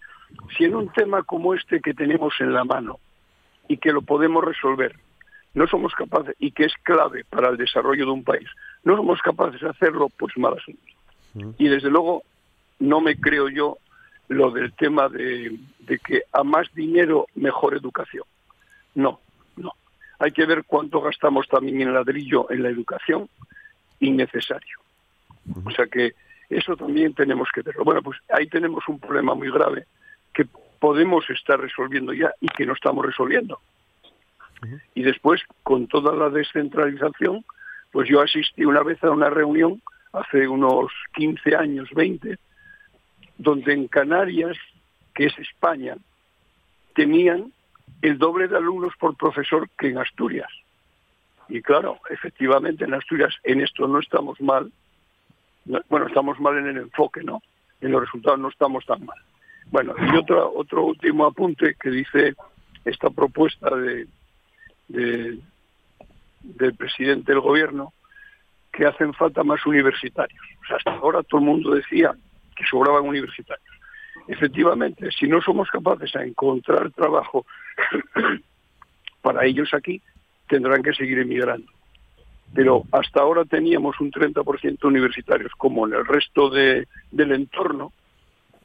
Si 0.58 0.66
en 0.66 0.76
un 0.76 0.92
tema 0.92 1.24
como 1.24 1.54
este 1.54 1.82
que 1.82 1.94
tenemos 1.94 2.34
en 2.40 2.54
la 2.54 2.64
mano 2.64 3.00
y 3.68 3.78
que 3.78 3.92
lo 3.92 4.02
podemos 4.02 4.44
resolver, 4.44 4.96
no 5.54 5.68
somos 5.68 5.94
capaces, 5.94 6.36
y 6.40 6.52
que 6.52 6.66
es 6.66 6.74
clave 6.84 7.26
para 7.30 7.50
el 7.50 7.58
desarrollo 7.58 8.06
de 8.06 8.12
un 8.12 8.24
país, 8.24 8.48
no 8.84 8.96
somos 8.96 9.22
capaces 9.22 9.62
de 9.62 9.70
hacerlo, 9.70 10.10
pues 10.18 10.38
mal 10.38 10.54
asunto. 10.54 10.82
Y 11.58 11.70
desde 11.70 11.90
luego 11.90 12.24
no 12.80 13.00
me 13.00 13.16
creo 13.16 13.48
yo 13.48 13.78
lo 14.28 14.52
del 14.52 14.74
tema 14.74 15.08
de, 15.08 15.58
de 15.80 16.00
que 16.00 16.24
a 16.34 16.44
más 16.44 16.74
dinero, 16.74 17.28
mejor 17.36 17.76
educación. 17.76 18.24
No, 18.96 19.20
no. 19.56 19.72
Hay 20.20 20.32
que 20.32 20.46
ver 20.46 20.64
cuánto 20.66 21.02
gastamos 21.02 21.48
también 21.48 21.82
en 21.82 21.94
ladrillo 21.94 22.50
en 22.52 22.64
la 22.64 22.70
educación, 22.70 23.30
innecesario. 24.00 24.78
O 25.64 25.72
sea 25.72 25.88
que 25.88 26.14
eso 26.50 26.76
también 26.76 27.14
tenemos 27.14 27.50
que 27.54 27.62
verlo. 27.62 27.84
Bueno, 27.84 28.02
pues 28.02 28.20
ahí 28.30 28.48
tenemos 28.48 28.84
un 28.88 29.00
problema 29.00 29.34
muy 29.36 29.50
grave 29.52 29.86
que 30.34 30.46
podemos 30.80 31.30
estar 31.30 31.60
resolviendo 31.60 32.14
ya 32.14 32.34
y 32.42 32.48
que 32.48 32.66
no 32.66 32.74
estamos 32.74 33.06
resolviendo. 33.06 33.60
Y 34.94 35.04
después, 35.04 35.42
con 35.64 35.88
toda 35.88 36.14
la 36.16 36.30
descentralización, 36.30 37.44
pues 37.92 38.08
yo 38.10 38.22
asistí 38.22 38.64
una 38.64 38.84
vez 38.84 39.04
a 39.04 39.12
una 39.12 39.30
reunión 39.30 39.82
hace 40.14 40.48
unos 40.48 40.92
15 41.14 41.56
años, 41.56 41.90
20, 41.94 42.38
donde 43.38 43.74
en 43.74 43.88
Canarias, 43.88 44.58
que 45.14 45.26
es 45.26 45.40
España, 45.40 45.96
tenían 46.94 47.52
el 48.02 48.18
doble 48.18 48.48
de 48.48 48.58
alumnos 48.58 48.94
por 49.00 49.16
profesor 49.16 49.70
que 49.78 49.90
en 49.90 49.98
Asturias. 49.98 50.50
Y 51.50 51.62
claro, 51.62 52.00
efectivamente 52.10 52.86
en 52.86 52.94
Asturias 52.94 53.34
en 53.44 53.62
esto 53.62 53.88
no 53.88 54.00
estamos 54.00 54.40
mal. 54.42 54.72
Bueno, 55.90 56.08
estamos 56.08 56.40
mal 56.40 56.58
en 56.58 56.68
el 56.68 56.78
enfoque, 56.78 57.24
¿no? 57.24 57.42
En 57.82 57.92
los 57.92 58.02
resultados 58.02 58.40
no 58.40 58.50
estamos 58.50 58.86
tan 58.86 59.06
mal. 59.06 59.18
Bueno, 59.70 59.94
y 59.98 60.18
otro, 60.18 60.52
otro 60.56 60.86
último 60.86 61.26
apunte 61.26 61.76
que 61.80 61.90
dice 61.90 62.36
esta 62.86 63.10
propuesta 63.10 63.76
de, 63.76 64.08
del 64.92 66.76
presidente 66.76 67.32
del 67.32 67.42
gobierno, 67.42 67.94
que 68.72 68.86
hacen 68.86 69.14
falta 69.14 69.44
más 69.44 69.66
universitarios. 69.66 70.42
O 70.64 70.68
sea, 70.68 70.78
hasta 70.78 70.94
ahora 70.94 71.24
todo 71.24 71.42
el 71.42 71.48
mundo 71.48 71.74
decía 71.74 72.14
que 72.56 72.64
sobraban 72.66 73.08
universitarios. 73.08 73.68
Efectivamente, 74.28 75.12
si 75.12 75.28
no 75.28 75.42
somos 75.42 75.70
capaces 75.70 76.12
de 76.14 76.24
encontrar 76.24 76.92
trabajo 76.92 77.46
para 79.22 79.46
ellos 79.46 79.74
aquí, 79.74 80.02
tendrán 80.48 80.84
que 80.84 80.94
seguir 80.94 81.20
emigrando. 81.20 81.72
Pero 82.54 82.84
hasta 82.92 83.22
ahora 83.22 83.46
teníamos 83.46 84.00
un 84.00 84.12
30% 84.12 84.84
universitarios, 84.84 85.52
como 85.58 85.88
en 85.88 85.94
el 85.94 86.06
resto 86.06 86.50
de, 86.50 86.88
del 87.12 87.32
entorno, 87.32 87.94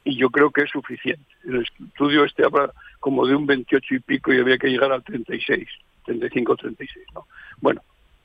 y 0.07 0.15
yo 0.15 0.29
creo 0.29 0.51
que 0.51 0.61
es 0.61 0.69
suficiente. 0.69 1.25
El 1.45 1.63
estudio 1.63 2.23
este 2.23 2.45
habla 2.45 2.71
como 3.01 3.27
de 3.27 3.35
un 3.35 3.45
28 3.45 3.95
y 3.95 3.99
pico 3.99 4.33
y 4.33 4.39
había 4.39 4.57
que 4.57 4.69
llegar 4.69 4.89
al 4.89 5.03
36, 5.03 5.67
35, 6.05 6.55
36. 6.55 7.05
¿no? 7.13 7.27
Bueno, 7.59 7.81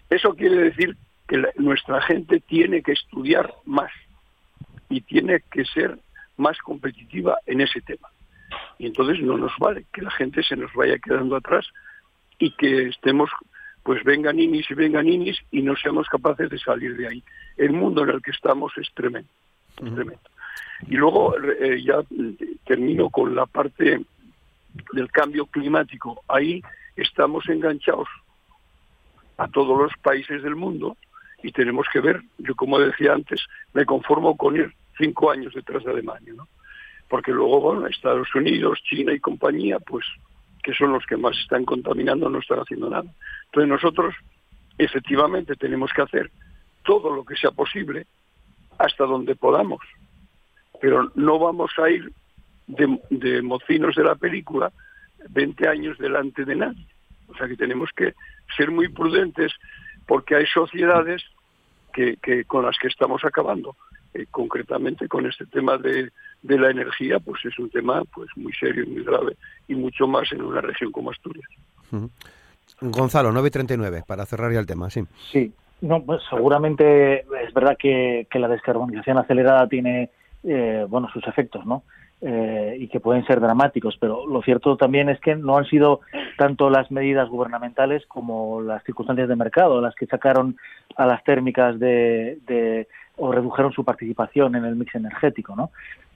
eso 0.08 0.32
quiere 0.34 0.56
decir 0.70 0.96
que 1.26 1.42
nuestra 1.56 2.00
gente 2.02 2.38
tiene 2.38 2.82
que 2.82 2.92
estudiar 2.92 3.52
más 3.64 3.90
y 4.90 5.00
tiene 5.00 5.42
que 5.50 5.64
ser 5.64 5.98
más 6.36 6.56
competitiva 6.58 7.38
en 7.46 7.62
ese 7.62 7.80
tema. 7.80 8.08
Y 8.78 8.86
entonces 8.86 9.20
no 9.20 9.36
nos 9.36 9.52
vale 9.58 9.84
que 9.92 10.02
la 10.02 10.10
gente 10.12 10.44
se 10.44 10.54
nos 10.54 10.72
vaya 10.74 10.98
quedando 10.98 11.34
atrás 11.34 11.66
y 12.38 12.52
que 12.52 12.90
estemos, 12.90 13.28
pues 13.82 14.04
vengan 14.04 14.38
inis 14.38 14.70
y 14.70 14.74
vengan 14.74 15.08
inis 15.08 15.38
y 15.50 15.62
no 15.62 15.74
seamos 15.74 16.06
capaces 16.08 16.48
de 16.48 16.58
salir 16.60 16.96
de 16.96 17.08
ahí. 17.08 17.24
El 17.56 17.72
mundo 17.72 18.04
en 18.04 18.10
el 18.10 18.22
que 18.22 18.30
estamos 18.30 18.72
es 18.76 18.88
tremendo, 18.94 19.30
tremendo. 19.74 20.30
Y 20.88 20.96
luego 20.96 21.36
eh, 21.38 21.82
ya 21.82 22.03
termino 22.64 23.11
con 23.11 23.34
la 23.34 23.46
parte 23.46 24.00
del 24.92 25.11
cambio 25.11 25.46
climático. 25.46 26.22
Ahí 26.28 26.62
estamos 26.96 27.48
enganchados 27.48 28.09
a 29.36 29.48
todos 29.48 29.78
los 29.78 29.92
países 30.03 30.42
del 30.42 30.57
mundo 30.57 30.96
y 31.42 31.53
tenemos 31.53 31.86
que 31.92 32.00
ver, 32.00 32.22
yo 32.38 32.55
como 32.55 32.78
decía 32.78 33.12
antes, 33.12 33.44
me 33.74 33.84
conformo 33.84 34.36
con 34.36 34.57
ir 34.57 34.72
cinco 34.96 35.30
años 35.30 35.55
detrás 35.55 35.84
de 35.84 35.90
Alemania, 35.90 36.32
¿no? 36.36 36.48
Porque 37.09 37.32
luego, 37.32 37.61
bueno, 37.61 37.86
Estados 37.86 38.34
Unidos, 38.34 38.78
China 38.88 39.12
y 39.12 39.20
compañía, 39.20 39.78
pues, 39.80 40.05
que 40.62 40.72
son 40.72 40.92
los 40.92 41.05
que 41.05 41.16
más 41.16 41.36
están 41.38 41.64
contaminando, 41.64 42.30
no 42.30 42.38
están 42.38 42.61
haciendo 42.61 42.88
nada. 42.88 43.11
Entonces 43.46 43.68
nosotros, 43.68 44.14
efectivamente, 44.78 45.57
tenemos 45.57 45.92
que 45.92 46.03
hacer 46.03 46.30
todo 46.84 47.14
lo 47.14 47.24
que 47.24 47.36
sea 47.36 47.50
posible 47.50 48.07
hasta 48.78 49.05
donde 49.05 49.34
podamos, 49.34 49.80
pero 50.82 51.12
no 51.14 51.38
vamos 51.38 51.70
a 51.78 51.88
ir 51.88 52.12
de, 52.66 52.98
de 53.08 53.40
mocinos 53.40 53.94
de 53.94 54.02
la 54.02 54.16
película 54.16 54.72
20 55.30 55.68
años 55.68 55.96
delante 55.96 56.44
de 56.44 56.56
nadie. 56.56 56.84
O 57.28 57.36
sea 57.36 57.46
que 57.46 57.56
tenemos 57.56 57.90
que 57.96 58.14
ser 58.56 58.72
muy 58.72 58.88
prudentes 58.88 59.52
porque 60.08 60.34
hay 60.34 60.46
sociedades 60.46 61.22
que, 61.92 62.16
que 62.16 62.44
con 62.44 62.66
las 62.66 62.76
que 62.78 62.88
estamos 62.88 63.24
acabando. 63.24 63.76
Eh, 64.12 64.26
concretamente 64.30 65.08
con 65.08 65.24
este 65.24 65.46
tema 65.46 65.78
de, 65.78 66.10
de, 66.42 66.58
la 66.58 66.70
energía, 66.70 67.18
pues 67.18 67.42
es 67.46 67.58
un 67.58 67.70
tema 67.70 68.02
pues 68.12 68.28
muy 68.36 68.52
serio 68.52 68.82
y 68.82 68.88
muy 68.88 69.04
grave 69.04 69.36
y 69.68 69.74
mucho 69.74 70.06
más 70.06 70.30
en 70.32 70.42
una 70.42 70.60
región 70.60 70.92
como 70.92 71.12
Asturias. 71.12 71.48
Gonzalo, 72.80 73.32
9.39, 73.32 74.04
para 74.04 74.26
cerrar 74.26 74.52
ya 74.52 74.58
el 74.58 74.66
tema, 74.66 74.90
sí. 74.90 75.04
Sí, 75.30 75.50
no, 75.80 76.02
pues 76.02 76.20
seguramente 76.28 77.20
es 77.20 77.54
verdad 77.54 77.78
que, 77.78 78.26
que 78.30 78.38
la 78.38 78.48
descarbonización 78.48 79.16
acelerada 79.16 79.66
tiene 79.66 80.10
eh, 80.45 80.86
bueno 80.88 81.09
sus 81.12 81.26
efectos, 81.26 81.64
¿no? 81.66 81.82
Eh, 82.20 82.76
y 82.78 82.86
que 82.86 83.01
pueden 83.01 83.26
ser 83.26 83.40
dramáticos, 83.40 83.97
pero 83.99 84.26
lo 84.26 84.43
cierto 84.43 84.76
también 84.76 85.09
es 85.09 85.18
que 85.18 85.34
no 85.34 85.57
han 85.57 85.64
sido 85.64 86.03
tanto 86.38 86.70
las 86.70 86.88
medidas 86.93 87.28
gubernamentales 87.28 88.07
como 88.07 88.61
las 88.61 88.84
circunstancias 88.84 89.28
de 89.28 89.34
mercado 89.34 89.80
las 89.80 89.95
que 89.97 90.07
sacaron 90.07 90.57
a 90.97 91.07
las 91.07 91.24
térmicas 91.24 91.80
de, 91.80 92.38
de 92.47 92.86
o 93.16 93.32
redujeron 93.32 93.72
su 93.72 93.84
participación 93.84 94.55
en 94.55 94.64
el 94.64 94.76
mix 94.76 94.95
energético, 94.95 95.57
¿no? 95.57 95.70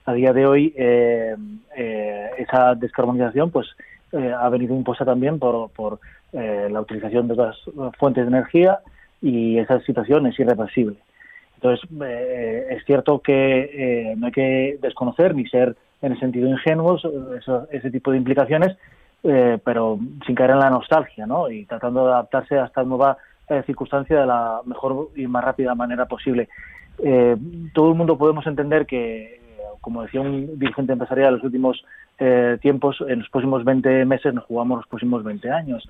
A 0.05 0.13
día 0.13 0.31
de 0.31 0.45
hoy 0.45 0.73
eh, 0.77 1.35
eh, 1.75 2.29
esa 2.37 2.75
descarbonización 2.75 3.51
pues 3.51 3.67
eh, 4.13 4.33
ha 4.33 4.47
venido 4.47 4.73
impuesta 4.73 5.03
también 5.03 5.37
por, 5.37 5.69
por 5.71 5.99
eh, 6.31 6.69
la 6.71 6.79
utilización 6.79 7.27
de 7.27 7.33
otras 7.33 7.57
fuentes 7.99 8.23
de 8.23 8.29
energía 8.29 8.79
y 9.21 9.57
esa 9.57 9.81
situación 9.81 10.27
es 10.27 10.39
irreversible. 10.39 10.95
Entonces, 11.57 11.89
eh, 12.01 12.67
es 12.71 12.85
cierto 12.85 13.19
que 13.19 13.31
eh, 14.11 14.15
no 14.15 14.27
hay 14.27 14.31
que 14.31 14.77
desconocer 14.81 15.35
ni 15.35 15.45
ser 15.47 15.75
en 16.01 16.11
el 16.11 16.19
sentido 16.19 16.47
ingenuos 16.47 17.03
eso, 17.39 17.67
ese 17.71 17.89
tipo 17.89 18.11
de 18.11 18.17
implicaciones, 18.17 18.77
eh, 19.23 19.57
pero 19.63 19.99
sin 20.25 20.35
caer 20.35 20.51
en 20.51 20.59
la 20.59 20.69
nostalgia, 20.69 21.25
¿no? 21.25 21.49
Y 21.49 21.65
tratando 21.65 22.05
de 22.05 22.13
adaptarse 22.13 22.59
a 22.59 22.65
esta 22.65 22.83
nueva 22.83 23.17
eh, 23.49 23.63
circunstancia 23.65 24.19
de 24.19 24.25
la 24.25 24.61
mejor 24.65 25.09
y 25.15 25.25
más 25.27 25.43
rápida 25.43 25.73
manera 25.73 26.05
posible. 26.05 26.49
Eh, 26.99 27.35
todo 27.73 27.89
el 27.89 27.95
mundo 27.95 28.17
podemos 28.17 28.45
entender 28.47 28.85
que, 28.85 29.39
como 29.81 30.03
decía 30.03 30.21
un 30.21 30.59
dirigente 30.59 30.93
empresarial 30.93 31.29
en 31.29 31.35
los 31.35 31.43
últimos 31.43 31.83
eh, 32.19 32.57
tiempos, 32.61 32.97
en 33.07 33.19
los 33.19 33.29
próximos 33.29 33.63
20 33.63 34.05
meses 34.05 34.33
nos 34.33 34.45
jugamos 34.45 34.79
los 34.79 34.87
próximos 34.87 35.23
20 35.23 35.49
años. 35.51 35.87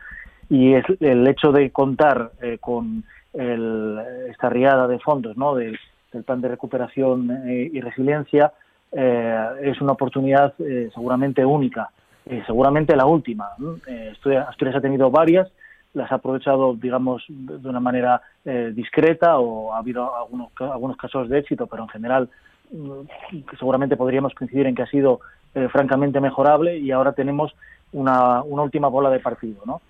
Y 0.50 0.74
es 0.74 0.86
el 1.00 1.28
hecho 1.28 1.52
de 1.52 1.72
contar 1.72 2.32
eh, 2.42 2.58
con 2.60 3.04
el, 3.34 4.00
esta 4.30 4.50
riada 4.50 4.88
de 4.88 5.00
fondos 5.00 5.38
¿no? 5.38 5.56
del, 5.56 5.78
plan 6.26 6.42
de 6.42 6.48
recuperación 6.48 7.30
eh, 7.48 7.70
y 7.72 7.80
resiliencia 7.80 8.52
eh, 8.92 9.46
es 9.64 9.82
una 9.82 9.94
oportunidad 9.94 10.54
eh, 10.60 10.90
seguramente 10.94 11.44
única, 11.44 11.90
eh, 12.26 12.42
seguramente 12.46 12.96
la 12.96 13.06
última. 13.06 13.50
Asturias 14.48 14.76
ha 14.76 14.82
tenido 14.82 15.12
varias, 15.12 15.50
las 15.94 16.12
ha 16.12 16.16
aprovechado, 16.16 16.74
digamos, 16.76 17.24
de 17.28 17.68
una 17.68 17.80
manera 17.80 18.22
discreta 18.46 19.40
o 19.40 19.74
ha 19.74 19.80
habido 19.80 20.16
algunos, 20.16 20.50
algunos 20.60 20.96
casos 20.96 21.28
de 21.28 21.40
éxito, 21.40 21.68
pero 21.68 21.84
en 21.84 21.90
general 21.90 22.30
mm, 22.72 23.02
seguramente 23.58 23.98
podríamos 23.98 24.34
coincidir 24.34 24.68
en 24.68 24.76
que 24.76 24.84
ha 24.84 24.88
sido 24.88 25.20
francamente 25.72 26.20
mejorable 26.22 26.78
y 26.78 26.92
ahora 26.92 27.14
tenemos 27.14 27.56
una, 27.92 28.44
una 28.44 28.62
última 28.62 28.90
bola 28.90 29.10
de 29.10 29.20
partido, 29.20 29.64
¿no? 29.66 29.82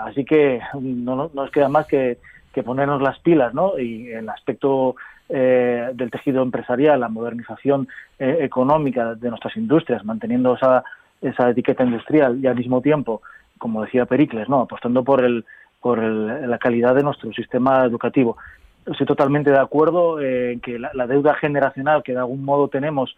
Así 0.00 0.24
que 0.24 0.60
no, 0.80 1.30
nos 1.32 1.50
queda 1.52 1.68
más 1.68 1.86
que, 1.86 2.18
que 2.54 2.62
ponernos 2.62 3.02
las 3.02 3.18
pilas, 3.18 3.52
¿no? 3.52 3.78
Y 3.78 4.08
el 4.10 4.28
aspecto 4.28 4.94
eh, 5.28 5.90
del 5.94 6.10
tejido 6.10 6.42
empresarial, 6.42 7.00
la 7.00 7.08
modernización 7.08 7.88
eh, 8.18 8.38
económica 8.40 9.14
de 9.14 9.28
nuestras 9.28 9.56
industrias, 9.56 10.04
manteniendo 10.04 10.54
esa, 10.54 10.84
esa 11.20 11.50
etiqueta 11.50 11.84
industrial 11.84 12.38
y 12.40 12.46
al 12.46 12.54
mismo 12.54 12.80
tiempo, 12.80 13.20
como 13.58 13.82
decía 13.82 14.06
Pericles, 14.06 14.48
¿no? 14.48 14.60
apostando 14.60 15.02
por 15.02 15.24
el 15.24 15.44
por 15.80 16.02
la 16.02 16.56
calidad 16.56 16.94
de 16.94 17.02
nuestro 17.02 17.30
sistema 17.34 17.84
educativo. 17.84 18.38
Estoy 18.86 19.04
totalmente 19.06 19.50
de 19.50 19.58
acuerdo 19.58 20.18
en 20.18 20.58
que 20.60 20.78
la, 20.78 21.06
deuda 21.06 21.34
generacional 21.34 22.02
que 22.02 22.12
de 22.12 22.20
algún 22.20 22.42
modo 22.42 22.68
tenemos 22.68 23.14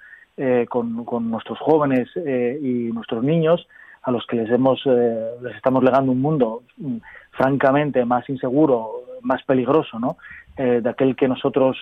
con, 0.68 1.04
con, 1.04 1.30
nuestros 1.30 1.60
jóvenes 1.60 2.08
y 2.16 2.90
nuestros 2.92 3.22
niños 3.22 3.68
a 4.02 4.10
los 4.10 4.26
que 4.26 4.34
les 4.34 4.50
hemos 4.50 4.84
les 4.84 5.54
estamos 5.54 5.84
legando 5.84 6.10
un 6.10 6.20
mundo 6.20 6.64
mm, 6.76 6.96
francamente 7.30 8.04
más 8.04 8.28
inseguro, 8.28 9.06
más 9.26 9.42
peligroso, 9.42 9.98
¿no? 9.98 10.16
de 10.56 10.88
aquel 10.88 11.14
que 11.16 11.28
nosotros 11.28 11.76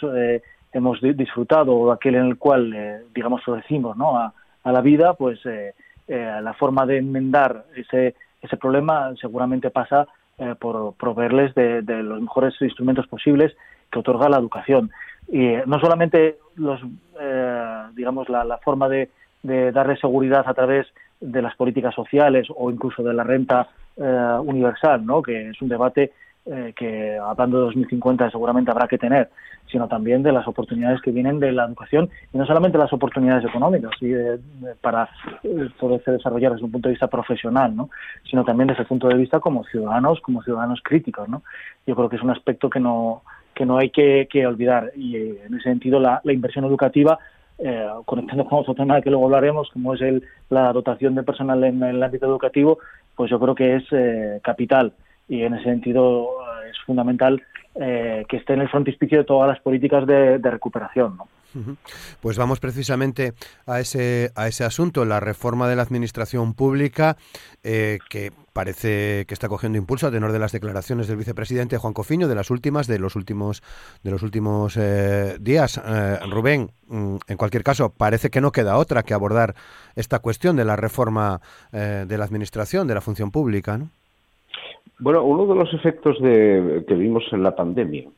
hemos 0.74 1.00
disfrutado 1.00 1.72
o 1.74 1.92
aquel 1.92 2.16
en 2.16 2.26
el 2.26 2.36
cual, 2.36 2.72
eh, 2.74 3.02
digamos, 3.14 3.40
decimos 3.46 3.96
¿no? 3.96 4.18
a, 4.18 4.32
la 4.64 4.80
vida, 4.80 5.14
pues 5.14 5.38
eh, 5.46 5.74
eh, 6.08 6.40
la 6.42 6.52
forma 6.54 6.84
de 6.84 6.98
enmendar 6.98 7.64
ese, 7.76 8.16
ese 8.42 8.56
problema 8.56 9.14
seguramente 9.20 9.70
pasa 9.70 10.06
por 10.58 10.94
proveerles 10.94 11.54
de, 11.54 11.80
los 12.02 12.20
mejores 12.20 12.60
instrumentos 12.60 13.06
posibles 13.06 13.54
que 13.92 14.00
otorga 14.00 14.28
la 14.28 14.38
educación. 14.38 14.90
Y 15.28 15.54
no 15.64 15.78
solamente 15.78 16.38
los, 16.56 16.80
digamos, 17.94 18.28
la, 18.28 18.58
forma 18.64 18.88
de, 18.88 19.10
de 19.44 19.70
darle 19.70 19.96
seguridad 19.96 20.42
a 20.44 20.52
través 20.52 20.88
de 21.20 21.40
las 21.40 21.54
políticas 21.54 21.94
sociales 21.94 22.48
o 22.52 22.68
incluso 22.72 23.04
de 23.04 23.14
la 23.14 23.22
renta 23.22 23.68
universal, 23.96 25.06
¿no? 25.06 25.22
que 25.22 25.50
es 25.50 25.62
un 25.62 25.68
debate 25.68 26.10
eh, 26.46 26.74
que 26.76 27.16
hablando 27.16 27.56
de 27.56 27.64
2050 27.64 28.30
seguramente 28.30 28.70
habrá 28.70 28.86
que 28.86 28.98
tener, 28.98 29.30
sino 29.72 29.88
también 29.88 30.22
de 30.22 30.30
las 30.30 30.46
oportunidades 30.46 31.00
que 31.00 31.10
vienen 31.10 31.40
de 31.40 31.52
la 31.52 31.64
educación 31.64 32.10
y 32.34 32.36
no 32.36 32.44
solamente 32.44 32.76
las 32.76 32.92
oportunidades 32.92 33.46
económicas 33.46 33.92
y 34.02 34.12
para 34.82 35.08
eh, 35.42 35.70
poderse 35.80 36.10
desarrollar 36.10 36.52
desde 36.52 36.66
un 36.66 36.72
punto 36.72 36.88
de 36.90 36.92
vista 36.92 37.06
profesional, 37.06 37.74
¿no? 37.74 37.88
sino 38.28 38.44
también 38.44 38.68
desde 38.68 38.82
el 38.82 38.88
punto 38.88 39.08
de 39.08 39.14
vista 39.14 39.40
como 39.40 39.64
ciudadanos, 39.64 40.20
como 40.20 40.42
ciudadanos 40.42 40.82
críticos. 40.84 41.30
¿no? 41.30 41.42
Yo 41.86 41.96
creo 41.96 42.10
que 42.10 42.16
es 42.16 42.22
un 42.22 42.30
aspecto 42.30 42.68
que 42.68 42.80
no 42.80 43.22
que 43.54 43.64
no 43.64 43.78
hay 43.78 43.88
que, 43.88 44.46
olvidar 44.46 44.92
y 44.96 45.16
eh, 45.16 45.44
en 45.46 45.54
ese 45.54 45.70
sentido 45.70 45.98
la, 45.98 46.20
inversión 46.24 46.66
educativa 46.66 47.18
conectando 48.04 48.44
con 48.46 48.58
otro 48.58 48.74
tema 48.74 49.00
que 49.00 49.10
luego 49.10 49.26
hablaremos, 49.26 49.70
como 49.70 49.94
es 49.94 50.02
el, 50.02 50.24
la 50.50 50.72
dotación 50.72 51.14
de 51.14 51.22
personal 51.22 51.62
en, 51.64 51.82
el 51.82 52.02
ámbito 52.02 52.26
educativo, 52.26 52.80
pues 53.14 53.30
yo 53.30 53.38
creo 53.38 53.54
que 53.54 53.76
es 53.76 54.42
capital 54.42 54.92
y 55.28 55.42
en 55.42 55.54
ese 55.54 55.64
sentido 55.64 56.24
eh, 56.24 56.70
es 56.70 56.76
fundamental 56.86 57.42
eh, 57.74 58.24
que 58.28 58.36
esté 58.36 58.52
en 58.54 58.60
el 58.60 58.68
frontispicio 58.68 59.18
de 59.18 59.24
todas 59.24 59.48
las 59.48 59.60
políticas 59.60 60.06
de, 60.06 60.38
recuperación. 60.38 61.18
Pues 62.20 62.36
vamos 62.36 62.58
precisamente 62.58 63.32
a 63.64 63.78
ese, 63.78 64.32
a 64.34 64.48
ese 64.48 64.64
asunto, 64.64 65.04
la 65.04 65.20
reforma 65.20 65.68
de 65.68 65.76
la 65.76 65.82
administración 65.82 66.54
pública, 66.54 67.16
eh, 67.62 67.98
que 68.10 68.32
parece 68.52 69.24
que 69.26 69.34
está 69.34 69.48
cogiendo 69.48 69.78
impulso 69.78 70.08
a 70.08 70.10
tenor 70.10 70.32
de 70.32 70.40
las 70.40 70.50
declaraciones 70.50 71.06
del 71.06 71.16
vicepresidente 71.16 71.78
Juan 71.78 71.94
Cofiño, 71.94 72.26
de 72.26 72.34
las 72.34 72.50
últimas, 72.50 72.88
de 72.88 72.98
los 72.98 73.14
últimos, 73.14 73.62
de 74.02 74.10
los 74.10 74.22
últimos 74.22 74.78
días. 75.40 75.80
Rubén, 76.28 76.72
mm, 76.88 77.16
en 77.28 77.36
cualquier 77.36 77.62
caso, 77.62 77.90
parece 77.90 78.30
que 78.30 78.40
no 78.40 78.50
queda 78.50 78.76
otra 78.76 79.04
que 79.04 79.14
abordar 79.14 79.54
esta 79.94 80.18
cuestión 80.18 80.56
de 80.56 80.64
la 80.64 80.74
reforma 80.74 81.40
de 81.70 82.18
la 82.18 82.24
administración, 82.24 82.88
de 82.88 82.94
la 82.94 83.00
función 83.00 83.30
pública, 83.30 83.78
¿no? 83.78 83.90
Bueno, 84.98 85.24
uno 85.24 85.46
de 85.46 85.54
los 85.58 85.72
efectos 85.74 86.20
de, 86.20 86.84
que 86.86 86.94
vimos 86.94 87.24
en 87.32 87.42
la 87.42 87.54
pandemia 87.54 88.08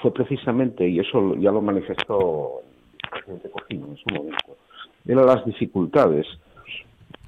fue 0.00 0.12
precisamente, 0.12 0.88
y 0.88 1.00
eso 1.00 1.34
ya 1.36 1.52
lo 1.52 1.60
manifestó 1.60 2.60
el 3.02 3.10
presidente 3.10 3.50
Cojino 3.50 3.86
en 3.86 3.96
su 3.96 4.14
momento, 4.14 4.56
eran 5.06 5.26
las 5.26 5.44
dificultades 5.44 6.26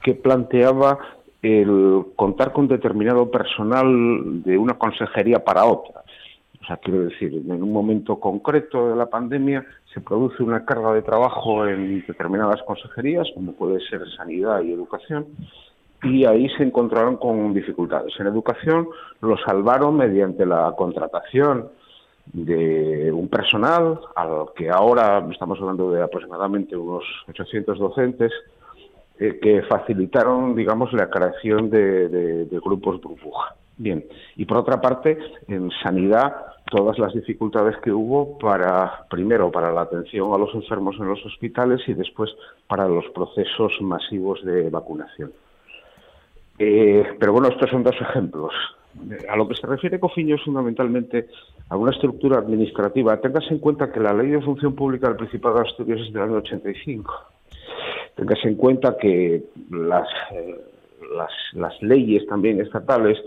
que 0.02 0.14
planteaba 0.14 0.98
el 1.42 2.06
contar 2.16 2.52
con 2.52 2.68
determinado 2.68 3.30
personal 3.30 4.42
de 4.42 4.56
una 4.56 4.74
consejería 4.74 5.44
para 5.44 5.66
otra. 5.66 6.02
O 6.62 6.66
sea, 6.66 6.78
quiero 6.78 7.04
decir, 7.04 7.34
en 7.34 7.62
un 7.62 7.72
momento 7.72 8.18
concreto 8.18 8.88
de 8.88 8.96
la 8.96 9.06
pandemia 9.06 9.66
se 9.92 10.00
produce 10.00 10.42
una 10.42 10.64
carga 10.64 10.94
de 10.94 11.02
trabajo 11.02 11.66
en 11.66 12.04
determinadas 12.06 12.62
consejerías, 12.62 13.28
como 13.34 13.52
puede 13.52 13.80
ser 13.86 14.00
sanidad 14.16 14.62
y 14.62 14.72
educación, 14.72 15.26
y 16.04 16.24
ahí 16.26 16.48
se 16.50 16.62
encontraron 16.62 17.16
con 17.16 17.54
dificultades. 17.54 18.12
En 18.18 18.26
educación 18.26 18.88
lo 19.20 19.36
salvaron 19.38 19.96
mediante 19.96 20.44
la 20.46 20.72
contratación 20.76 21.68
de 22.32 23.12
un 23.12 23.28
personal 23.28 24.00
al 24.16 24.46
que 24.56 24.70
ahora 24.70 25.26
estamos 25.30 25.60
hablando 25.60 25.90
de 25.90 26.02
aproximadamente 26.02 26.76
unos 26.76 27.04
800 27.28 27.78
docentes 27.78 28.32
eh, 29.18 29.38
que 29.40 29.62
facilitaron, 29.62 30.54
digamos, 30.54 30.92
la 30.92 31.08
creación 31.08 31.70
de, 31.70 32.48
grupos 32.64 33.00
burbuja. 33.00 33.54
Bien, 33.76 34.04
y 34.36 34.44
por 34.44 34.58
otra 34.58 34.80
parte, 34.80 35.18
en 35.48 35.70
sanidad, 35.82 36.34
todas 36.70 36.98
las 36.98 37.12
dificultades 37.12 37.76
que 37.78 37.92
hubo 37.92 38.38
para, 38.38 39.06
primero, 39.10 39.50
para 39.50 39.72
la 39.72 39.82
atención 39.82 40.32
a 40.32 40.38
los 40.38 40.54
enfermos 40.54 40.96
en 40.98 41.08
los 41.08 41.24
hospitales 41.26 41.80
y 41.88 41.94
después 41.94 42.30
para 42.68 42.88
los 42.88 43.04
procesos 43.10 43.72
masivos 43.80 44.44
de 44.44 44.70
vacunación. 44.70 45.32
Eh, 46.58 47.04
pero 47.18 47.32
bueno, 47.32 47.48
estos 47.48 47.70
son 47.70 47.82
dos 47.82 47.96
ejemplos. 48.00 48.52
A 49.28 49.36
lo 49.36 49.48
que 49.48 49.56
se 49.56 49.66
refiere 49.66 49.98
Cofiño 49.98 50.36
es 50.36 50.42
fundamentalmente 50.42 51.26
a 51.68 51.76
una 51.76 51.90
estructura 51.90 52.38
administrativa. 52.38 53.20
Tengas 53.20 53.50
en 53.50 53.58
cuenta 53.58 53.90
que 53.90 54.00
la 54.00 54.12
Ley 54.12 54.28
de 54.28 54.40
Función 54.40 54.74
Pública 54.74 55.08
del 55.08 55.16
Principado 55.16 55.56
de 55.56 55.68
Asturias 55.68 56.00
es 56.00 56.12
del 56.12 56.22
año 56.22 56.36
85. 56.36 57.12
Tengas 58.14 58.44
en 58.44 58.54
cuenta 58.54 58.96
que 58.96 59.42
las, 59.70 60.08
eh, 60.32 60.56
las, 61.54 61.82
leyes 61.82 62.24
también 62.26 62.60
estatales, 62.60 63.18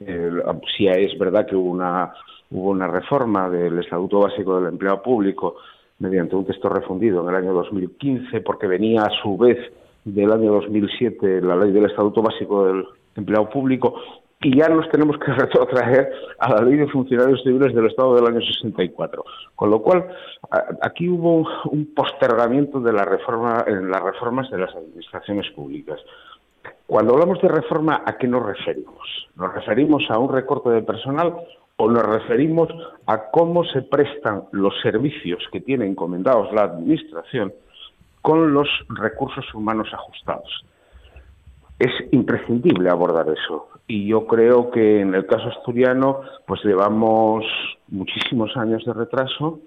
eh, 0.00 0.30
si 0.76 0.86
es 0.86 1.18
verdad 1.18 1.46
que 1.46 1.56
hubo 1.56 1.70
una, 1.70 2.14
hubo 2.50 2.70
una 2.70 2.86
reforma 2.86 3.50
del 3.50 3.78
Estatuto 3.78 4.20
Básico 4.20 4.58
del 4.58 4.72
Empleo 4.72 5.02
Público 5.02 5.56
mediante 5.98 6.34
un 6.34 6.46
texto 6.46 6.70
refundido 6.70 7.22
en 7.22 7.28
el 7.28 7.42
año 7.42 7.52
2015, 7.52 8.40
porque 8.40 8.66
venía 8.66 9.02
a 9.02 9.10
su 9.22 9.36
vez 9.36 9.58
del 10.04 10.32
año 10.32 10.52
2007, 10.52 11.40
la 11.42 11.56
ley 11.56 11.72
del 11.72 11.86
Estatuto 11.86 12.22
Básico 12.22 12.66
del 12.66 12.84
Empleado 13.16 13.50
Público, 13.50 13.94
y 14.42 14.56
ya 14.58 14.68
nos 14.68 14.88
tenemos 14.88 15.18
que 15.18 15.32
retrotraer 15.32 16.10
a 16.38 16.54
la 16.54 16.62
ley 16.62 16.76
de 16.76 16.88
funcionarios 16.88 17.42
civiles 17.42 17.74
del 17.74 17.86
Estado 17.86 18.14
del 18.14 18.26
año 18.26 18.40
64. 18.40 19.24
Con 19.54 19.70
lo 19.70 19.82
cual, 19.82 20.08
aquí 20.82 21.08
hubo 21.08 21.46
un 21.70 21.94
postergamiento 21.94 22.80
de 22.80 22.92
la 22.92 23.04
reforma, 23.04 23.64
en 23.66 23.90
las 23.90 24.02
reformas 24.02 24.50
de 24.50 24.58
las 24.58 24.74
administraciones 24.74 25.50
públicas. 25.50 26.00
Cuando 26.86 27.12
hablamos 27.12 27.40
de 27.40 27.48
reforma, 27.48 28.02
¿a 28.04 28.16
qué 28.16 28.26
nos 28.26 28.44
referimos? 28.44 29.28
¿Nos 29.36 29.54
referimos 29.54 30.02
a 30.10 30.18
un 30.18 30.32
recorte 30.32 30.70
de 30.70 30.82
personal 30.82 31.34
o 31.76 31.90
nos 31.90 32.02
referimos 32.04 32.68
a 33.06 33.30
cómo 33.30 33.64
se 33.64 33.82
prestan 33.82 34.44
los 34.52 34.74
servicios 34.82 35.42
que 35.52 35.60
tiene 35.60 35.86
encomendados 35.86 36.52
la 36.52 36.62
Administración 36.62 37.52
con 38.22 38.52
los 38.52 38.68
recursos 38.88 39.44
humanos 39.54 39.88
ajustados. 39.92 40.64
Es 41.78 41.92
imprescindible 42.12 42.90
abordar 42.90 43.26
eso 43.28 43.68
y 43.86 44.06
yo 44.06 44.26
creo 44.26 44.70
que 44.70 45.00
en 45.00 45.14
el 45.14 45.26
caso 45.26 45.48
asturiano 45.48 46.20
pues 46.46 46.62
llevamos 46.64 47.44
muchísimos 47.88 48.56
años 48.56 48.84
de 48.84 48.92
retraso 48.92 49.60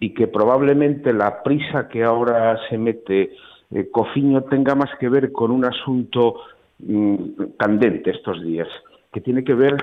y 0.00 0.14
que 0.14 0.28
probablemente 0.28 1.12
la 1.12 1.42
prisa 1.42 1.88
que 1.88 2.04
ahora 2.04 2.58
se 2.68 2.78
mete 2.78 3.32
eh, 3.70 3.90
Cofiño 3.90 4.44
tenga 4.44 4.74
más 4.74 4.90
que 4.98 5.08
ver 5.08 5.32
con 5.32 5.50
un 5.50 5.64
asunto 5.64 6.36
mm, 6.78 7.56
candente 7.58 8.10
estos 8.10 8.42
días, 8.42 8.68
que 9.12 9.20
tiene 9.20 9.44
que 9.44 9.54
ver, 9.54 9.76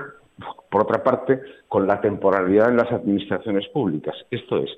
por 0.70 0.82
otra 0.82 1.02
parte, 1.04 1.40
con 1.68 1.86
la 1.86 2.00
temporalidad 2.00 2.70
en 2.70 2.78
las 2.78 2.90
administraciones 2.90 3.68
públicas. 3.68 4.14
Esto 4.30 4.58
es, 4.58 4.70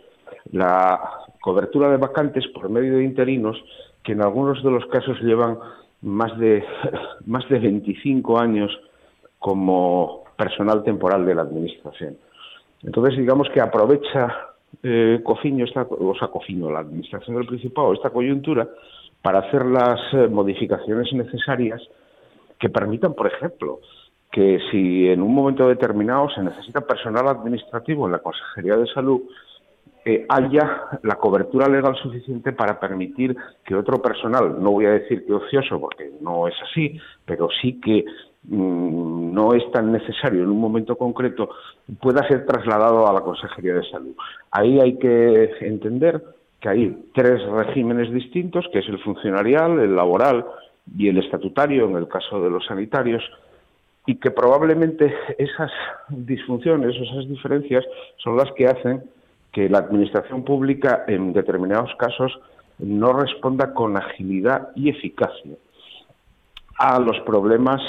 la 0.52 1.00
cobertura 1.40 1.90
de 1.90 1.96
vacantes 1.96 2.46
por 2.48 2.68
medio 2.68 2.96
de 2.96 3.04
interinos 3.04 3.56
que 4.02 4.12
en 4.12 4.22
algunos 4.22 4.62
de 4.62 4.70
los 4.70 4.86
casos 4.86 5.20
llevan 5.20 5.58
más 6.02 6.36
de, 6.38 6.64
más 7.26 7.48
de 7.48 7.58
25 7.58 8.38
años 8.38 8.70
como 9.38 10.24
personal 10.36 10.82
temporal 10.84 11.26
de 11.26 11.34
la 11.34 11.42
Administración. 11.42 12.16
Entonces, 12.82 13.18
digamos 13.18 13.48
que 13.52 13.60
aprovecha 13.60 14.48
eh, 14.82 15.20
Cofiño, 15.24 15.64
esta, 15.64 15.82
o 15.82 16.14
sea, 16.18 16.28
Cofiño, 16.28 16.70
la 16.70 16.80
Administración 16.80 17.36
del 17.36 17.46
Principado, 17.46 17.92
esta 17.92 18.10
coyuntura 18.10 18.68
para 19.22 19.40
hacer 19.40 19.66
las 19.66 20.00
eh, 20.12 20.28
modificaciones 20.28 21.12
necesarias 21.12 21.82
que 22.58 22.68
permitan, 22.68 23.14
por 23.14 23.26
ejemplo, 23.26 23.80
que 24.30 24.60
si 24.70 25.08
en 25.08 25.22
un 25.22 25.34
momento 25.34 25.66
determinado 25.68 26.28
se 26.30 26.42
necesita 26.42 26.80
personal 26.82 27.28
administrativo 27.28 28.06
en 28.06 28.12
la 28.12 28.18
Consejería 28.18 28.76
de 28.76 28.86
Salud, 28.86 29.22
haya 30.28 30.88
la 31.02 31.16
cobertura 31.16 31.68
legal 31.68 31.96
suficiente 31.96 32.52
para 32.52 32.78
permitir 32.78 33.36
que 33.64 33.74
otro 33.74 34.00
personal, 34.00 34.56
no 34.62 34.72
voy 34.72 34.86
a 34.86 34.92
decir 34.92 35.24
que 35.26 35.32
ocioso 35.32 35.80
porque 35.80 36.10
no 36.20 36.48
es 36.48 36.54
así, 36.62 36.98
pero 37.24 37.48
sí 37.60 37.80
que 37.80 38.04
mm, 38.44 39.32
no 39.32 39.54
es 39.54 39.70
tan 39.72 39.92
necesario 39.92 40.42
en 40.42 40.50
un 40.50 40.60
momento 40.60 40.96
concreto, 40.96 41.50
pueda 42.00 42.26
ser 42.28 42.46
trasladado 42.46 43.08
a 43.08 43.12
la 43.12 43.20
Consejería 43.20 43.74
de 43.74 43.90
Salud. 43.90 44.14
Ahí 44.50 44.80
hay 44.80 44.98
que 44.98 45.50
entender 45.60 46.22
que 46.60 46.68
hay 46.68 47.04
tres 47.14 47.40
regímenes 47.46 48.12
distintos, 48.12 48.66
que 48.72 48.80
es 48.80 48.88
el 48.88 48.98
funcionarial, 49.00 49.78
el 49.78 49.94
laboral 49.94 50.44
y 50.96 51.08
el 51.08 51.18
estatutario, 51.18 51.88
en 51.88 51.96
el 51.96 52.08
caso 52.08 52.40
de 52.40 52.50
los 52.50 52.64
sanitarios, 52.66 53.22
y 54.06 54.16
que 54.16 54.30
probablemente 54.30 55.14
esas 55.36 55.70
disfunciones, 56.08 56.96
esas 56.96 57.28
diferencias 57.28 57.84
son 58.16 58.36
las 58.36 58.50
que 58.52 58.66
hacen 58.66 59.02
que 59.58 59.68
la 59.68 59.78
administración 59.78 60.44
pública 60.44 61.02
en 61.08 61.32
determinados 61.32 61.90
casos 61.98 62.38
no 62.78 63.12
responda 63.12 63.74
con 63.74 63.96
agilidad 63.96 64.68
y 64.76 64.88
eficacia 64.88 65.56
a 66.78 67.00
los 67.00 67.18
problemas 67.26 67.80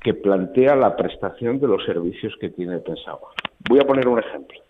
que 0.00 0.14
plantea 0.14 0.76
la 0.76 0.94
prestación 0.94 1.58
de 1.58 1.66
los 1.66 1.84
servicios 1.84 2.32
que 2.40 2.50
tiene 2.50 2.78
pensado. 2.78 3.22
Voy 3.68 3.80
a 3.80 3.88
poner 3.88 4.06
un 4.06 4.20
ejemplo. 4.20 4.60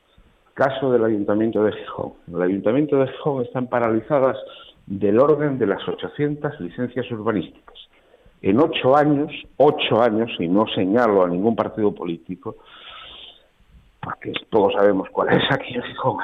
Caso 0.54 0.90
del 0.90 1.04
Ayuntamiento 1.04 1.62
de 1.62 1.72
Gijón. 1.72 2.14
El 2.32 2.40
Ayuntamiento 2.40 2.96
de 2.96 3.08
Gijón 3.08 3.44
están 3.44 3.66
paralizadas 3.66 4.38
del 4.86 5.20
orden 5.20 5.58
de 5.58 5.66
las 5.66 5.86
800 5.86 6.58
licencias 6.60 7.04
urbanísticas. 7.10 7.76
En 8.40 8.58
ocho 8.58 8.96
años, 8.96 9.30
ocho 9.58 10.00
años, 10.00 10.30
y 10.38 10.48
no 10.48 10.66
señalo 10.74 11.22
a 11.22 11.28
ningún 11.28 11.54
partido 11.54 11.94
político, 11.94 12.56
porque 14.02 14.32
todos 14.48 14.72
sabemos 14.74 15.08
cuál 15.10 15.28
es 15.36 15.44
aquí 15.50 15.74
en 15.74 15.82
Gijón, 15.82 16.18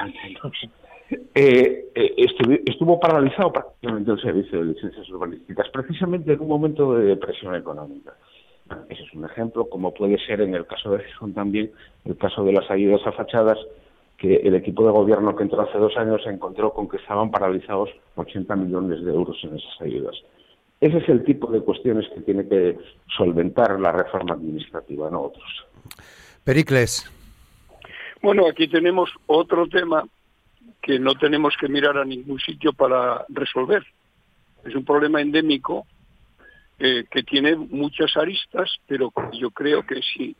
eh, 1.09 1.89
eh, 1.95 2.13
estuvo, 2.65 2.99
paralizado 2.99 3.53
prácticamente 3.53 4.11
el 4.11 4.21
servicio 4.21 4.59
de 4.59 4.73
licencias 4.73 5.09
urbanísticas, 5.09 5.69
precisamente 5.69 6.33
en 6.33 6.41
un 6.41 6.47
momento 6.47 6.95
de 6.95 7.05
depresión 7.05 7.55
económica. 7.55 8.13
Ese 8.89 9.03
es 9.03 9.13
un 9.13 9.23
ejemplo, 9.23 9.69
como 9.69 9.93
puede 9.93 10.17
ser 10.25 10.41
en 10.41 10.53
el 10.53 10.65
caso 10.65 10.91
de 10.91 11.03
Gijón 11.05 11.33
también, 11.33 11.71
el 12.03 12.17
caso 12.17 12.43
de 12.43 12.51
las 12.51 12.69
ayudas 12.69 13.05
a 13.05 13.13
fachadas, 13.13 13.57
que 14.17 14.35
el 14.35 14.55
equipo 14.55 14.85
de 14.85 14.91
gobierno 14.91 15.35
que 15.35 15.43
entró 15.43 15.61
hace 15.61 15.77
dos 15.77 15.95
años 15.95 16.21
se 16.23 16.29
encontró 16.29 16.73
con 16.73 16.89
que 16.89 16.97
estaban 16.97 17.31
paralizados 17.31 17.89
80 18.15 18.55
millones 18.55 19.05
de 19.05 19.13
euros 19.13 19.37
en 19.43 19.55
esas 19.55 19.81
ayudas. 19.81 20.15
Ese 20.81 20.97
es 20.97 21.09
el 21.09 21.23
tipo 21.23 21.49
de 21.51 21.61
cuestiones 21.61 22.05
que 22.13 22.21
tiene 22.21 22.47
que 22.47 22.77
solventar 23.15 23.79
la 23.79 23.91
reforma 23.91 24.33
administrativa, 24.33 25.09
no 25.09 25.21
otros. 25.21 25.65
Pericles. 26.43 27.16
Bueno, 28.21 28.47
aquí 28.47 28.67
tenemos 28.67 29.11
otro 29.27 29.67
tema 29.67 30.03
que 30.81 30.99
no 30.99 31.13
tenemos 31.15 31.55
que 31.59 31.67
mirar 31.67 31.97
a 31.97 32.05
ningún 32.05 32.39
sitio 32.39 32.73
para 32.73 33.25
resolver. 33.29 33.85
Es 34.63 34.75
un 34.75 34.83
problema 34.83 35.21
endémico 35.21 35.85
eh, 36.79 37.05
que 37.09 37.23
tiene 37.23 37.55
muchas 37.55 38.15
aristas, 38.17 38.69
pero 38.87 39.11
yo 39.33 39.51
creo 39.51 39.85
que 39.85 40.01
si, 40.01 40.35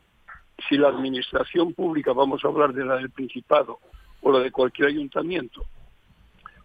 si 0.68 0.76
la 0.76 0.88
administración 0.88 1.72
pública, 1.74 2.12
vamos 2.12 2.44
a 2.44 2.48
hablar 2.48 2.72
de 2.72 2.84
la 2.84 2.96
del 2.96 3.10
Principado 3.10 3.78
o 4.20 4.32
la 4.32 4.40
de 4.40 4.50
cualquier 4.50 4.88
ayuntamiento, 4.88 5.64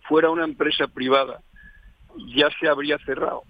fuera 0.07 0.29
una 0.29 0.45
empresa 0.45 0.87
privada, 0.87 1.41
ya 2.35 2.49
se 2.59 2.67
habría 2.67 2.97
cerrado. 2.99 3.43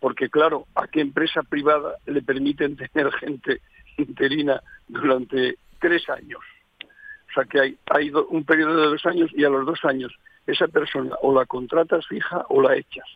Porque 0.00 0.28
claro, 0.28 0.66
¿a 0.74 0.86
qué 0.86 1.00
empresa 1.00 1.42
privada 1.42 1.96
le 2.06 2.22
permiten 2.22 2.76
tener 2.92 3.12
gente 3.12 3.60
interina 3.98 4.62
durante 4.88 5.56
tres 5.78 6.08
años? 6.08 6.40
O 7.34 7.40
sea 7.40 7.44
que 7.46 7.60
hay, 7.60 7.78
hay 7.90 8.12
un 8.28 8.44
periodo 8.44 8.80
de 8.80 8.86
dos 8.86 9.04
años 9.06 9.28
y 9.34 9.44
a 9.44 9.48
los 9.48 9.66
dos 9.66 9.84
años 9.84 10.14
esa 10.46 10.68
persona 10.68 11.16
o 11.20 11.34
la 11.34 11.44
contratas 11.46 12.06
fija 12.06 12.44
o 12.48 12.62
la 12.62 12.76
echas. 12.76 13.08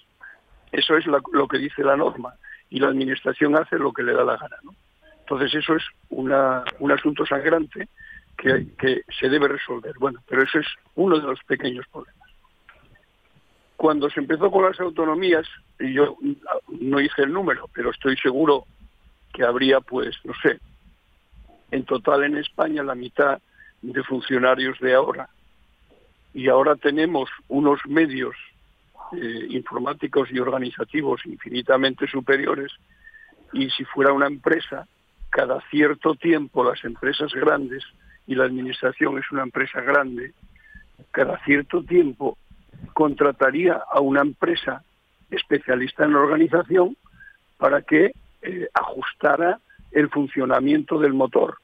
Eso 0.73 0.97
es 0.97 1.07
lo 1.07 1.47
que 1.47 1.59
dice 1.59 1.85
la 1.85 1.97
norma 1.97 2.35
y 2.69 2.81
la 2.81 2.89
administración 2.89 3.57
hace 3.57 3.79
lo 3.79 3.93
que 3.93 4.03
le 4.03 4.14
da 4.14 4.25
la 4.25 4.37
gana. 4.37 4.57
Entonces 5.21 5.55
eso 5.55 5.77
es 5.77 5.85
una, 6.11 6.64
un 6.81 6.91
asunto 6.91 7.25
sangrante 7.27 7.89
que, 8.37 8.66
que 8.77 9.03
se 9.21 9.29
debe 9.29 9.47
resolver. 9.47 9.95
Bueno, 10.01 10.21
pero 10.29 10.43
eso 10.43 10.59
es 10.59 10.66
uno 10.97 11.21
de 11.21 11.27
los 11.27 11.39
pequeños 11.45 11.87
problemas. 11.93 12.29
Cuando 13.77 14.11
se 14.11 14.19
empezó 14.19 14.51
con 14.51 14.64
las 14.64 14.81
autonomías, 14.81 15.47
yo 15.79 16.16
no 16.81 17.01
hice 17.01 17.23
el 17.23 17.33
número, 17.33 17.71
pero 17.73 17.91
estoy 17.91 18.16
seguro 18.16 18.64
que 19.33 19.45
habría, 19.45 19.81
pues, 19.81 20.16
no 20.25 20.33
sé, 20.43 20.59
en 21.71 21.85
total 21.85 22.25
en 22.25 22.39
España 22.39 22.83
la 22.83 22.97
mitad 22.97 23.41
de 23.83 24.03
funcionarios 24.03 24.79
de 24.81 24.95
ahora. 24.95 25.29
Y 26.35 26.49
ahora 26.49 26.76
tenemos 26.76 27.31
unos 27.49 27.81
medios 27.87 28.35
eh, 29.12 29.47
informáticos 29.51 30.29
y 30.31 30.39
organizativos 30.39 31.24
infinitamente 31.24 32.07
superiores 32.07 32.72
y 33.53 33.70
si 33.70 33.85
fuera 33.85 34.12
una 34.12 34.26
empresa, 34.26 34.87
cada 35.31 35.61
cierto 35.70 36.14
tiempo 36.14 36.64
las 36.64 36.85
empresas 36.85 37.33
grandes, 37.33 37.85
y 38.29 38.35
la 38.35 38.45
administración 38.45 39.18
es 39.18 39.24
una 39.33 39.43
empresa 39.43 39.81
grande, 39.81 40.33
cada 41.11 41.43
cierto 41.45 41.83
tiempo 41.83 42.37
contrataría 42.93 43.83
a 43.91 44.01
una 44.01 44.20
empresa 44.20 44.85
especialista 45.31 46.05
en 46.05 46.14
organización 46.14 46.97
para 47.57 47.83
que 47.83 48.12
eh, 48.43 48.68
ajustara 48.74 49.59
el 49.91 50.11
funcionamiento 50.11 50.99
del 50.99 51.14
motor 51.14 51.57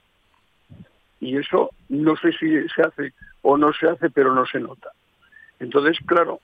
y 1.25 1.37
eso 1.39 1.71
no 1.89 2.17
sé 2.17 2.33
si 2.33 2.69
se 2.69 2.83
hace 2.83 3.13
o 3.43 3.57
no 3.57 3.73
se 3.73 3.89
hace, 3.89 4.11
pero 4.11 4.35
no 4.35 4.45
se 4.47 4.61
nota. 4.61 4.91
Entonces, 5.59 5.99
claro, 6.07 6.41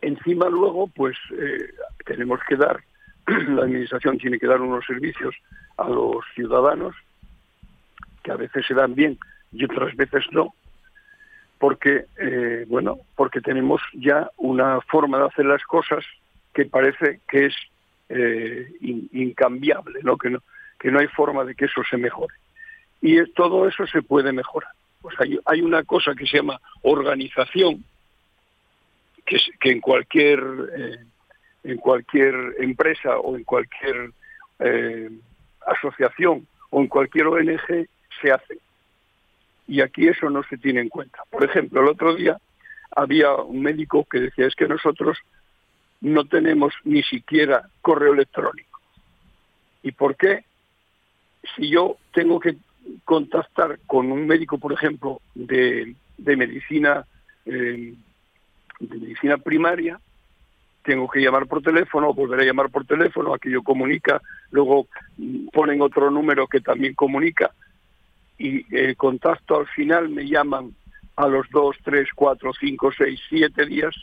encima 0.00 0.48
luego, 0.48 0.86
pues 0.88 1.16
eh, 1.36 1.70
tenemos 2.06 2.40
que 2.48 2.56
dar, 2.56 2.80
la 3.26 3.62
administración 3.62 4.18
tiene 4.18 4.38
que 4.38 4.46
dar 4.46 4.60
unos 4.60 4.84
servicios 4.86 5.34
a 5.76 5.88
los 5.88 6.24
ciudadanos 6.34 6.94
que 8.22 8.32
a 8.32 8.36
veces 8.36 8.66
se 8.66 8.74
dan 8.74 8.94
bien 8.94 9.18
y 9.52 9.64
otras 9.64 9.94
veces 9.96 10.24
no, 10.30 10.54
porque 11.58 12.06
eh, 12.18 12.64
bueno, 12.68 12.98
porque 13.16 13.40
tenemos 13.40 13.82
ya 13.94 14.30
una 14.36 14.80
forma 14.82 15.18
de 15.18 15.26
hacer 15.26 15.46
las 15.46 15.62
cosas 15.64 16.04
que 16.54 16.64
parece 16.66 17.20
que 17.28 17.46
es 17.46 17.54
eh, 18.08 18.72
incambiable, 18.80 20.00
¿no? 20.02 20.16
Que 20.16 20.30
no 20.30 20.40
que 20.78 20.90
no 20.90 20.98
hay 20.98 21.08
forma 21.08 21.44
de 21.44 21.54
que 21.54 21.66
eso 21.66 21.82
se 21.88 21.98
mejore 21.98 22.34
y 23.00 23.24
todo 23.32 23.66
eso 23.66 23.86
se 23.86 24.02
puede 24.02 24.32
mejorar. 24.32 24.72
Pues 25.00 25.14
hay, 25.18 25.38
hay 25.46 25.62
una 25.62 25.82
cosa 25.84 26.14
que 26.14 26.26
se 26.26 26.38
llama 26.38 26.60
organización, 26.82 27.84
que, 29.24 29.38
que 29.60 29.70
en 29.70 29.80
cualquier 29.80 30.40
eh, 30.76 30.98
en 31.64 31.76
cualquier 31.78 32.34
empresa 32.58 33.18
o 33.18 33.36
en 33.36 33.44
cualquier 33.44 34.12
eh, 34.58 35.10
asociación 35.66 36.46
o 36.70 36.80
en 36.80 36.88
cualquier 36.88 37.26
ONG 37.26 37.88
se 38.20 38.32
hace. 38.32 38.58
Y 39.66 39.80
aquí 39.82 40.08
eso 40.08 40.30
no 40.30 40.42
se 40.44 40.56
tiene 40.56 40.80
en 40.80 40.88
cuenta. 40.88 41.22
Por 41.30 41.44
ejemplo, 41.44 41.80
el 41.80 41.88
otro 41.88 42.14
día 42.14 42.38
había 42.94 43.34
un 43.34 43.62
médico 43.62 44.04
que 44.04 44.20
decía 44.20 44.46
es 44.46 44.54
que 44.54 44.66
nosotros 44.66 45.18
no 46.00 46.24
tenemos 46.24 46.72
ni 46.84 47.02
siquiera 47.02 47.68
correo 47.82 48.14
electrónico. 48.14 48.80
¿Y 49.82 49.92
por 49.92 50.16
qué? 50.16 50.44
Si 51.56 51.70
yo 51.70 51.96
tengo 52.12 52.40
que 52.40 52.56
contactar 53.04 53.78
con 53.86 54.10
un 54.12 54.26
médico, 54.26 54.58
por 54.58 54.72
ejemplo, 54.72 55.20
de, 55.34 55.94
medicina 56.18 57.04
eh, 57.46 57.94
de 58.80 58.96
medicina 58.98 59.36
primaria, 59.38 60.00
tengo 60.82 61.08
que 61.08 61.20
llamar 61.20 61.46
por 61.46 61.62
teléfono, 61.62 62.14
volver 62.14 62.40
a 62.40 62.44
llamar 62.44 62.70
por 62.70 62.86
teléfono, 62.86 63.34
aquello 63.34 63.62
comunica, 63.62 64.20
luego 64.50 64.86
ponen 65.52 65.82
otro 65.82 66.10
número 66.10 66.46
que 66.46 66.60
también 66.60 66.94
comunica 66.94 67.52
y 68.38 68.64
el 68.74 68.96
contacto 68.96 69.58
al 69.58 69.66
final 69.66 70.08
me 70.08 70.26
llaman 70.26 70.74
a 71.16 71.28
los 71.28 71.48
dos, 71.50 71.76
tres, 71.84 72.08
cuatro, 72.14 72.52
cinco, 72.58 72.90
seis, 72.96 73.20
siete 73.28 73.66
días, 73.66 73.94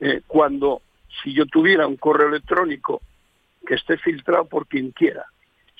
eh, 0.00 0.20
cuando 0.26 0.82
si 1.22 1.32
yo 1.32 1.46
tuviera 1.46 1.86
un 1.86 1.96
correo 1.96 2.28
electrónico 2.28 3.00
que 3.66 3.74
esté 3.74 3.96
filtrado 3.96 4.44
por 4.44 4.66
quien 4.66 4.90
quiera, 4.90 5.24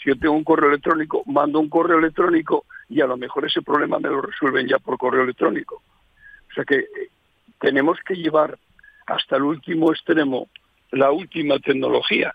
si 0.05 0.11
yo 0.11 0.18
tengo 0.18 0.34
un 0.34 0.44
correo 0.44 0.68
electrónico, 0.68 1.22
mando 1.24 1.59
un 1.59 1.70
correo 1.70 1.98
electrónico 1.98 2.66
y 2.90 3.00
a 3.00 3.07
lo 3.07 3.16
mejor 3.16 3.46
ese 3.46 3.62
problema 3.62 3.98
me 3.98 4.11
lo 4.11 4.20
resuelven 4.20 4.68
ya 4.68 4.78
por 4.78 4.98
correo 4.98 5.22
electrónico. 5.22 5.82
O 6.50 6.55
sea 6.55 6.64
que 6.64 6.76
eh, 6.76 7.09
tenemos 7.59 7.98
que 8.07 8.14
llevar 8.14 8.59
hasta 9.07 9.36
el 9.36 9.44
último 9.44 9.92
extremo 9.92 10.48
la 10.90 11.11
última 11.11 11.59
tecnología. 11.59 12.34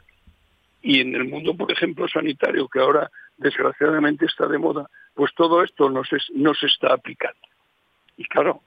Y 0.82 1.02
en 1.02 1.14
el 1.14 1.26
mundo, 1.26 1.56
por 1.56 1.72
ejemplo, 1.72 2.08
sanitario, 2.08 2.68
que 2.68 2.80
ahora 2.80 3.10
desgraciadamente 3.38 4.26
está 4.26 4.48
de 4.48 4.58
moda, 4.58 4.90
pues 5.14 5.32
todo 5.36 5.64
esto 5.64 5.90
no 5.90 6.04
se, 6.04 6.18
no 6.34 6.54
se 6.56 6.66
está 6.66 6.94
aplicando. 6.94 7.40
Y 8.18 8.26
claro, 8.26 8.64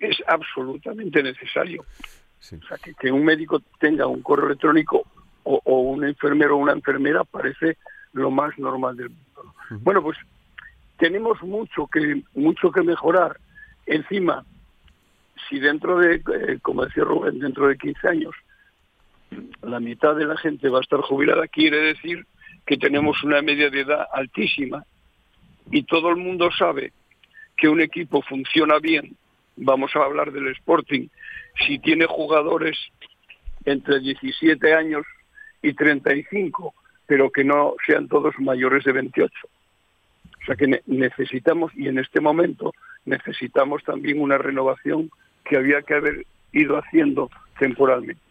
es 0.00 0.16
absolutamente 0.26 1.22
necesario. 1.22 1.82
O 1.82 2.66
sea, 2.66 2.78
que, 2.82 2.94
que, 2.94 3.12
un 3.12 3.24
médico 3.24 3.62
tenga 3.78 4.06
un 4.06 4.22
correo 4.22 4.46
electrónico 4.46 5.06
o, 5.44 5.60
o 5.64 5.80
un 5.80 6.04
enfermero 6.04 6.56
o 6.56 6.58
una 6.58 6.72
enfermera 6.72 7.24
parece 7.24 7.78
lo 8.18 8.30
más 8.30 8.58
normal 8.58 8.96
del 8.96 9.10
mundo. 9.10 9.54
Bueno, 9.82 10.02
pues 10.02 10.18
tenemos 10.98 11.42
mucho 11.42 11.86
que 11.86 12.22
mucho 12.34 12.70
que 12.70 12.82
mejorar. 12.82 13.38
Encima, 13.86 14.44
si 15.48 15.58
dentro 15.58 15.98
de, 15.98 16.16
eh, 16.16 16.58
como 16.60 16.84
decía 16.84 17.04
Rubén, 17.04 17.38
dentro 17.38 17.68
de 17.68 17.78
15 17.78 18.08
años, 18.08 18.34
la 19.62 19.80
mitad 19.80 20.16
de 20.16 20.26
la 20.26 20.36
gente 20.36 20.68
va 20.68 20.78
a 20.78 20.82
estar 20.82 21.00
jubilada, 21.00 21.46
quiere 21.48 21.78
decir 21.78 22.26
que 22.66 22.76
tenemos 22.76 23.22
una 23.22 23.40
media 23.42 23.70
de 23.70 23.80
edad 23.80 24.06
altísima 24.12 24.84
y 25.70 25.82
todo 25.84 26.10
el 26.10 26.16
mundo 26.16 26.50
sabe 26.50 26.92
que 27.56 27.68
un 27.68 27.80
equipo 27.80 28.22
funciona 28.22 28.78
bien, 28.78 29.16
vamos 29.56 29.94
a 29.94 30.04
hablar 30.04 30.32
del 30.32 30.48
Sporting, 30.48 31.08
si 31.66 31.78
tiene 31.78 32.06
jugadores 32.06 32.76
entre 33.64 34.00
17 34.00 34.74
años 34.74 35.04
y 35.62 35.72
35 35.74 36.74
pero 37.08 37.30
que 37.30 37.42
no 37.42 37.74
sean 37.84 38.06
todos 38.06 38.38
mayores 38.38 38.84
de 38.84 38.92
28. 38.92 39.34
O 39.42 40.44
sea 40.46 40.54
que 40.54 40.80
necesitamos, 40.86 41.72
y 41.74 41.88
en 41.88 41.98
este 41.98 42.20
momento 42.20 42.72
necesitamos 43.04 43.82
también 43.82 44.20
una 44.20 44.38
renovación 44.38 45.10
que 45.44 45.56
había 45.56 45.82
que 45.82 45.94
haber 45.94 46.26
ido 46.52 46.78
haciendo 46.78 47.28
temporalmente, 47.58 48.22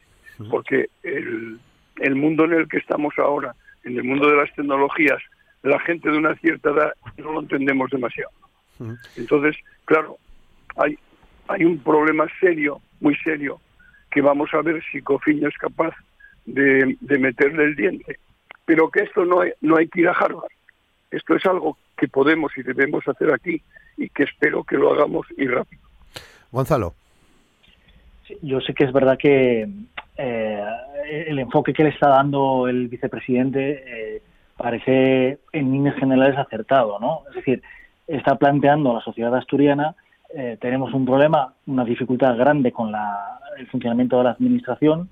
porque 0.49 0.89
el, 1.03 1.59
el 1.97 2.15
mundo 2.15 2.45
en 2.45 2.53
el 2.53 2.69
que 2.69 2.77
estamos 2.77 3.13
ahora, 3.17 3.55
en 3.83 3.97
el 3.97 4.03
mundo 4.03 4.29
de 4.29 4.37
las 4.37 4.53
tecnologías, 4.53 5.21
la 5.63 5.79
gente 5.79 6.09
de 6.09 6.17
una 6.17 6.35
cierta 6.35 6.69
edad 6.69 6.93
no 7.17 7.33
lo 7.33 7.39
entendemos 7.41 7.89
demasiado. 7.89 8.31
Entonces, 9.15 9.55
claro, 9.85 10.17
hay, 10.77 10.97
hay 11.47 11.65
un 11.65 11.79
problema 11.79 12.27
serio, 12.39 12.79
muy 12.99 13.15
serio, 13.17 13.59
que 14.11 14.21
vamos 14.21 14.53
a 14.53 14.61
ver 14.61 14.83
si 14.91 15.01
Cofiño 15.01 15.47
es 15.47 15.57
capaz 15.57 15.95
de, 16.45 16.97
meterle 17.01 17.65
el 17.65 17.75
diente. 17.75 18.19
Pero 18.67 18.91
que 18.91 19.01
esto 19.03 19.25
no 19.25 19.41
hay, 19.41 19.53
no 19.61 19.77
hay 19.77 19.87
que 19.87 20.01
ir 20.01 20.09
a 20.09 20.11
Harvard. 20.11 20.51
Esto 21.09 21.35
es 21.35 21.45
algo 21.47 21.77
que 21.97 22.07
podemos 22.07 22.51
y 22.55 22.61
debemos 22.61 23.07
hacer 23.07 23.33
aquí 23.33 23.59
y 23.97 24.09
que 24.09 24.23
espero 24.23 24.63
que 24.63 24.77
lo 24.77 24.93
hagamos 24.93 25.25
y 25.35 25.47
rápido. 25.47 25.81
Gonzalo. 26.51 26.93
yo 28.43 28.61
sé 28.61 28.75
que 28.75 28.83
es 28.83 28.93
verdad 28.93 29.17
que 29.17 29.67
eh, 30.17 30.63
el 31.27 31.39
enfoque 31.39 31.73
que 31.73 31.83
le 31.83 31.89
está 31.89 32.09
dando 32.09 32.67
el 32.67 32.87
vicepresidente 32.87 33.83
eh, 33.87 34.21
parece 34.55 35.39
en 35.51 35.71
líneas 35.71 35.95
generales 35.95 36.37
acertado, 36.37 36.99
¿no? 36.99 37.23
Es 37.29 37.37
decir, 37.37 37.63
está 38.05 38.35
planteando 38.35 38.91
a 38.91 38.95
la 38.95 39.01
sociedad 39.01 39.33
asturiana 39.35 39.95
eh, 40.33 40.57
tenemos 40.59 40.93
un 40.93 41.05
problema, 41.05 41.53
una 41.67 41.85
dificultad 41.85 42.35
grande 42.35 42.71
con 42.71 42.91
el 43.57 43.67
funcionamiento 43.67 44.17
de 44.17 44.23
la 44.25 44.31
administración, 44.31 45.09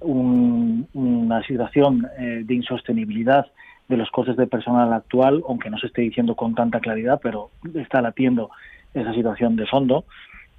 una 0.00 1.42
situación 1.46 2.08
de 2.18 2.54
insostenibilidad 2.54 3.46
de 3.88 3.96
los 3.96 4.10
costes 4.10 4.36
de 4.36 4.46
personal 4.46 4.92
actual, 4.92 5.42
aunque 5.48 5.70
no 5.70 5.78
se 5.78 5.88
esté 5.88 6.02
diciendo 6.02 6.34
con 6.34 6.54
tanta 6.54 6.80
claridad, 6.80 7.20
pero 7.22 7.50
está 7.74 8.00
latiendo 8.00 8.50
esa 8.94 9.12
situación 9.12 9.56
de 9.56 9.66
fondo. 9.66 10.04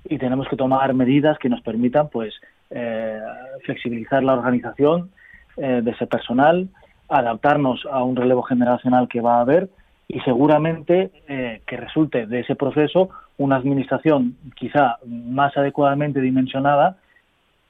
Y 0.04 0.18
tenemos 0.18 0.48
que 0.48 0.56
tomar 0.56 0.94
medidas 0.94 1.38
que 1.40 1.50
nos 1.50 1.62
permitan 1.62 2.10
pues 2.10 2.34
eh, 2.70 3.20
flexibilizar 3.64 4.24
la 4.24 4.34
organización 4.34 5.10
eh, 5.58 5.82
de 5.84 5.92
ese 5.92 6.06
personal, 6.06 6.68
adaptarnos 7.10 7.86
a 7.92 8.04
un 8.04 8.16
relevo 8.16 8.44
generacional 8.44 9.08
que 9.08 9.22
va 9.22 9.38
a 9.38 9.42
haber 9.42 9.70
y 10.08 10.20
seguramente 10.22 11.12
eh, 11.28 11.62
que 11.66 11.78
resulte 11.78 12.28
de 12.28 12.42
ese 12.42 12.56
proceso 12.56 13.10
una 13.38 13.56
administración 13.56 14.36
quizá 14.56 14.98
más 15.06 15.58
adecuadamente 15.58 16.22
dimensionada, 16.22 16.98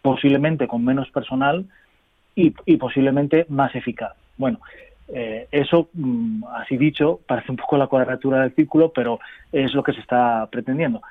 posiblemente 0.05 0.67
con 0.67 0.85
menos 0.85 1.09
personal 1.09 1.65
y, 2.35 2.51
posiblemente 2.77 3.45
más 3.49 3.73
eficaz. 3.75 4.13
Bueno, 4.37 4.59
eso, 5.51 5.89
mm, 5.93 6.43
así 6.53 6.77
dicho, 6.77 7.19
parece 7.27 7.51
un 7.51 7.57
poco 7.57 7.77
la 7.77 7.87
cuadratura 7.87 8.41
del 8.41 8.53
círculo, 8.53 8.91
pero 8.93 9.19
es 9.51 9.73
lo 9.73 9.83
que 9.83 9.93
se 9.93 10.01
está 10.01 10.47
pretendiendo 10.51 11.01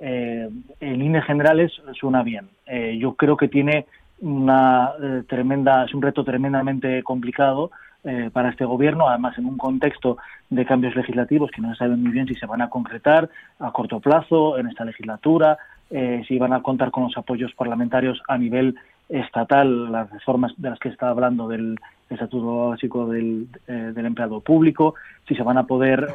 eh, 0.00 0.48
en 0.80 0.98
líneas 0.98 1.24
generales 1.24 1.72
suena 1.98 2.22
bien. 2.22 2.48
Eh, 2.66 2.96
yo 2.98 3.14
creo 3.14 3.36
que 3.36 3.48
tiene 3.48 3.86
una 4.20 4.92
eh, 5.00 5.22
tremenda, 5.28 5.84
es 5.84 5.94
un 5.94 6.02
reto 6.02 6.24
tremendamente 6.24 7.02
complicado 7.02 7.70
eh, 8.04 8.30
para 8.32 8.50
este 8.50 8.64
gobierno, 8.64 9.08
además 9.08 9.38
en 9.38 9.46
un 9.46 9.56
contexto 9.56 10.18
de 10.50 10.66
cambios 10.66 10.94
legislativos 10.94 11.50
que 11.50 11.62
no 11.62 11.70
se 11.70 11.78
sabe 11.78 11.96
muy 11.96 12.12
bien 12.12 12.26
si 12.26 12.34
se 12.34 12.46
van 12.46 12.62
a 12.62 12.68
concretar 12.68 13.28
a 13.58 13.72
corto 13.72 14.00
plazo 14.00 14.58
en 14.58 14.66
esta 14.66 14.84
legislatura, 14.84 15.56
si 15.90 16.38
van 16.38 16.52
a 16.52 16.62
contar 16.62 16.90
con 16.90 17.04
los 17.04 17.16
apoyos 17.16 17.52
parlamentarios 17.54 18.20
a 18.28 18.36
nivel 18.36 18.74
estatal, 19.08 19.92
las 19.92 20.10
reformas 20.10 20.52
de 20.56 20.70
las 20.70 20.78
que 20.78 20.88
está 20.88 21.10
hablando 21.10 21.46
del 21.46 21.78
Estatuto 22.10 22.70
Básico 22.70 23.06
del, 23.06 23.48
del 23.66 24.06
Empleado 24.06 24.40
Público, 24.40 24.94
si 25.28 25.34
se 25.34 25.42
van 25.42 25.58
a 25.58 25.66
poder 25.66 26.06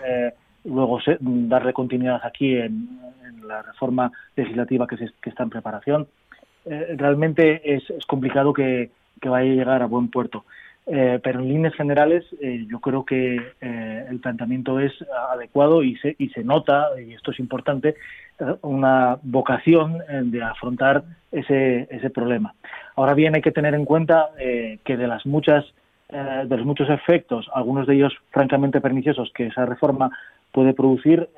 luego 0.65 0.99
darle 1.19 1.73
continuidad 1.73 2.21
aquí 2.23 2.55
en, 2.55 2.99
la 3.45 3.63
reforma 3.63 4.11
legislativa 4.35 4.85
que, 4.85 4.97
se, 4.97 5.11
está 5.23 5.41
en 5.43 5.49
preparación. 5.49 6.07
Eh, 6.65 6.95
realmente 6.97 7.75
es, 7.75 7.83
complicado 8.07 8.53
que, 8.53 8.91
vaya 9.23 9.51
a 9.51 9.55
llegar 9.55 9.81
a 9.81 9.87
buen 9.87 10.09
puerto. 10.09 10.45
Eh, 10.87 11.19
pero 11.21 11.39
en 11.39 11.49
líneas 11.49 11.75
generales 11.75 12.25
eh, 12.41 12.65
yo 12.67 12.79
creo 12.79 13.05
que 13.05 13.35
el 13.61 14.19
planteamiento 14.19 14.79
es 14.79 14.91
adecuado 15.31 15.83
y 15.83 15.95
se, 15.97 16.15
y 16.17 16.29
se 16.29 16.43
nota, 16.43 16.89
y 16.99 17.13
esto 17.13 17.31
es 17.31 17.39
importante, 17.39 17.95
una 18.61 19.19
vocación 19.21 19.99
de 20.31 20.41
afrontar 20.41 21.03
ese, 21.31 21.87
ese 21.91 22.09
problema. 22.09 22.55
Ahora 22.95 23.13
bien, 23.13 23.35
hay 23.35 23.41
que 23.41 23.51
tener 23.51 23.75
en 23.75 23.85
cuenta 23.85 24.29
que 24.37 24.97
de 24.97 25.07
las 25.07 25.25
muchas 25.25 25.65
de 26.09 26.57
los 26.57 26.65
muchos 26.65 26.89
efectos, 26.89 27.47
algunos 27.53 27.85
de 27.85 27.95
ellos 27.95 28.13
francamente 28.31 28.81
perniciosos 28.81 29.31
que 29.35 29.47
esa 29.47 29.65
reforma 29.65 30.09
puede 30.53 30.73
producir, 30.73 31.29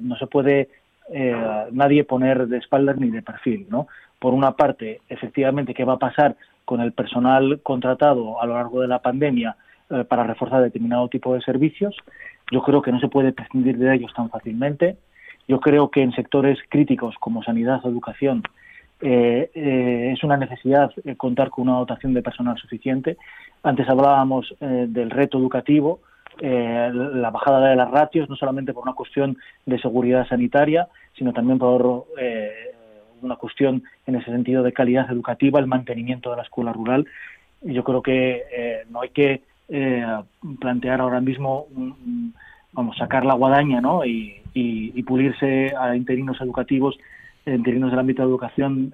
no 0.00 0.16
se 0.16 0.26
puede 0.26 0.68
eh, 1.08 1.66
nadie 1.70 2.02
poner 2.02 2.48
de 2.48 2.58
espaldas 2.58 2.96
ni 2.96 3.10
de 3.10 3.22
perfil, 3.22 3.66
¿no? 3.70 3.86
Por 4.18 4.34
una 4.34 4.56
parte, 4.56 5.02
efectivamente, 5.08 5.72
¿qué 5.72 5.84
va 5.84 5.94
a 5.94 5.98
pasar 5.98 6.36
con 6.66 6.82
el 6.82 6.92
personal 6.92 7.60
contratado 7.62 8.42
a 8.42 8.44
lo 8.44 8.54
largo 8.54 8.82
de 8.82 8.88
la 8.88 9.00
pandemia 9.00 9.56
eh, 9.88 10.04
para 10.04 10.24
reforzar 10.24 10.62
determinado 10.62 11.08
tipo 11.08 11.32
de 11.32 11.40
servicios? 11.40 11.96
Yo 12.52 12.62
creo 12.62 12.82
que 12.82 12.92
no 12.92 13.00
se 13.00 13.08
puede 13.08 13.32
prescindir 13.32 13.78
de 13.78 13.94
ellos 13.94 14.12
tan 14.14 14.28
fácilmente. 14.28 14.98
Yo 15.48 15.60
creo 15.60 15.90
que 15.90 16.02
en 16.02 16.12
sectores 16.12 16.58
críticos 16.68 17.14
como 17.18 17.42
sanidad 17.42 17.80
o 17.82 17.88
educación 17.88 18.42
eh, 19.00 20.12
es 20.12 20.22
una 20.22 20.36
necesidad 20.36 20.90
contar 21.16 21.48
con 21.48 21.68
una 21.68 21.78
dotación 21.78 22.12
de 22.12 22.22
personal 22.22 22.58
suficiente. 22.58 23.16
Antes 23.62 23.88
hablábamos 23.88 24.54
del 24.60 25.10
reto 25.10 25.38
educativo, 25.38 26.00
eh, 26.38 26.90
la 26.92 27.30
bajada 27.30 27.70
de 27.70 27.76
las 27.76 27.90
ratios, 27.90 28.28
no 28.28 28.36
solamente 28.36 28.74
por 28.74 28.82
una 28.82 28.92
cuestión 28.92 29.38
de 29.64 29.78
seguridad 29.80 30.26
sanitaria, 30.28 30.86
sino 31.16 31.32
también 31.32 31.58
por 31.58 32.08
eh, 32.18 32.74
una 33.26 33.36
cuestión 33.36 33.82
en 34.06 34.16
ese 34.16 34.30
sentido 34.30 34.62
de 34.62 34.72
calidad 34.72 35.10
educativa, 35.10 35.60
el 35.60 35.66
mantenimiento 35.66 36.30
de 36.30 36.36
la 36.36 36.42
escuela 36.42 36.72
rural. 36.72 37.06
Yo 37.62 37.84
creo 37.84 38.02
que 38.02 38.42
eh, 38.52 38.84
no 38.90 39.00
hay 39.02 39.10
que 39.10 39.42
plantear 40.60 41.00
ahora 41.00 41.20
mismo, 41.20 41.66
vamos, 42.72 42.96
sacar 42.96 43.26
la 43.26 43.34
guadaña 43.34 43.80
¿no? 43.80 44.04
y, 44.04 44.42
pulirse 45.04 45.72
a 45.78 45.96
interinos 45.96 46.40
educativos, 46.40 46.96
interinos 47.44 47.90
del 47.90 47.98
ámbito 47.98 48.22
de 48.22 48.28
educación 48.28 48.92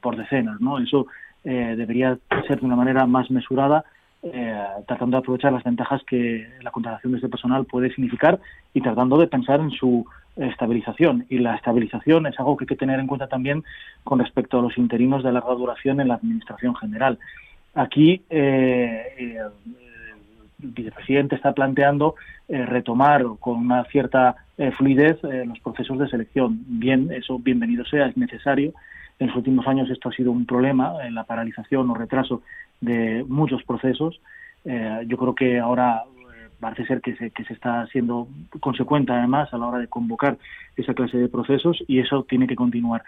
por 0.00 0.16
decenas. 0.16 0.60
¿no? 0.60 0.78
Eso 0.78 1.06
debería 1.42 2.18
ser 2.46 2.60
de 2.60 2.66
una 2.66 2.76
manera 2.76 3.06
más 3.06 3.30
mesurada 3.30 3.84
eh, 4.24 4.56
tratando 4.86 5.16
de 5.16 5.18
aprovechar 5.18 5.52
las 5.52 5.64
ventajas 5.64 6.00
que 6.06 6.46
la 6.62 6.70
contratación 6.70 7.12
de 7.12 7.18
este 7.18 7.28
personal 7.28 7.64
puede 7.64 7.92
significar 7.92 8.38
y 8.72 8.80
tratando 8.80 9.18
de 9.18 9.26
pensar 9.26 9.58
en 9.58 9.72
su 9.72 10.06
estabilización. 10.36 11.26
Y 11.28 11.38
la 11.38 11.56
estabilización 11.56 12.26
es 12.26 12.38
algo 12.38 12.56
que 12.56 12.64
hay 12.64 12.68
que 12.68 12.76
tener 12.76 13.00
en 13.00 13.06
cuenta 13.06 13.26
también 13.26 13.64
con 14.04 14.18
respecto 14.18 14.58
a 14.58 14.62
los 14.62 14.76
interinos 14.78 15.22
de 15.22 15.32
larga 15.32 15.54
duración 15.54 16.00
en 16.00 16.08
la 16.08 16.14
Administración 16.14 16.74
General. 16.74 17.18
Aquí 17.74 18.22
eh, 18.28 19.14
eh, 19.18 19.38
el 20.62 20.68
vicepresidente 20.70 21.36
está 21.36 21.52
planteando 21.52 22.14
retomar 22.48 23.24
con 23.40 23.56
una 23.56 23.84
cierta 23.84 24.36
fluidez 24.76 25.18
los 25.22 25.58
procesos 25.60 25.98
de 25.98 26.08
selección. 26.08 26.58
Bien, 26.66 27.10
eso 27.10 27.38
bienvenido 27.38 27.84
sea, 27.86 28.06
es 28.06 28.16
necesario. 28.16 28.74
En 29.18 29.28
los 29.28 29.36
últimos 29.36 29.66
años 29.66 29.88
esto 29.88 30.08
ha 30.08 30.12
sido 30.12 30.32
un 30.32 30.44
problema, 30.44 30.94
en 31.06 31.14
la 31.14 31.24
paralización 31.24 31.88
o 31.88 31.94
retraso 31.94 32.42
de 32.80 33.24
muchos 33.26 33.62
procesos. 33.62 34.20
Eh, 34.64 35.04
yo 35.06 35.16
creo 35.16 35.34
que 35.34 35.58
ahora 35.58 36.02
eh, 36.04 36.11
parece 36.62 36.86
ser 36.86 37.00
que 37.00 37.16
se, 37.16 37.32
que 37.32 37.44
se 37.44 37.54
está 37.54 37.86
siendo 37.88 38.28
consecuente 38.60 39.12
además 39.12 39.52
a 39.52 39.58
la 39.58 39.66
hora 39.66 39.78
de 39.80 39.88
convocar 39.88 40.38
esa 40.76 40.94
clase 40.94 41.18
de 41.18 41.28
procesos 41.28 41.82
y 41.88 41.98
eso 41.98 42.22
tiene 42.22 42.46
que 42.46 42.54
continuar. 42.54 43.02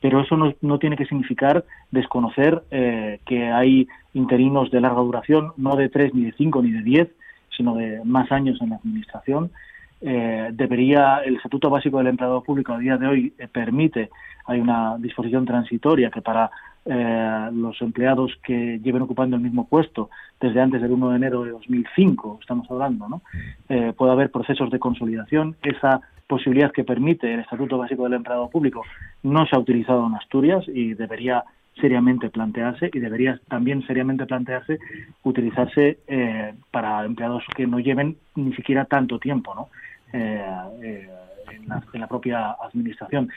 Pero 0.00 0.20
eso 0.20 0.36
no, 0.36 0.52
no 0.60 0.80
tiene 0.80 0.96
que 0.96 1.06
significar 1.06 1.64
desconocer 1.92 2.64
eh, 2.72 3.20
que 3.24 3.44
hay 3.44 3.86
interinos 4.12 4.72
de 4.72 4.80
larga 4.80 5.00
duración, 5.02 5.52
no 5.56 5.76
de 5.76 5.88
tres, 5.88 6.12
ni 6.14 6.24
de 6.24 6.32
cinco, 6.32 6.60
ni 6.62 6.72
de 6.72 6.82
diez, 6.82 7.08
sino 7.56 7.76
de 7.76 8.00
más 8.04 8.30
años 8.32 8.60
en 8.60 8.70
la 8.70 8.76
Administración. 8.76 9.52
debería, 10.00 11.20
el 11.24 11.36
Estatuto 11.36 11.70
Básico 11.70 11.98
del 11.98 12.08
Empleado 12.08 12.42
Público 12.42 12.72
a 12.72 12.78
día 12.78 12.98
de 12.98 13.06
hoy 13.06 13.30
permite, 13.52 14.10
hay 14.46 14.60
una 14.60 14.96
disposición 14.98 15.46
transitoria 15.46 16.10
que 16.10 16.22
para 16.22 16.50
eh, 16.88 17.50
los 17.52 17.82
empleados 17.82 18.38
que 18.44 18.78
lleven 18.78 19.02
ocupando 19.02 19.34
el 19.34 19.42
mismo 19.42 19.66
puesto 19.66 20.08
desde 20.40 20.60
antes 20.60 20.80
del 20.80 20.92
1 20.92 21.10
de 21.10 21.16
enero 21.16 21.42
de 21.42 21.50
2005, 21.50 22.38
estamos 22.40 22.70
hablando, 22.70 23.08
¿no? 23.08 23.22
Eh, 23.68 23.92
puede 23.96 24.12
haber 24.12 24.30
procesos 24.30 24.70
de 24.70 24.78
consolidación. 24.78 25.56
Esa 25.62 26.00
posibilidad 26.28 26.70
que 26.70 26.84
permite 26.84 27.34
el 27.34 27.40
Estatuto 27.40 27.78
Básico 27.78 28.04
del 28.04 28.14
Empleado 28.14 28.48
Público 28.48 28.82
no 29.24 29.46
se 29.46 29.56
ha 29.56 29.58
utilizado 29.58 30.06
en 30.06 30.14
Asturias 30.14 30.64
y 30.68 30.94
debería 30.94 31.42
seriamente 31.80 32.30
plantearse 32.30 32.88
y 32.92 33.00
debería 33.00 33.40
también 33.48 33.84
seriamente 33.86 34.24
plantearse 34.24 34.78
utilizarse 35.24 35.98
eh, 36.06 36.54
para 36.70 37.04
empleados 37.04 37.42
que 37.56 37.66
no 37.66 37.80
lleven 37.80 38.16
ni 38.36 38.54
siquiera 38.54 38.84
tanto 38.84 39.18
tiempo 39.18 39.54
¿no? 39.54 39.68
en 40.12 42.00
la 42.00 42.06
propia 42.06 42.56
administración 42.62 43.28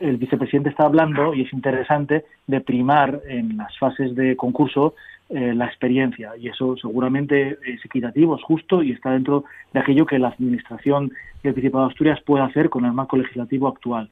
el 0.00 0.16
vicepresidente 0.16 0.70
está 0.70 0.84
hablando, 0.84 1.34
y 1.34 1.42
es 1.42 1.52
interesante, 1.52 2.24
de 2.46 2.60
primar 2.60 3.20
en 3.28 3.56
las 3.56 3.76
fases 3.78 4.14
de 4.14 4.36
concurso 4.36 4.94
eh, 5.34 5.54
la 5.54 5.64
experiencia 5.64 6.32
y 6.36 6.48
eso 6.48 6.76
seguramente 6.76 7.56
es 7.64 7.82
equitativo, 7.86 8.36
es 8.36 8.42
justo 8.42 8.82
y 8.82 8.92
está 8.92 9.12
dentro 9.12 9.44
de 9.72 9.80
aquello 9.80 10.04
que 10.04 10.18
la 10.18 10.28
Administración 10.28 11.10
y 11.42 11.48
el 11.48 11.54
Principado 11.54 11.86
de 11.86 11.92
Asturias 11.92 12.20
puede 12.20 12.44
hacer 12.44 12.68
con 12.68 12.84
el 12.84 12.92
marco 12.92 13.16
legislativo 13.16 13.66
actual. 13.66 14.10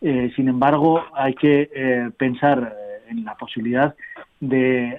Eh, 0.00 0.30
sin 0.36 0.46
embargo, 0.46 1.02
hay 1.12 1.34
que 1.34 1.68
eh, 1.74 2.10
pensar 2.16 2.72
en 3.08 3.24
la 3.24 3.34
posibilidad 3.34 3.96
de 4.38 4.96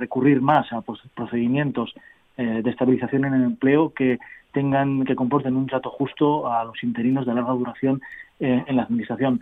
recurrir 0.00 0.42
más 0.42 0.72
a 0.72 0.82
procedimientos 1.14 1.94
de 2.36 2.68
estabilización 2.68 3.24
en 3.24 3.34
el 3.34 3.44
empleo 3.44 3.92
que 3.94 4.18
tengan 4.52 5.04
que 5.04 5.14
comporten 5.14 5.56
un 5.56 5.68
trato 5.68 5.90
justo 5.90 6.52
a 6.52 6.64
los 6.64 6.82
interinos 6.82 7.24
de 7.24 7.34
larga 7.34 7.52
duración 7.52 8.02
en 8.40 8.76
la 8.76 8.82
administración, 8.82 9.40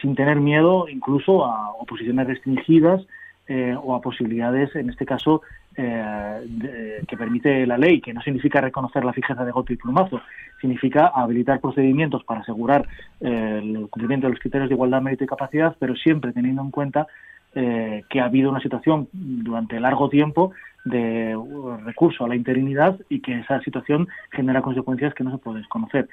sin 0.00 0.14
tener 0.14 0.38
miedo 0.38 0.86
incluso 0.88 1.46
a 1.46 1.70
oposiciones 1.72 2.26
restringidas 2.26 3.06
eh, 3.48 3.76
o 3.82 3.94
a 3.96 4.00
posibilidades, 4.00 4.74
en 4.76 4.88
este 4.88 5.04
caso, 5.04 5.42
eh, 5.76 7.02
que 7.08 7.16
permite 7.16 7.66
la 7.66 7.76
ley, 7.76 8.00
que 8.00 8.14
no 8.14 8.22
significa 8.22 8.60
reconocer 8.60 9.04
la 9.04 9.12
fijeza 9.12 9.44
de 9.44 9.50
golpe 9.50 9.72
y 9.72 9.76
plumazo, 9.76 10.20
significa 10.60 11.08
habilitar 11.08 11.60
procedimientos 11.60 12.22
para 12.22 12.40
asegurar 12.40 12.86
eh, 13.20 13.60
el 13.60 13.88
cumplimiento 13.90 14.28
de 14.28 14.34
los 14.34 14.40
criterios 14.40 14.68
de 14.68 14.74
igualdad, 14.76 15.02
mérito 15.02 15.24
y 15.24 15.26
capacidad, 15.26 15.76
pero 15.78 15.96
siempre 15.96 16.32
teniendo 16.32 16.62
en 16.62 16.70
cuenta 16.70 17.06
que 17.54 18.18
ha 18.18 18.24
habido 18.24 18.48
una 18.48 18.62
situación 18.62 19.08
durante 19.12 19.78
largo 19.78 20.08
tiempo 20.08 20.52
de 20.86 21.36
recurso 21.84 22.24
a 22.24 22.28
la 22.28 22.34
interinidad 22.34 22.98
y 23.10 23.20
que 23.20 23.40
esa 23.40 23.60
situación 23.60 24.08
genera 24.30 24.62
consecuencias 24.62 25.12
que 25.12 25.22
no 25.22 25.32
se 25.32 25.36
puede 25.36 25.58
desconocer. 25.58 26.08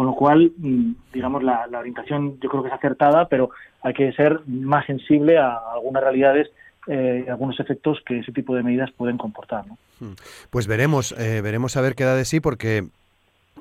Con 0.00 0.06
lo 0.06 0.14
cual, 0.14 0.50
mm, 0.56 0.92
digamos, 1.12 1.42
la, 1.42 1.66
la 1.66 1.80
orientación 1.80 2.40
yo 2.40 2.48
creo 2.48 2.62
que 2.62 2.70
es 2.70 2.74
acertada, 2.74 3.28
pero 3.28 3.50
hay 3.82 3.92
que 3.92 4.10
ser 4.14 4.40
más 4.46 4.86
sensible 4.86 5.36
a 5.36 5.58
algunas 5.74 6.02
realidades 6.02 6.50
eh, 6.86 7.26
algunos 7.28 7.60
efectos 7.60 7.98
que 8.06 8.20
ese 8.20 8.32
tipo 8.32 8.54
de 8.54 8.62
medidas 8.62 8.90
pueden 8.92 9.18
comportar. 9.18 9.66
¿no? 9.66 9.76
Hmm. 10.00 10.14
Pues 10.48 10.66
veremos, 10.66 11.12
eh, 11.18 11.42
veremos 11.42 11.76
a 11.76 11.82
ver 11.82 11.94
qué 11.96 12.04
da 12.04 12.14
de 12.14 12.24
sí, 12.24 12.40
porque 12.40 12.86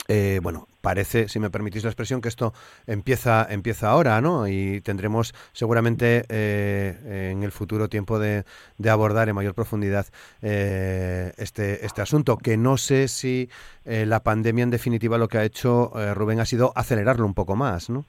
eh, 0.08 0.40
bueno, 0.42 0.68
parece, 0.82 1.28
si 1.28 1.40
me 1.40 1.50
permitís 1.50 1.84
la 1.84 1.90
expresión, 1.90 2.22
que 2.22 2.30
esto 2.30 2.54
empieza, 2.88 3.46
empieza 3.50 3.90
ahora, 3.90 4.22
¿no? 4.22 4.48
Y 4.48 4.82
tendremos 4.82 5.34
seguramente 5.52 6.24
eh, 6.30 7.32
en 7.32 7.44
el 7.44 7.52
futuro 7.52 7.90
tiempo 7.90 8.18
de, 8.20 8.44
abordar 8.90 9.30
en 9.30 9.36
mayor 9.36 9.54
profundidad 9.54 10.08
este, 10.42 11.86
este 11.86 12.02
asunto, 12.02 12.38
que 12.38 12.58
no 12.58 12.78
sé 12.78 13.08
si 13.08 13.50
la 13.86 14.22
pandemia 14.22 14.64
en 14.64 14.72
definitiva 14.72 15.18
lo 15.18 15.28
que 15.28 15.38
ha 15.38 15.44
hecho 15.44 15.92
Rubén 16.16 16.40
ha 16.40 16.46
sido 16.46 16.72
acelerarlo 16.76 17.26
un 17.26 17.34
poco 17.34 17.56
más, 17.56 17.90
¿no? 17.90 18.06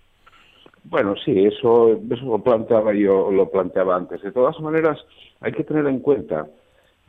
Bueno, 0.85 1.15
sí, 1.25 1.45
eso, 1.45 2.01
eso 2.11 2.25
lo 2.25 2.39
planteaba 2.39 2.95
yo, 2.95 3.31
lo 3.31 3.51
planteaba 3.51 3.97
antes. 3.97 4.23
De 4.23 4.33
todas 4.33 4.59
maneras, 4.61 4.99
hay 5.41 5.53
que 5.53 5.65
tener 5.65 5.87
en 5.87 6.01
cuenta 6.01 6.47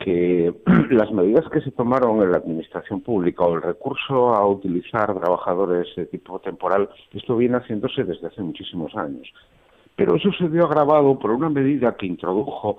que 0.03 0.53
las 0.89 1.11
medidas 1.11 1.47
que 1.49 1.61
se 1.61 1.71
tomaron 1.71 2.21
en 2.21 2.31
la 2.31 2.37
administración 2.37 3.01
pública 3.01 3.43
o 3.43 3.55
el 3.55 3.61
recurso 3.61 4.33
a 4.33 4.45
utilizar 4.45 5.13
trabajadores 5.19 5.87
de 5.95 6.05
tipo 6.05 6.39
temporal, 6.39 6.89
esto 7.13 7.37
viene 7.37 7.57
haciéndose 7.57 8.03
desde 8.03 8.27
hace 8.27 8.41
muchísimos 8.41 8.95
años. 8.95 9.31
Pero 9.95 10.15
eso 10.15 10.31
se 10.37 10.47
vio 10.47 10.65
agravado 10.65 11.17
por 11.19 11.31
una 11.31 11.49
medida 11.49 11.95
que 11.95 12.07
introdujo 12.07 12.77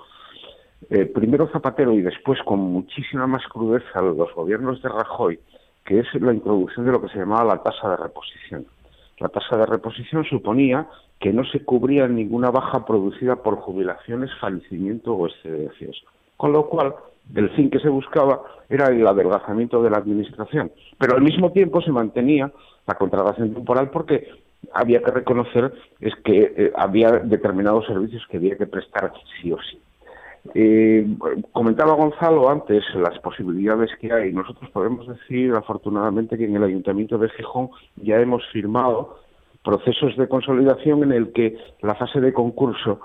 eh, 0.91 1.07
primero 1.07 1.49
Zapatero 1.49 1.93
y 1.93 2.03
después 2.03 2.41
con 2.45 2.59
muchísima 2.59 3.27
más 3.27 3.47
crudeza 3.47 4.03
los 4.03 4.35
gobiernos 4.35 4.83
de 4.83 4.89
Rajoy, 4.89 5.39
que 5.85 6.01
es 6.01 6.07
la 6.15 6.35
introducción 6.35 6.87
de 6.87 6.93
lo 6.93 7.01
que 7.01 7.09
se 7.09 7.19
llamaba 7.19 7.55
la 7.55 7.63
tasa 7.63 7.91
de 7.91 7.97
reposición. 7.97 8.67
La 9.19 9.29
tasa 9.29 9.57
de 9.57 9.67
reposición 9.67 10.25
suponía 10.25 10.89
que 11.21 11.33
no 11.33 11.45
se 11.45 11.65
cubría 11.65 12.09
ninguna 12.09 12.51
baja 12.51 12.85
producida 12.85 13.37
por 13.37 13.57
jubilaciones, 13.57 14.31
fallecimiento 14.41 15.15
o 15.15 15.29
excedencias. 15.29 15.97
Con 16.37 16.53
lo 16.53 16.69
cual, 16.69 16.95
el 17.35 17.51
fin 17.51 17.71
que 17.71 17.79
se 17.79 17.89
buscaba 17.89 18.43
era 18.69 18.87
el 18.87 19.07
adelgazamiento 19.07 19.83
de 19.83 19.91
la 19.91 19.99
administración. 19.99 20.73
Pero 20.99 21.17
al 21.17 21.23
mismo 21.23 21.53
tiempo 21.53 21.81
se 21.81 21.93
mantenía 21.93 22.51
la 22.87 22.95
contratación 22.95 23.55
temporal 23.55 23.91
porque 23.91 24.29
había 24.73 25.03
que 25.03 25.11
reconocer 25.11 25.73
es 26.01 26.15
que 26.25 26.55
eh, 26.57 26.73
había 26.77 27.11
determinados 27.11 27.87
servicios 27.87 28.27
que 28.31 28.37
había 28.37 28.57
que 28.57 28.67
prestar 28.67 29.13
sí 29.41 29.53
o 29.53 29.59
sí. 29.59 29.79
Eh, 30.55 31.07
comentaba 31.53 31.95
Gonzalo 31.95 32.51
antes 32.51 32.83
las 32.95 33.19
posibilidades 33.21 33.91
que 34.01 34.13
hay. 34.13 34.33
Nosotros 34.33 34.71
podemos 34.71 35.07
decir, 35.07 35.53
afortunadamente, 35.55 36.37
que 36.37 36.45
en 36.45 36.57
el 36.57 36.65
Ayuntamiento 36.65 37.17
de 37.19 37.29
Gijón 37.31 37.71
ya 37.97 38.21
hemos 38.21 38.45
firmado 38.53 39.19
procesos 39.63 40.17
de 40.17 40.29
consolidación 40.29 41.05
en 41.05 41.13
el 41.13 41.33
que 41.33 41.57
la 41.81 41.95
fase 41.95 42.21
de 42.21 42.33
concurso 42.33 43.01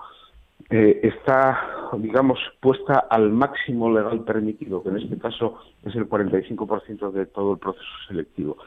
eh, 0.70 1.00
está, 1.04 1.90
digamos, 1.98 2.40
puesta 2.60 3.00
al 3.10 3.32
máximo 3.32 3.92
legal 3.92 4.24
permitido, 4.24 4.84
que 4.84 4.90
en 4.90 4.98
este 4.98 5.18
caso 5.18 5.60
es 5.86 5.96
el 5.96 6.10
45% 6.10 7.12
de 7.12 7.26
todo 7.26 7.54
el 7.54 7.60
proceso 7.60 7.86
selectivo. 8.08 8.58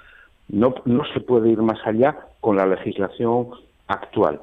No, 0.48 0.74
no 0.84 1.05
se 1.12 1.20
puede 1.20 1.51
ir 1.51 1.62
más 1.62 1.78
allá 1.86 2.16
con 2.40 2.57
la 2.57 2.66
legislación 2.66 3.48
actual 3.86 4.40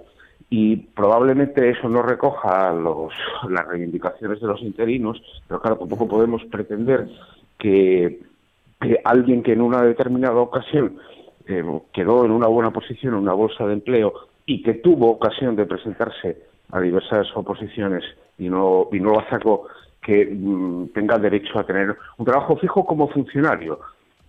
y 0.49 0.77
probablemente 0.77 1.69
eso 1.69 1.89
no 1.89 2.01
recoja 2.01 2.71
los, 2.71 3.13
las 3.49 3.67
reivindicaciones 3.67 4.39
de 4.39 4.47
los 4.47 4.61
interinos, 4.61 5.21
pero 5.47 5.59
claro, 5.59 5.77
tampoco 5.77 6.07
podemos 6.07 6.43
pretender 6.45 7.09
que, 7.57 8.21
alguien 9.03 9.43
que 9.43 9.53
en 9.53 9.61
una 9.61 9.81
determinada 9.81 10.35
ocasión 10.35 10.97
eh, 11.47 11.63
quedó 11.91 12.23
en 12.25 12.31
una 12.31 12.47
buena 12.47 12.71
posición 12.71 13.15
en 13.15 13.21
una 13.21 13.33
bolsa 13.33 13.65
de 13.65 13.73
empleo 13.73 14.13
y 14.45 14.61
que 14.61 14.75
tuvo 14.75 15.09
ocasión 15.09 15.55
de 15.55 15.65
presentarse 15.65 16.46
a 16.71 16.79
diversas 16.79 17.27
oposiciones 17.35 18.03
y 18.37 18.49
no, 18.49 18.87
y 18.91 18.99
no 18.99 19.11
lo 19.11 19.23
sacó, 19.29 19.67
que 20.01 20.25
mm, 20.25 20.89
tenga 20.93 21.17
derecho 21.17 21.59
a 21.59 21.65
tener 21.65 21.95
un 22.17 22.25
trabajo 22.25 22.57
fijo 22.57 22.85
como 22.85 23.07
funcionario. 23.09 23.79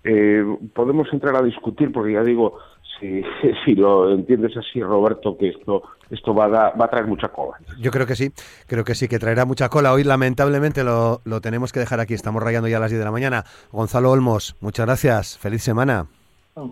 Eh, 0.04 0.44
podemos 0.74 1.12
entrar 1.12 1.36
a 1.36 1.42
discutir, 1.42 1.92
porque 1.92 2.12
ya 2.12 2.22
digo, 2.22 2.58
si, 2.98 3.22
si 3.64 3.74
lo 3.74 4.12
entiendes 4.12 4.56
así, 4.56 4.82
Roberto, 4.82 5.36
que 5.36 5.48
esto 5.50 5.82
esto 6.10 6.34
va 6.34 6.46
a, 6.46 6.70
va 6.70 6.84
a 6.84 6.88
traer 6.88 7.06
mucha 7.06 7.28
cola. 7.28 7.58
Yo 7.78 7.90
creo 7.90 8.06
que 8.06 8.16
sí, 8.16 8.32
creo 8.66 8.84
que 8.84 8.94
sí, 8.94 9.08
que 9.08 9.18
traerá 9.18 9.44
mucha 9.44 9.68
cola. 9.68 9.92
Hoy 9.92 10.04
lamentablemente 10.04 10.84
lo, 10.84 11.20
lo 11.24 11.40
tenemos 11.40 11.72
que 11.72 11.80
dejar 11.80 12.00
aquí, 12.00 12.14
estamos 12.14 12.42
rayando 12.42 12.68
ya 12.68 12.78
a 12.78 12.80
las 12.80 12.90
10 12.90 13.00
de 13.00 13.04
la 13.04 13.12
mañana. 13.12 13.44
Gonzalo 13.72 14.10
Olmos, 14.10 14.56
muchas 14.60 14.86
gracias, 14.86 15.38
feliz 15.38 15.62
semana. 15.62 16.06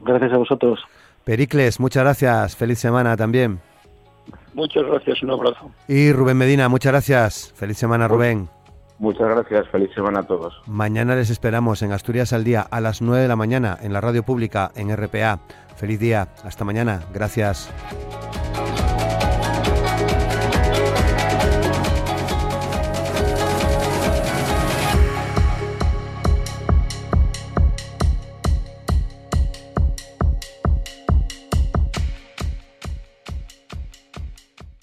Gracias 0.04 0.32
a 0.32 0.38
vosotros. 0.38 0.80
Pericles, 1.24 1.80
muchas 1.80 2.04
gracias, 2.04 2.56
feliz 2.56 2.78
semana 2.78 3.16
también. 3.16 3.60
Muchas 4.56 4.84
gracias, 4.84 5.22
un 5.22 5.30
abrazo. 5.30 5.70
Y 5.86 6.12
Rubén 6.12 6.38
Medina, 6.38 6.70
muchas 6.70 6.90
gracias, 6.90 7.52
feliz 7.54 7.76
semana 7.76 8.08
Rubén. 8.08 8.48
Muchas 8.98 9.28
gracias, 9.28 9.68
feliz 9.68 9.90
semana 9.94 10.20
a 10.20 10.22
todos. 10.22 10.62
Mañana 10.66 11.14
les 11.14 11.28
esperamos 11.28 11.82
en 11.82 11.92
Asturias 11.92 12.32
al 12.32 12.42
día 12.42 12.62
a 12.62 12.80
las 12.80 13.02
9 13.02 13.20
de 13.20 13.28
la 13.28 13.36
mañana 13.36 13.76
en 13.82 13.92
la 13.92 14.00
radio 14.00 14.22
pública 14.22 14.72
en 14.74 14.96
RPA. 14.96 15.40
Feliz 15.76 16.00
día, 16.00 16.28
hasta 16.42 16.64
mañana, 16.64 17.02
gracias. 17.12 17.70